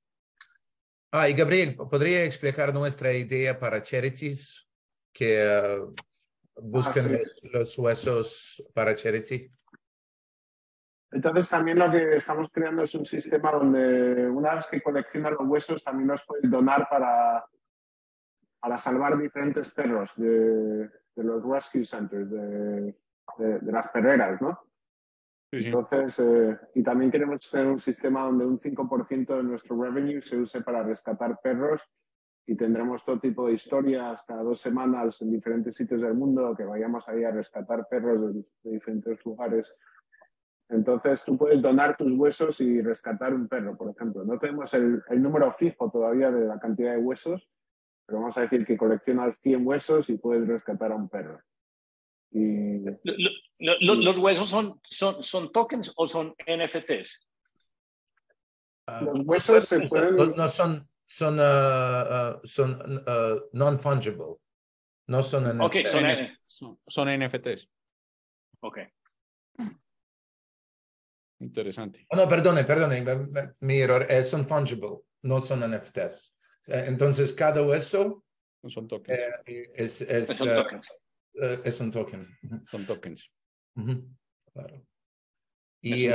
Ah, 1.12 1.28
y 1.28 1.34
Gabriel, 1.34 1.76
¿podría 1.76 2.24
explicar 2.26 2.74
nuestra 2.74 3.12
idea 3.12 3.60
para 3.60 3.82
charities 3.82 4.70
que 5.12 5.44
uh, 5.44 5.94
buscan 6.56 7.16
ah, 7.16 7.20
los 7.52 7.78
huesos 7.78 8.64
para 8.74 8.96
charity? 8.96 9.50
Entonces 11.12 11.50
también 11.50 11.78
lo 11.78 11.92
que 11.92 12.16
estamos 12.16 12.50
creando 12.52 12.84
es 12.84 12.96
un 12.96 13.06
sistema 13.06 13.52
donde 13.52 14.30
una 14.30 14.56
vez 14.56 14.68
que 14.68 14.82
coleccionas 14.82 15.34
los 15.34 15.48
huesos 15.48 15.84
también 15.84 16.08
los 16.08 16.26
puedes 16.26 16.50
donar 16.50 16.88
para, 16.90 17.46
para 18.60 18.78
salvar 18.78 19.18
diferentes 19.18 19.74
perros 19.74 20.12
de, 20.16 20.90
de 21.16 21.24
los 21.24 21.44
rescue 21.44 21.84
centers, 21.84 22.30
de, 22.30 22.96
de, 23.38 23.72
las 23.72 23.90
perreras, 23.90 24.42
¿no? 24.42 24.58
Entonces, 25.52 26.18
eh, 26.20 26.58
y 26.76 26.84
también 26.84 27.12
queremos 27.12 27.50
tener 27.50 27.68
un 27.68 27.80
sistema 27.80 28.24
donde 28.24 28.46
un 28.46 28.58
5% 28.58 29.36
de 29.36 29.44
nuestro 29.44 29.82
revenue 29.84 30.22
se 30.22 30.38
use 30.38 30.62
para 30.62 30.82
rescatar 30.82 31.38
perros 31.42 31.82
y 32.48 32.56
tendremos 32.56 33.04
todo 33.04 33.20
tipo 33.20 33.48
de 33.48 33.54
historias 33.54 34.24
cada 34.26 34.44
dos 34.44 34.62
semanas 34.62 35.22
en 35.22 35.32
diferentes 35.32 35.76
sitios 35.76 36.02
del 36.02 36.14
mundo 36.14 36.56
que 36.56 36.64
vayamos 36.64 37.06
ahí 37.10 37.26
a 37.26 37.32
rescatar 37.32 37.86
perros 37.90 38.34
de, 38.34 38.46
de 38.64 38.72
diferentes 38.72 39.26
lugares 39.26 39.76
entonces 40.72 41.26
tú 41.26 41.38
puedes 41.38 41.62
donar 41.62 41.98
tus 41.98 42.12
huesos 42.14 42.62
y 42.62 42.82
rescatar 42.82 43.34
un 43.34 43.50
perro, 43.50 43.78
por 43.78 43.92
ejemplo. 43.92 44.24
No 44.24 44.40
tenemos 44.40 44.74
el, 44.74 45.04
número 45.18 45.52
fijo 45.52 45.92
todavía 45.92 46.32
de 46.32 46.46
la 46.46 46.60
cantidad 46.60 46.94
de 46.94 47.00
huesos, 47.00 47.50
pero 48.06 48.20
vamos 48.20 48.38
a 48.38 48.42
decir 48.42 48.66
que 48.66 48.78
coleccionas 48.78 49.38
100 49.42 49.68
huesos 49.68 50.10
y 50.10 50.18
puedes 50.18 50.48
rescatar 50.48 50.94
a 50.94 50.96
un 50.96 51.10
perro. 51.10 51.42
¿Los 53.60 54.18
huesos 54.18 54.50
son, 54.50 54.80
son, 54.84 55.22
son 55.22 55.52
tokens 55.52 55.92
o 55.98 56.08
son 56.08 56.34
NFTs? 56.48 57.20
Ah, 58.88 59.02
los 59.02 59.20
huesos 59.26 59.66
se 59.66 59.88
pueden... 59.90 60.36
No, 60.38 60.48
son, 60.48 60.88
son, 61.06 61.38
uh, 61.38 62.38
uh, 62.38 62.48
son 62.48 62.72
uh, 62.72 63.42
non-fungible. 63.52 64.38
No 65.08 65.22
son 65.22 65.58
NFTs. 65.58 65.92
son, 66.46 66.80
son 66.88 67.10
NFTs. 67.10 67.70
Ok. 68.62 68.80
Interesante. 71.42 72.06
Oh, 72.10 72.16
no, 72.16 72.28
perdone, 72.28 72.64
perdone, 72.64 73.04
mi 73.62 73.82
error, 73.82 74.06
es 74.08 74.30
son 74.30 74.46
fungible, 74.46 75.02
no 75.24 75.42
son 75.42 75.62
NFTs. 75.62 76.34
Eh, 76.68 76.84
entonces, 76.88 77.34
cada 77.34 77.64
hueso 77.64 78.24
son 78.68 78.88
tokens. 78.88 79.20
Eh, 79.48 79.72
es, 79.74 80.02
es, 80.02 80.28
son 80.28 80.50
eh, 80.50 80.56
tokens. 80.56 80.88
es, 81.66 81.80
un 81.80 81.92
token. 81.92 82.38
Son 82.70 82.86
tokens. 82.86 83.32
Claro. 84.54 84.86
Y, 85.82 86.10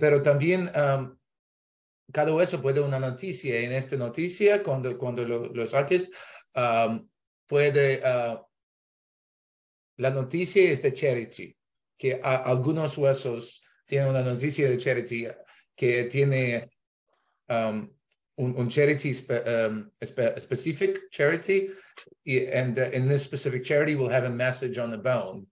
pero 0.00 0.22
también 0.22 0.70
um, 0.74 1.14
cada 2.10 2.34
hueso 2.34 2.62
puede 2.62 2.80
una 2.80 2.98
noticia. 2.98 3.60
En 3.60 3.72
esta 3.72 3.96
noticia, 3.96 4.62
cuando, 4.62 4.96
cuando 4.96 5.24
lo, 5.24 5.66
saques, 5.66 6.10
um, 6.54 7.06
puede... 7.46 8.00
Uh, 8.00 8.38
la 9.98 10.10
noticia 10.10 10.70
es 10.70 10.80
de 10.80 10.92
charity, 10.92 11.56
que 11.98 12.20
algunos 12.22 12.96
huesos 12.96 13.60
tiene 13.88 14.08
una 14.08 14.22
noticia 14.22 14.68
de 14.68 14.76
charity 14.76 15.26
que 15.74 16.04
tiene 16.04 16.70
um, 17.48 17.90
un, 18.36 18.54
un, 18.56 18.68
charity 18.68 19.12
spe, 19.12 19.40
um, 19.46 19.90
spe, 20.04 20.38
specific 20.38 21.10
charity 21.10 21.70
and 22.52 22.78
uh, 22.78 22.90
in 22.92 23.08
this 23.08 23.24
specific 23.24 23.64
charity 23.64 23.94
will 23.96 24.10
have 24.10 24.24
a 24.24 24.30
message 24.30 24.76
on 24.78 24.90
the 24.90 24.98
bone. 24.98 25.46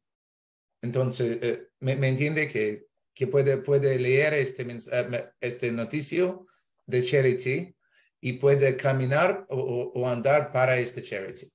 Entonces, 0.84 1.42
uh, 1.42 1.64
me, 1.80 1.94
me, 1.96 2.08
entiende 2.08 2.48
que, 2.50 2.82
que 3.14 3.26
puede, 3.26 3.56
puede 3.64 3.98
leer 3.98 4.34
este, 4.34 4.62
uh, 4.62 5.30
este 5.40 5.70
noticio 5.70 6.44
de 6.86 7.02
charity 7.02 7.74
y 8.20 8.34
puede 8.34 8.76
caminar 8.76 9.46
o, 9.48 9.92
o 9.94 10.06
andar 10.06 10.52
para 10.52 10.76
este 10.76 11.02
charity. 11.02 11.50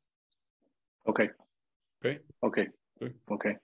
Ok. 1.05 1.21
Ok. 1.99 2.21
Ok. 2.39 2.57
okay. 3.27 3.57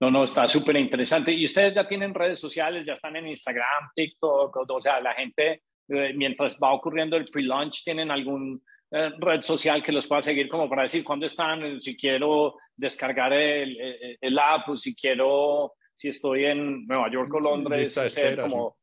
No, 0.00 0.10
no, 0.10 0.24
está 0.24 0.46
súper 0.46 0.76
interesante. 0.76 1.32
Y 1.32 1.44
ustedes 1.46 1.74
ya 1.74 1.88
tienen 1.88 2.12
redes 2.12 2.38
sociales, 2.38 2.84
ya 2.84 2.92
están 2.94 3.16
en 3.16 3.28
Instagram, 3.28 3.90
TikTok, 3.94 4.56
o 4.68 4.82
sea, 4.82 5.00
la 5.00 5.14
gente, 5.14 5.62
eh, 5.88 6.12
mientras 6.14 6.58
va 6.62 6.74
ocurriendo 6.74 7.16
el 7.16 7.24
pre-launch, 7.24 7.82
tienen 7.82 8.10
algún 8.10 8.62
eh, 8.90 9.10
red 9.18 9.42
social 9.42 9.82
que 9.82 9.92
los 9.92 10.06
pueda 10.06 10.22
seguir 10.22 10.48
como 10.48 10.68
para 10.68 10.82
decir 10.82 11.02
cuándo 11.02 11.24
están, 11.24 11.80
si 11.80 11.96
quiero 11.96 12.56
descargar 12.76 13.32
el, 13.32 14.18
el, 14.20 14.38
app, 14.38 14.68
o 14.68 14.76
si 14.76 14.94
quiero, 14.94 15.72
si 15.96 16.08
estoy 16.08 16.44
en 16.44 16.86
Nueva 16.86 17.10
York 17.10 17.32
o 17.32 17.40
Londres, 17.40 17.86
lista 17.86 18.04
espera, 18.04 18.42
como, 18.42 18.76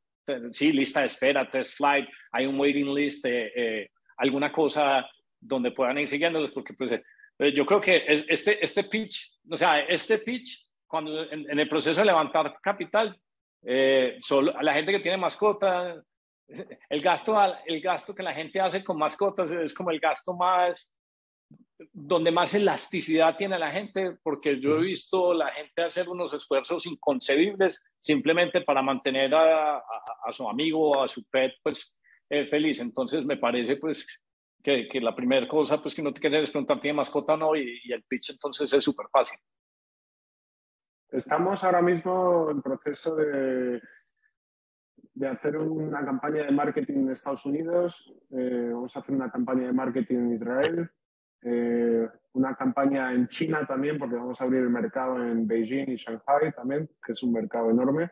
sí. 0.51 0.71
lista 0.71 1.01
de 1.01 1.07
espera, 1.07 1.49
test 1.49 1.77
flight, 1.77 2.09
hay 2.31 2.47
un 2.47 2.59
waiting 2.59 2.91
list, 2.91 3.23
eh, 3.27 3.87
alguna 4.17 4.51
cosa 4.51 5.07
donde 5.39 5.71
puedan 5.71 5.99
ir 5.99 6.09
siguiéndolos, 6.09 6.51
porque 6.51 6.73
pues 6.73 6.99
yo 7.53 7.65
creo 7.65 7.81
que 7.81 8.03
este, 8.07 8.63
este 8.63 8.83
pitch, 8.85 9.31
o 9.49 9.57
sea, 9.57 9.81
este 9.81 10.17
pitch 10.17 10.62
cuando 10.93 11.23
en, 11.23 11.57
el 11.57 11.67
proceso 11.67 12.01
de 12.01 12.05
levantar 12.05 12.55
capital, 12.61 13.19
eh, 13.63 14.19
solo 14.21 14.55
a 14.55 14.61
la 14.61 14.73
gente 14.73 14.91
que 14.91 14.99
tiene 14.99 15.17
mascotas, 15.17 16.05
el 16.87 17.01
gasto, 17.01 17.35
el 17.65 17.81
gasto 17.81 18.13
que 18.13 18.21
la 18.21 18.31
gente 18.31 18.59
hace 18.59 18.83
con 18.83 18.99
mascotas 18.99 19.51
es 19.53 19.73
como 19.73 19.89
el 19.89 19.99
gasto 19.99 20.35
más, 20.35 20.93
donde 21.91 22.29
más 22.29 22.53
elasticidad 22.53 23.35
tiene 23.35 23.57
la 23.57 23.71
gente, 23.71 24.17
porque 24.21 24.59
yo 24.59 24.77
he 24.77 24.81
visto 24.81 25.33
la 25.33 25.49
gente 25.49 25.81
hacer 25.81 26.07
unos 26.07 26.31
esfuerzos 26.35 26.85
inconcebibles 26.85 27.81
simplemente 27.99 28.61
para 28.61 28.83
mantener 28.83 29.33
a, 29.33 29.77
a, 29.77 30.31
su 30.31 30.47
amigo 30.47 30.91
o 30.91 31.03
a 31.03 31.09
su 31.09 31.27
pet 31.27 31.53
pues 31.63 31.91
eh, 32.29 32.45
feliz. 32.45 32.81
Entonces 32.81 33.25
me 33.25 33.37
parece 33.37 33.77
pues 33.77 34.05
que, 34.63 34.87
que 34.87 35.01
la 35.01 35.15
primera 35.15 35.47
cosa 35.47 35.81
pues 35.81 35.95
que 35.95 36.03
no 36.03 36.13
te 36.13 36.21
quieres 36.21 36.51
preguntar, 36.51 36.79
¿tiene 36.79 36.97
mascota 36.97 37.33
o 37.33 37.37
no? 37.37 37.55
Y, 37.55 37.81
y 37.83 37.93
el 37.93 38.03
pitch 38.03 38.29
entonces 38.29 38.71
es 38.71 38.85
súper 38.85 39.07
fácil. 39.11 39.39
Estamos 41.13 41.63
ahora 41.63 41.81
mismo 41.83 42.49
en 42.49 42.61
proceso 42.63 43.15
de, 43.15 43.79
de 45.13 45.27
hacer 45.27 45.57
una 45.57 46.03
campaña 46.03 46.43
de 46.43 46.51
marketing 46.51 47.01
en 47.01 47.11
Estados 47.11 47.45
Unidos, 47.45 48.11
eh, 48.31 48.71
vamos 48.73 48.95
a 48.95 48.99
hacer 48.99 49.13
una 49.13 49.29
campaña 49.29 49.67
de 49.67 49.73
marketing 49.73 50.15
en 50.15 50.33
Israel, 50.33 50.89
eh, 51.43 52.09
una 52.33 52.55
campaña 52.55 53.13
en 53.13 53.27
China 53.27 53.63
también, 53.67 53.99
porque 53.99 54.15
vamos 54.15 54.41
a 54.41 54.43
abrir 54.43 54.61
el 54.61 54.71
mercado 54.71 55.23
en 55.23 55.45
Beijing 55.45 55.91
y 55.91 55.97
Shanghai 55.97 56.51
también, 56.51 56.89
que 57.05 57.11
es 57.11 57.21
un 57.21 57.31
mercado 57.31 57.69
enorme. 57.69 58.09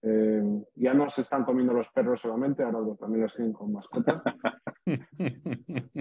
Eh, 0.00 0.64
ya 0.76 0.94
no 0.94 1.10
se 1.10 1.20
están 1.20 1.44
comiendo 1.44 1.74
los 1.74 1.90
perros 1.90 2.22
solamente, 2.22 2.62
ahora 2.62 2.78
también 2.98 3.20
los 3.20 3.34
tienen 3.34 3.52
con 3.52 3.70
mascota. 3.70 4.22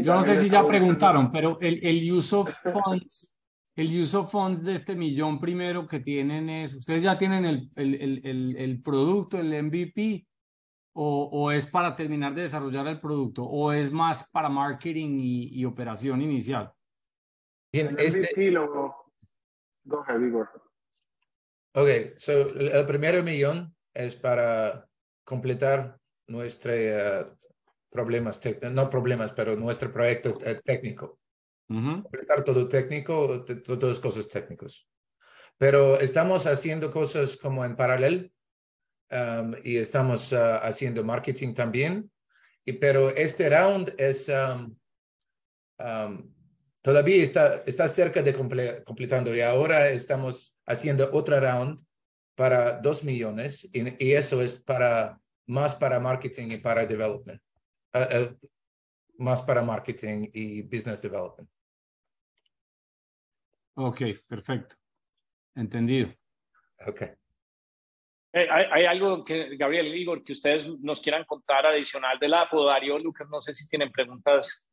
Yo 0.00 0.14
no 0.14 0.22
sé 0.22 0.36
si 0.36 0.48
ya 0.48 0.66
preguntaron, 0.66 1.30
pero 1.30 1.58
el, 1.60 1.84
el 1.84 2.10
use 2.10 2.34
of 2.34 2.48
funds 2.72 3.33
el 3.76 4.00
use 4.00 4.16
of 4.16 4.30
funds 4.30 4.62
de 4.62 4.76
este 4.76 4.94
millón 4.94 5.40
primero 5.40 5.86
que 5.86 6.00
tienen 6.00 6.48
es, 6.48 6.74
ustedes 6.74 7.02
ya 7.02 7.18
tienen 7.18 7.44
el, 7.44 7.70
el, 7.74 8.20
el, 8.24 8.56
el 8.56 8.82
producto, 8.82 9.38
el 9.38 9.62
MVP, 9.64 10.26
o, 10.96 11.28
o, 11.32 11.50
es 11.50 11.66
para 11.66 11.96
terminar 11.96 12.34
de 12.34 12.42
desarrollar 12.42 12.86
el 12.86 13.00
producto, 13.00 13.42
o 13.42 13.72
es 13.72 13.90
más 13.90 14.30
para 14.30 14.48
marketing 14.48 15.18
y, 15.18 15.60
y 15.60 15.64
operación 15.64 16.22
inicial. 16.22 16.72
Bien, 17.72 17.96
este... 17.98 18.50
Lo... 18.52 18.68
Go 19.84 20.04
ahead, 20.06 20.20
Igor. 20.20 20.48
Ok, 21.74 22.16
so 22.16 22.50
el 22.54 22.86
primer 22.86 23.20
millón 23.24 23.74
es 23.92 24.14
para 24.14 24.88
completar 25.24 25.98
nuestro 26.28 26.72
uh, 26.72 27.36
problemas, 27.90 28.40
no 28.72 28.88
problemas, 28.88 29.32
pero 29.32 29.56
nuestro 29.56 29.90
proyecto 29.90 30.34
Completar 31.68 32.44
todo 32.44 32.68
técnico, 32.68 33.44
todas 33.44 33.98
cosas 33.98 34.28
técnicas. 34.28 34.86
Pero 35.56 35.98
estamos 35.98 36.46
haciendo 36.46 36.90
cosas 36.90 37.36
como 37.36 37.64
en 37.64 37.76
paralelo 37.76 38.28
um, 39.10 39.54
y 39.62 39.76
estamos 39.76 40.32
uh, 40.32 40.58
haciendo 40.62 41.04
marketing 41.04 41.54
también. 41.54 42.10
Y, 42.64 42.74
pero 42.74 43.10
este 43.10 43.48
round 43.48 43.94
es 43.98 44.28
um, 44.28 44.76
um, 45.78 46.34
todavía 46.82 47.22
está, 47.22 47.62
está 47.66 47.88
cerca 47.88 48.22
de 48.22 48.34
completando 48.84 49.34
y 49.34 49.40
ahora 49.40 49.90
estamos 49.90 50.58
haciendo 50.66 51.08
otra 51.12 51.40
round 51.40 51.80
para 52.34 52.78
dos 52.78 53.04
millones 53.04 53.68
y, 53.72 54.12
eso 54.12 54.42
es 54.42 54.56
para 54.56 55.18
más 55.46 55.74
para 55.74 56.00
marketing 56.00 56.48
y 56.50 56.56
para 56.58 56.84
development. 56.84 57.40
Uh, 57.94 57.98
uh, 57.98 58.38
más 59.18 59.40
para 59.42 59.62
marketing 59.62 60.28
y 60.32 60.62
business 60.62 61.00
development. 61.00 61.48
Ok, 63.74 64.02
perfecto. 64.26 64.76
Entendido. 65.54 66.10
Ok. 66.86 67.02
Eh, 68.36 68.48
hay, 68.50 68.84
algo 68.84 69.24
que, 69.24 69.56
Gabriel, 69.56 69.94
Igor, 69.94 70.24
que 70.24 70.32
ustedes 70.32 70.66
nos 70.80 71.00
quieran 71.00 71.24
contar 71.24 71.66
adicional 71.66 72.18
de 72.18 72.28
la 72.28 72.48
o 72.50 72.64
Darío, 72.66 72.98
Lucas, 72.98 73.28
no 73.30 73.40
sé 73.40 73.54
si 73.54 73.68
tienen 73.68 73.92
preguntas 73.92 74.66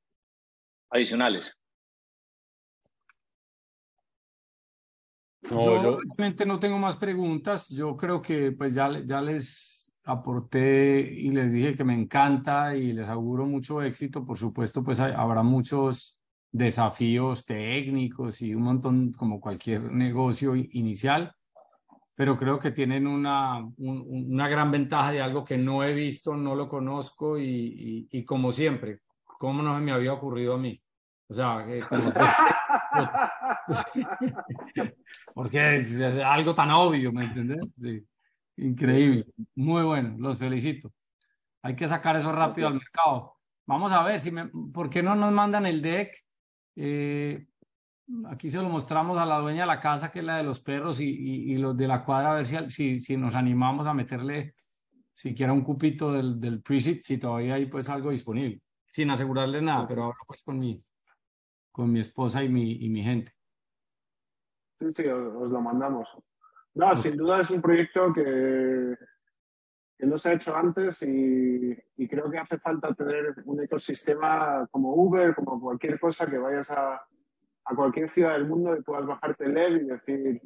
adicionales. 0.89 1.55
No, 5.43 5.61
yo, 5.61 5.99
realmente 5.99 6.45
no 6.45 6.59
tengo 6.59 6.77
más 6.77 6.95
preguntas. 6.95 7.69
Yo 7.69 7.95
creo 7.97 8.21
que 8.21 8.51
pues 8.51 8.73
ya, 8.73 8.99
ya 9.05 9.21
les 9.21 9.91
aporté 10.03 10.99
y 10.99 11.29
les 11.29 11.51
dije 11.53 11.75
que 11.75 11.83
me 11.83 11.93
encanta 11.93 12.75
y 12.75 12.93
les 12.93 13.07
auguro 13.07 13.45
mucho 13.45 13.81
éxito. 13.81 14.25
Por 14.25 14.37
supuesto, 14.37 14.83
pues 14.83 14.99
habrá 14.99 15.43
muchos 15.43 16.20
desafíos 16.51 17.45
técnicos 17.45 18.41
y 18.41 18.53
un 18.53 18.63
montón 18.63 19.13
como 19.13 19.39
cualquier 19.39 19.91
negocio 19.91 20.55
inicial 20.55 21.33
pero 22.21 22.37
creo 22.37 22.59
que 22.59 22.69
tienen 22.69 23.07
una, 23.07 23.67
una 23.77 24.47
gran 24.47 24.69
ventaja 24.69 25.11
de 25.11 25.23
algo 25.23 25.43
que 25.43 25.57
no 25.57 25.83
he 25.83 25.91
visto, 25.91 26.35
no 26.35 26.53
lo 26.53 26.69
conozco 26.69 27.39
y, 27.39 28.07
y, 28.11 28.23
como 28.25 28.51
siempre, 28.51 28.99
¿cómo 29.23 29.63
no 29.63 29.75
se 29.75 29.81
me 29.81 29.91
había 29.91 30.13
ocurrido 30.13 30.53
a 30.53 30.59
mí? 30.59 30.79
O 31.27 31.33
sea, 31.33 31.65
porque 35.33 35.77
es 35.77 35.99
algo 35.99 36.53
tan 36.53 36.69
obvio, 36.69 37.11
¿me 37.11 37.23
entiendes? 37.23 37.73
Sí. 37.73 38.05
Increíble, 38.57 39.25
muy 39.55 39.81
bueno, 39.81 40.15
los 40.19 40.37
felicito. 40.37 40.93
Hay 41.63 41.75
que 41.75 41.87
sacar 41.87 42.17
eso 42.17 42.31
rápido 42.31 42.67
al 42.67 42.75
mercado. 42.75 43.33
Vamos 43.65 43.91
a 43.91 44.03
ver 44.03 44.19
si 44.19 44.29
me, 44.29 44.47
¿por 44.71 44.91
qué 44.91 45.01
no 45.01 45.15
nos 45.15 45.31
mandan 45.31 45.65
el 45.65 45.81
deck? 45.81 46.13
Eh, 46.75 47.47
aquí 48.27 48.49
se 48.49 48.57
lo 48.57 48.69
mostramos 48.69 49.17
a 49.17 49.25
la 49.25 49.39
dueña 49.39 49.61
de 49.61 49.67
la 49.67 49.79
casa, 49.79 50.11
que 50.11 50.19
es 50.19 50.25
la 50.25 50.37
de 50.37 50.43
los 50.43 50.59
perros, 50.59 50.99
y, 50.99 51.09
y, 51.09 51.57
los 51.57 51.75
de 51.75 51.87
la 51.87 52.03
cuadra, 52.03 52.31
a 52.31 52.35
ver 52.35 52.45
si, 52.45 52.69
si, 52.69 52.99
si, 52.99 53.17
nos 53.17 53.35
animamos 53.35 53.87
a 53.87 53.93
meterle 53.93 54.55
siquiera 55.13 55.53
un 55.53 55.61
cupito 55.61 56.11
del, 56.11 56.39
del 56.39 56.61
preset, 56.61 57.01
si 57.01 57.17
todavía 57.17 57.55
hay 57.55 57.65
pues 57.67 57.89
algo 57.89 58.09
disponible, 58.09 58.61
sin 58.87 59.09
asegurarle 59.09 59.61
nada, 59.61 59.85
pero 59.87 60.03
ahora 60.05 60.17
pues 60.25 60.41
con 60.43 60.57
mi, 60.57 60.83
con 61.71 61.91
mi 61.91 61.99
esposa 61.99 62.43
y 62.43 62.49
mi, 62.49 62.73
y 62.73 62.89
mi 62.89 63.03
gente. 63.03 63.33
Sí, 64.79 64.87
sí, 64.95 65.07
os, 65.07 65.49
lo 65.49 65.61
mandamos. 65.61 66.07
No, 66.73 66.95
sin 66.95 67.17
duda 67.17 67.41
es 67.41 67.49
un 67.49 67.61
proyecto 67.61 68.13
que, 68.13 68.95
que 70.01 70.07
no 70.07 70.17
se 70.17 70.29
ha 70.29 70.33
hecho 70.33 70.55
antes 70.55 71.03
y, 71.03 71.77
y, 71.95 72.07
creo 72.07 72.27
que 72.31 72.39
hace 72.39 72.57
falta 72.57 72.91
tener 72.91 73.35
un 73.45 73.61
ecosistema 73.61 74.67
como 74.71 74.95
Uber, 74.95 75.35
como 75.35 75.61
cualquier 75.61 75.99
cosa 75.99 76.25
que 76.25 76.39
vayas 76.39 76.71
a, 76.71 76.95
a 76.95 77.75
cualquier 77.75 78.09
ciudad 78.09 78.31
del 78.31 78.47
mundo 78.47 78.75
y 78.75 78.81
puedas 78.81 79.05
bajarte 79.05 79.45
el 79.45 79.57
él 79.57 79.81
y 79.83 79.85
decir, 79.85 80.41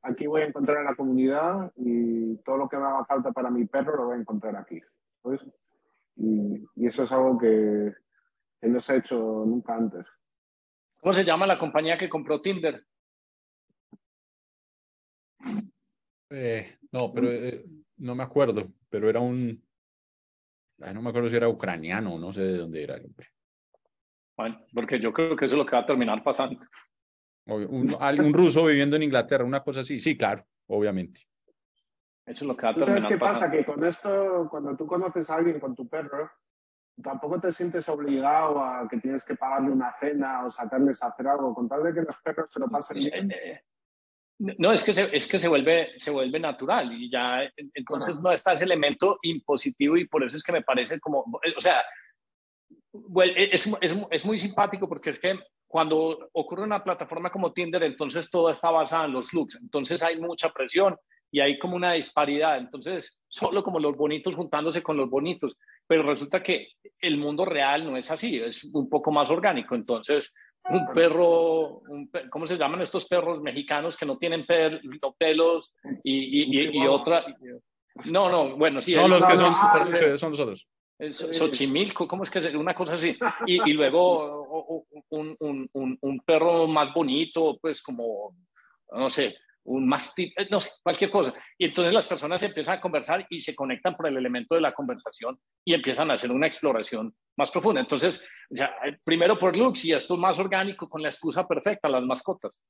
aquí 0.00 0.26
voy 0.26 0.40
a 0.40 0.46
encontrar 0.46 0.78
a 0.78 0.84
la 0.84 0.94
comunidad 0.94 1.72
y 1.76 2.38
todo 2.38 2.56
lo 2.56 2.70
que 2.70 2.78
me 2.78 2.84
haga 2.84 3.04
falta 3.04 3.32
para 3.32 3.50
mi 3.50 3.66
perro 3.66 3.96
lo 3.96 4.04
voy 4.06 4.16
a 4.16 4.20
encontrar 4.20 4.56
aquí. 4.56 4.80
Y, 6.16 6.64
y, 6.74 6.86
eso 6.86 7.04
es 7.04 7.12
algo 7.12 7.36
que, 7.36 7.92
que, 8.62 8.66
no 8.66 8.80
se 8.80 8.94
ha 8.94 8.96
hecho 8.96 9.18
nunca 9.46 9.74
antes. 9.74 10.06
¿Cómo 11.02 11.12
se 11.12 11.24
llama 11.24 11.46
la 11.46 11.58
compañía 11.58 11.98
que 11.98 12.08
compró 12.08 12.40
Tinder? 12.40 12.82
Eh, 16.30 16.78
no, 16.92 17.12
pero 17.12 17.30
eh, 17.30 17.62
no 18.02 18.16
me 18.16 18.24
acuerdo, 18.24 18.72
pero 18.88 19.08
era 19.08 19.20
un, 19.20 19.62
no 20.78 21.02
me 21.02 21.10
acuerdo 21.10 21.28
si 21.28 21.36
era 21.36 21.48
ucraniano, 21.48 22.18
no 22.18 22.32
sé 22.32 22.42
de 22.42 22.58
dónde 22.58 22.82
era. 22.82 23.00
Bueno, 24.36 24.60
porque 24.74 25.00
yo 25.00 25.12
creo 25.12 25.36
que 25.36 25.44
eso 25.44 25.54
es 25.54 25.58
lo 25.58 25.66
que 25.66 25.76
va 25.76 25.82
a 25.82 25.86
terminar 25.86 26.22
pasando. 26.22 26.60
Un, 27.46 27.88
un 28.00 28.34
ruso 28.34 28.66
viviendo 28.66 28.96
en 28.96 29.04
Inglaterra, 29.04 29.44
una 29.44 29.62
cosa 29.62 29.80
así, 29.80 30.00
sí, 30.00 30.16
claro, 30.16 30.44
obviamente. 30.66 31.22
Eso 32.26 32.44
es 32.44 32.48
lo 32.48 32.56
que 32.56 32.66
va 32.66 32.70
a 32.70 32.74
terminar 32.74 33.02
¿Sabes 33.02 33.14
qué 33.14 33.18
pasa? 33.18 33.50
Que 33.50 33.64
con 33.64 33.84
esto, 33.84 34.48
cuando 34.50 34.76
tú 34.76 34.86
conoces 34.86 35.30
a 35.30 35.36
alguien 35.36 35.60
con 35.60 35.74
tu 35.76 35.88
perro, 35.88 36.28
tampoco 37.02 37.40
te 37.40 37.52
sientes 37.52 37.88
obligado 37.88 38.62
a 38.62 38.88
que 38.88 38.98
tienes 38.98 39.24
que 39.24 39.36
pagarle 39.36 39.70
una 39.70 39.92
cena 39.92 40.44
o 40.44 40.50
sacarles 40.50 41.02
a 41.04 41.08
hacer 41.08 41.28
algo, 41.28 41.54
con 41.54 41.68
tal 41.68 41.84
de 41.84 41.94
que 41.94 42.02
los 42.02 42.16
perros 42.18 42.52
se 42.52 42.58
lo 42.58 42.68
pasen 42.68 42.98
bien. 42.98 43.32
No, 44.38 44.72
es 44.72 44.82
que, 44.82 44.92
se, 44.92 45.14
es 45.14 45.28
que 45.28 45.38
se, 45.38 45.46
vuelve, 45.46 45.92
se 45.98 46.10
vuelve 46.10 46.40
natural 46.40 46.92
y 46.92 47.10
ya 47.10 47.42
entonces 47.74 48.18
no 48.20 48.32
está 48.32 48.54
ese 48.54 48.64
elemento 48.64 49.18
impositivo 49.22 49.96
y 49.96 50.08
por 50.08 50.24
eso 50.24 50.36
es 50.36 50.42
que 50.42 50.52
me 50.52 50.62
parece 50.62 50.98
como, 50.98 51.20
o 51.20 51.60
sea, 51.60 51.82
e, 53.24 53.50
es, 53.52 53.66
es, 53.80 53.96
es, 54.10 54.24
muy 54.24 54.38
simpático 54.38 54.88
porque 54.88 55.10
es 55.10 55.18
que 55.20 55.38
cuando 55.66 56.28
ocurre 56.32 56.64
una 56.64 56.82
plataforma 56.82 57.30
como 57.30 57.52
Tinder, 57.52 57.82
entonces 57.84 58.28
todo 58.28 58.50
está 58.50 58.70
basado 58.70 59.04
en 59.04 59.12
los 59.12 59.32
looks, 59.32 59.58
entonces 59.62 60.02
hay 60.02 60.20
mucha 60.20 60.50
presión 60.50 60.96
y 61.30 61.40
hay 61.40 61.58
como 61.58 61.76
una 61.76 61.92
disparidad, 61.92 62.58
entonces 62.58 63.24
solo 63.28 63.62
como 63.62 63.80
los 63.80 63.96
bonitos 63.96 64.36
juntándose 64.36 64.82
con 64.82 64.98
los 64.98 65.08
bonitos, 65.08 65.56
pero 65.86 66.02
resulta 66.02 66.42
que 66.42 66.68
el 67.00 67.16
mundo 67.16 67.46
real 67.46 67.84
no 67.84 67.96
es 67.96 68.10
así, 68.10 68.38
es 68.38 68.64
un 68.64 68.88
poco 68.90 69.10
más 69.10 69.30
orgánico, 69.30 69.74
entonces 69.74 70.34
un 70.70 70.86
perro, 70.92 71.82
¿cómo 72.30 72.46
se 72.46 72.56
llaman 72.56 72.82
estos 72.82 73.06
perros 73.06 73.42
mexicanos 73.42 73.96
que 73.96 74.06
no 74.06 74.18
tienen 74.18 74.46
pelos 74.46 75.74
y, 76.04 76.42
y, 76.42 76.82
y, 76.82 76.86
otra? 76.86 77.24
No, 78.10 78.30
no, 78.30 78.56
bueno, 78.56 78.80
sí. 78.80 78.94
No, 78.94 79.08
los 79.08 79.24
que 79.24 79.36
son, 79.36 80.18
son 80.18 80.30
los 80.30 80.40
otros. 80.40 80.68
Xochimilco, 81.10 82.06
¿cómo 82.06 82.22
es 82.22 82.30
que 82.30 82.38
es? 82.38 82.54
Una 82.54 82.74
cosa 82.74 82.94
así. 82.94 83.16
Y, 83.46 83.70
y 83.70 83.72
luego 83.72 84.86
un, 85.10 85.36
un, 85.40 85.68
un, 85.72 85.98
un, 86.00 86.20
perro 86.20 86.66
más 86.68 86.94
bonito, 86.94 87.58
pues 87.60 87.82
como, 87.82 88.36
no 88.92 89.10
sé, 89.10 89.36
un 89.64 89.86
mastín, 89.86 90.32
eh, 90.36 90.48
no 90.50 90.60
sé, 90.60 90.70
cualquier 90.82 91.10
cosa. 91.10 91.34
Y 91.56 91.66
entonces 91.66 91.92
las 91.92 92.06
personas 92.06 92.42
empiezan 92.42 92.78
a 92.78 92.80
conversar 92.80 93.26
y 93.30 93.40
se 93.40 93.54
conectan 93.54 93.96
por 93.96 94.06
el 94.08 94.16
elemento 94.16 94.54
de 94.54 94.60
la 94.60 94.72
conversación 94.72 95.38
y 95.64 95.74
empiezan 95.74 96.10
a 96.10 96.14
hacer 96.14 96.30
una 96.30 96.46
exploración 96.46 97.14
más 97.36 97.50
profunda. 97.50 97.80
Entonces, 97.80 98.24
eh, 98.50 98.98
primero 99.04 99.38
por 99.38 99.56
looks 99.56 99.84
y 99.84 99.92
esto 99.92 100.14
es 100.14 100.20
más 100.20 100.38
orgánico 100.38 100.88
con 100.88 101.02
la 101.02 101.08
excusa 101.08 101.46
perfecta, 101.46 101.88
las 101.88 102.02
mascotas. 102.04 102.62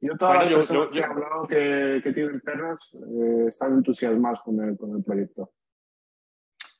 Yo 0.00 0.16
todas 0.18 0.34
las 0.34 0.48
personas 0.48 0.88
que 0.90 0.98
he 0.98 1.04
hablado 1.04 1.46
que, 1.46 2.00
que 2.02 2.12
tienen 2.12 2.40
perros 2.40 2.92
eh, 2.94 3.44
están 3.46 3.74
entusiasmados 3.74 4.40
con 4.42 4.60
el, 4.60 4.76
con 4.76 4.96
el 4.96 5.04
proyecto. 5.04 5.52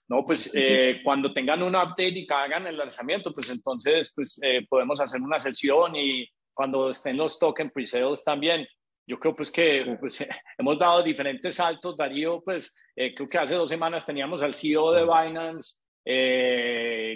No, 0.08 0.24
pues 0.26 0.50
eh, 0.54 1.00
cuando 1.02 1.32
tengan 1.32 1.62
un 1.62 1.74
update 1.74 2.18
y 2.18 2.26
hagan 2.30 2.66
el 2.66 2.76
lanzamiento, 2.76 3.32
pues 3.32 3.50
entonces 3.50 4.12
pues, 4.14 4.38
eh, 4.42 4.66
podemos 4.68 5.00
hacer 5.00 5.20
una 5.20 5.38
sesión 5.38 5.96
y 5.96 6.28
cuando 6.52 6.90
estén 6.90 7.16
los 7.16 7.38
token 7.38 7.70
pre-sales 7.70 8.22
también. 8.22 8.66
Yo 9.06 9.18
creo 9.18 9.34
pues 9.34 9.50
que 9.50 9.96
pues, 9.98 10.24
hemos 10.58 10.78
dado 10.78 11.02
diferentes 11.02 11.54
saltos. 11.54 11.96
Darío, 11.96 12.42
pues 12.44 12.74
creo 12.94 13.28
que 13.28 13.38
hace 13.38 13.54
dos 13.54 13.70
semanas 13.70 14.04
teníamos 14.04 14.42
al 14.42 14.54
CEO 14.54 14.92
de 14.92 15.04
Binance. 15.04 15.78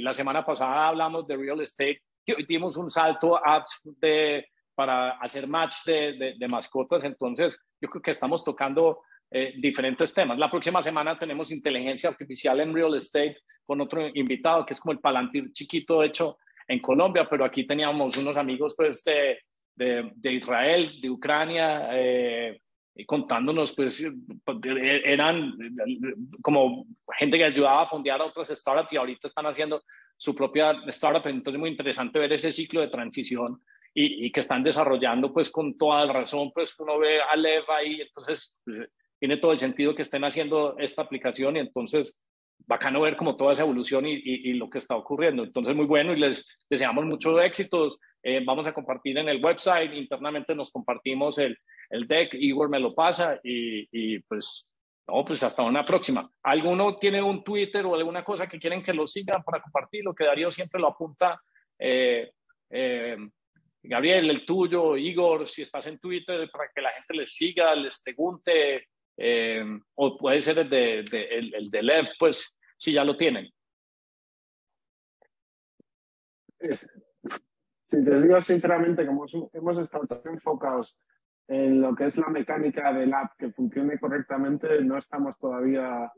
la 0.01 0.15
semana 0.15 0.45
pasada 0.45 0.89
hablamos 0.89 1.27
de 1.27 1.37
real 1.37 1.61
estate. 1.61 2.01
Y 2.25 2.33
hoy 2.33 2.47
dimos 2.49 2.77
un 2.77 2.91
salto 2.91 3.37
a 3.37 3.57
apps 3.57 3.81
de 4.01 4.47
para 4.77 5.13
hacer 5.13 5.49
match 5.49 5.77
de, 5.87 6.35
de, 6.39 6.49
mascotas. 6.49 7.03
Entonces, 7.05 7.59
yo 7.81 7.89
creo 7.89 8.03
que 8.03 8.11
estamos 8.11 8.45
tocando 8.45 9.01
eh, 9.31 9.55
diferentes 9.57 10.15
temas. 10.15 10.39
La 10.39 10.51
próxima 10.51 10.83
semana 10.83 11.19
tenemos 11.19 11.51
inteligencia 11.51 12.11
artificial 12.11 12.61
en 12.61 12.75
real 12.75 12.95
estate 12.95 13.39
con 13.65 13.81
otro 13.81 14.09
invitado 14.15 14.65
que 14.65 14.75
es 14.75 14.81
como 14.81 14.93
el 14.93 15.01
Palantir 15.01 15.53
chiquito 15.53 16.03
hecho 16.03 16.39
en 16.69 16.81
Colombia, 16.81 17.27
pero 17.29 17.45
aquí 17.45 17.67
teníamos 17.67 18.17
unos 18.17 18.37
amigos 18.37 18.75
pues 18.77 19.03
de, 19.05 19.41
de, 19.75 20.33
Israel, 20.33 21.01
de 21.01 21.11
Ucrania, 21.11 21.89
eh, 21.93 22.61
contándonos 23.05 23.75
pues 23.75 24.09
eran 25.05 25.53
como 26.43 26.87
gente 27.19 27.37
que 27.37 27.45
ayudaba 27.45 27.83
a 27.83 27.89
fondear 27.89 28.21
a 28.21 28.27
otras 28.27 28.49
startups 28.49 28.93
y 28.93 28.97
ahorita 28.97 29.27
están 29.27 29.47
haciendo 29.47 29.83
su 30.17 30.35
propia 30.35 30.73
startup. 30.87 31.27
Entonces 31.27 31.55
es 31.55 31.61
muy 31.61 31.71
interesante 31.71 32.19
ver 32.19 32.33
ese 32.33 32.53
ciclo 32.53 32.81
de 32.81 32.89
transición 32.89 33.61
y, 33.99 34.31
que 34.31 34.41
están 34.41 34.63
desarrollando 34.63 35.33
pues 35.33 35.51
con 35.51 35.77
toda 35.79 36.05
la 36.05 36.13
razón, 36.13 36.53
pues 36.53 36.79
uno 36.79 36.99
ve 36.99 37.19
a 37.21 37.35
Lev 37.35 37.65
ahí, 37.71 38.03
entonces 38.03 38.59
pues, 38.63 38.89
tiene 39.19 39.37
todo 39.37 39.53
el 39.53 39.61
sentido 39.61 39.95
que 39.95 40.03
estén 40.03 40.25
haciendo 40.25 40.77
esta 40.79 41.03
aplicación 41.03 41.57
y 41.57 41.61
entonces 41.61 42.17
bacano 42.59 43.03
ver 43.03 43.17
como 43.17 43.37
toda 43.37 43.53
esa 43.53 43.63
evolución 43.63 44.07
y, 44.07 44.15
y, 44.15 44.55
lo 44.55 44.69
que 44.69 44.79
está 44.79 44.97
ocurriendo. 44.97 45.45
Entonces 45.45 45.77
muy 45.77 45.85
bueno 45.85 46.13
y 46.13 46.19
les 46.19 46.45
deseamos 46.69 47.05
muchos 47.05 47.41
éxitos. 47.43 47.99
Eh, 48.23 48.43
vamos 48.45 48.67
a 48.67 48.73
compartir 48.73 49.19
en 49.19 49.29
el 49.29 49.45
website, 49.45 49.93
internamente 49.93 50.55
nos 50.55 50.71
compartimos 50.71 51.39
el, 51.39 51.57
el 51.91 52.07
deck, 52.09 52.35
Igor 52.35 52.69
me 52.69 52.81
lo 52.81 52.95
pasa 52.95 53.39
y, 53.45 53.87
y 53.93 54.19
pues 54.21 54.69
no, 55.09 55.25
pues 55.25 55.43
hasta 55.43 55.63
una 55.63 55.85
próxima. 55.85 56.29
¿Alguno 56.43 56.97
tiene 56.97 57.23
un 57.23 57.45
Twitter 57.45 57.87
o 57.87 57.95
alguna 57.95 58.25
cosa 58.25 58.49
que 58.49 58.59
quieren 58.59 58.83
que 58.83 58.93
lo 58.93 59.07
sigan 59.07 59.43
para 59.45 59.63
compartir? 59.63 60.05
Lo 60.05 60.15
que 60.15 60.25
Darío 60.25 60.51
siempre 60.51 60.81
lo 60.81 60.89
apunta. 60.89 61.41
Eh, 61.79 62.33
eh, 62.71 63.17
Gabriel, 63.83 64.31
el 64.31 64.45
tuyo, 64.45 64.97
Igor, 64.97 65.47
si 65.47 65.63
estás 65.63 65.87
en 65.87 66.01
Twitter, 66.01 66.51
para 66.51 66.71
que 66.75 66.83
la 66.83 66.91
gente 66.91 67.15
les 67.15 67.33
siga, 67.33 67.73
les 67.77 68.01
pregunte, 68.01 68.89
eh, 69.17 69.65
o 69.95 70.17
puede 70.17 70.43
ser 70.43 70.59
el 70.59 70.69
de, 70.69 71.01
el, 71.01 71.71
de 71.71 71.83
Lev, 71.83 72.07
pues 72.19 72.57
si 72.77 72.93
ya 72.93 73.05
lo 73.05 73.17
tienen. 73.17 73.51
si 76.61 78.05
te 78.05 78.21
digo 78.21 78.41
sinceramente, 78.41 79.07
como 79.07 79.25
hemos 79.53 79.79
estado 79.79 80.07
tan 80.07 80.21
enfocados 80.35 80.99
en 81.49 81.81
lo 81.81 81.95
que 81.95 82.07
es 82.07 82.19
la 82.19 82.29
mecánica 82.29 82.93
del 82.93 83.15
app 83.15 83.33
que 83.39 83.51
funcione 83.51 83.99
correctamente, 83.99 84.81
no 84.83 84.99
estamos 84.99 85.39
todavía... 85.39 86.11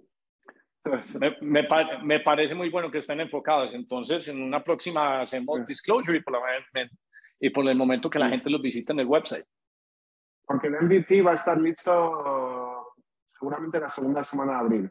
Me, 1.43 1.67
me, 2.03 2.21
parece 2.21 2.55
muy 2.55 2.71
bueno 2.71 2.91
que 2.91 2.99
estén 2.99 3.21
enfocados. 3.21 3.75
Entonces, 3.75 4.27
en 4.29 4.43
una 4.43 4.65
próxima 4.65 5.21
hacemos 5.21 5.67
disclosure 5.67 6.17
y 6.17 6.23
por, 6.23 6.33
la, 6.33 6.41
y 7.39 7.51
por 7.51 7.69
el 7.69 7.77
momento 7.77 8.09
que 8.09 8.19
la 8.19 8.31
gente 8.31 8.49
los 8.49 8.63
visite 8.63 8.93
en 8.93 9.01
el 9.01 9.07
website. 9.07 9.45
Porque 10.47 10.69
el 10.69 10.81
MVP 10.81 11.21
va 11.21 11.33
a 11.33 11.35
estar 11.35 11.61
listo 11.61 11.93
seguramente 13.39 13.81
la 13.81 13.89
segunda 13.89 14.25
semana 14.25 14.53
de 14.53 14.59
abril. 14.59 14.91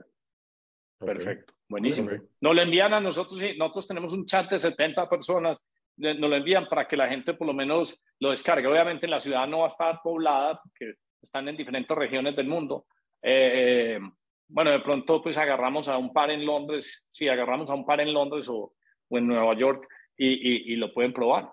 Perfecto, 0.99 1.53
buenísimo. 1.69 2.09
Nos 2.41 2.55
lo 2.55 2.61
envían 2.61 2.93
a 2.93 2.99
nosotros 2.99 3.41
y 3.43 3.57
nosotros 3.57 3.87
tenemos 3.87 4.13
un 4.13 4.25
chat 4.25 4.49
de 4.49 4.59
70 4.59 5.09
personas 5.09 5.61
nos 5.97 6.29
lo 6.29 6.35
envían 6.35 6.67
para 6.67 6.87
que 6.87 6.95
la 6.95 7.09
gente 7.09 7.33
por 7.33 7.47
lo 7.47 7.53
menos 7.53 8.01
lo 8.19 8.29
descargue. 8.29 8.67
Obviamente 8.67 9.05
en 9.05 9.11
la 9.11 9.19
ciudad 9.19 9.47
no 9.47 9.59
va 9.59 9.65
a 9.65 9.69
estar 9.69 9.99
poblada 10.03 10.61
porque 10.61 10.95
están 11.21 11.47
en 11.47 11.57
diferentes 11.57 11.97
regiones 11.97 12.35
del 12.35 12.47
mundo. 12.47 12.85
Eh, 13.21 13.95
eh, 13.95 13.99
bueno, 14.47 14.71
de 14.71 14.79
pronto 14.79 15.21
pues 15.21 15.37
agarramos 15.37 15.87
a 15.87 15.97
un 15.97 16.13
par 16.13 16.29
en 16.29 16.45
Londres, 16.45 17.09
sí, 17.11 17.27
agarramos 17.27 17.69
a 17.69 17.73
un 17.73 17.85
par 17.85 17.99
en 17.99 18.13
Londres 18.13 18.47
o, 18.47 18.73
o 19.09 19.17
en 19.17 19.27
Nueva 19.27 19.55
York 19.55 19.87
y, 20.15 20.73
y, 20.73 20.75
lo 20.77 20.93
pueden 20.93 21.13
probar. 21.13 21.51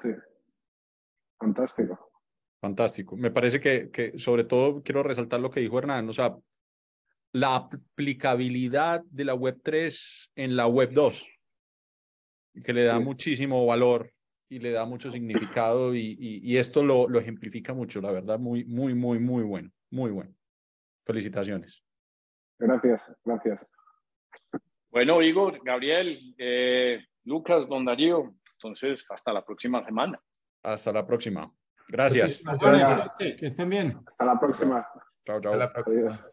Sí, 0.00 0.08
fantástico. 1.38 2.09
Fantástico. 2.60 3.16
Me 3.16 3.30
parece 3.30 3.60
que, 3.60 3.90
que 3.90 4.18
sobre 4.18 4.44
todo 4.44 4.82
quiero 4.82 5.02
resaltar 5.02 5.40
lo 5.40 5.50
que 5.50 5.60
dijo 5.60 5.78
Hernán, 5.78 6.08
o 6.08 6.12
sea, 6.12 6.36
la 7.32 7.54
aplicabilidad 7.54 9.02
de 9.10 9.24
la 9.24 9.34
Web 9.34 9.60
3 9.62 10.32
en 10.34 10.56
la 10.56 10.66
Web 10.66 10.92
2 10.92 11.40
que 12.64 12.72
le 12.72 12.84
da 12.84 12.98
muchísimo 12.98 13.64
valor 13.66 14.12
y 14.48 14.58
le 14.58 14.72
da 14.72 14.84
mucho 14.84 15.10
significado 15.10 15.94
y, 15.94 16.16
y, 16.18 16.56
esto 16.56 16.82
lo, 16.82 17.08
lo, 17.08 17.20
ejemplifica 17.20 17.72
mucho, 17.72 18.00
la 18.00 18.10
verdad, 18.10 18.38
muy, 18.38 18.64
muy, 18.64 18.94
muy, 18.94 19.20
muy 19.20 19.44
bueno, 19.44 19.70
muy 19.90 20.10
bueno. 20.10 20.34
Felicitaciones. 21.06 21.84
Gracias, 22.58 23.00
gracias. 23.24 23.60
Bueno, 24.90 25.22
Igor, 25.22 25.60
Gabriel, 25.64 26.34
eh, 26.36 27.04
Lucas, 27.24 27.68
Don 27.68 27.84
Darío, 27.84 28.34
entonces 28.54 29.06
hasta 29.08 29.32
la 29.32 29.44
próxima 29.44 29.84
semana. 29.84 30.20
Hasta 30.64 30.92
la 30.92 31.06
próxima. 31.06 31.50
Gracias. 31.90 32.42
Que 33.18 33.46
estén 33.46 33.68
bien. 33.68 33.98
Hasta 34.06 34.24
la 34.24 34.38
próxima. 34.38 34.86
Chao, 35.24 35.40
chao. 35.40 35.52
Hasta 35.52 35.64
la 35.66 35.72
próxima. 35.72 36.26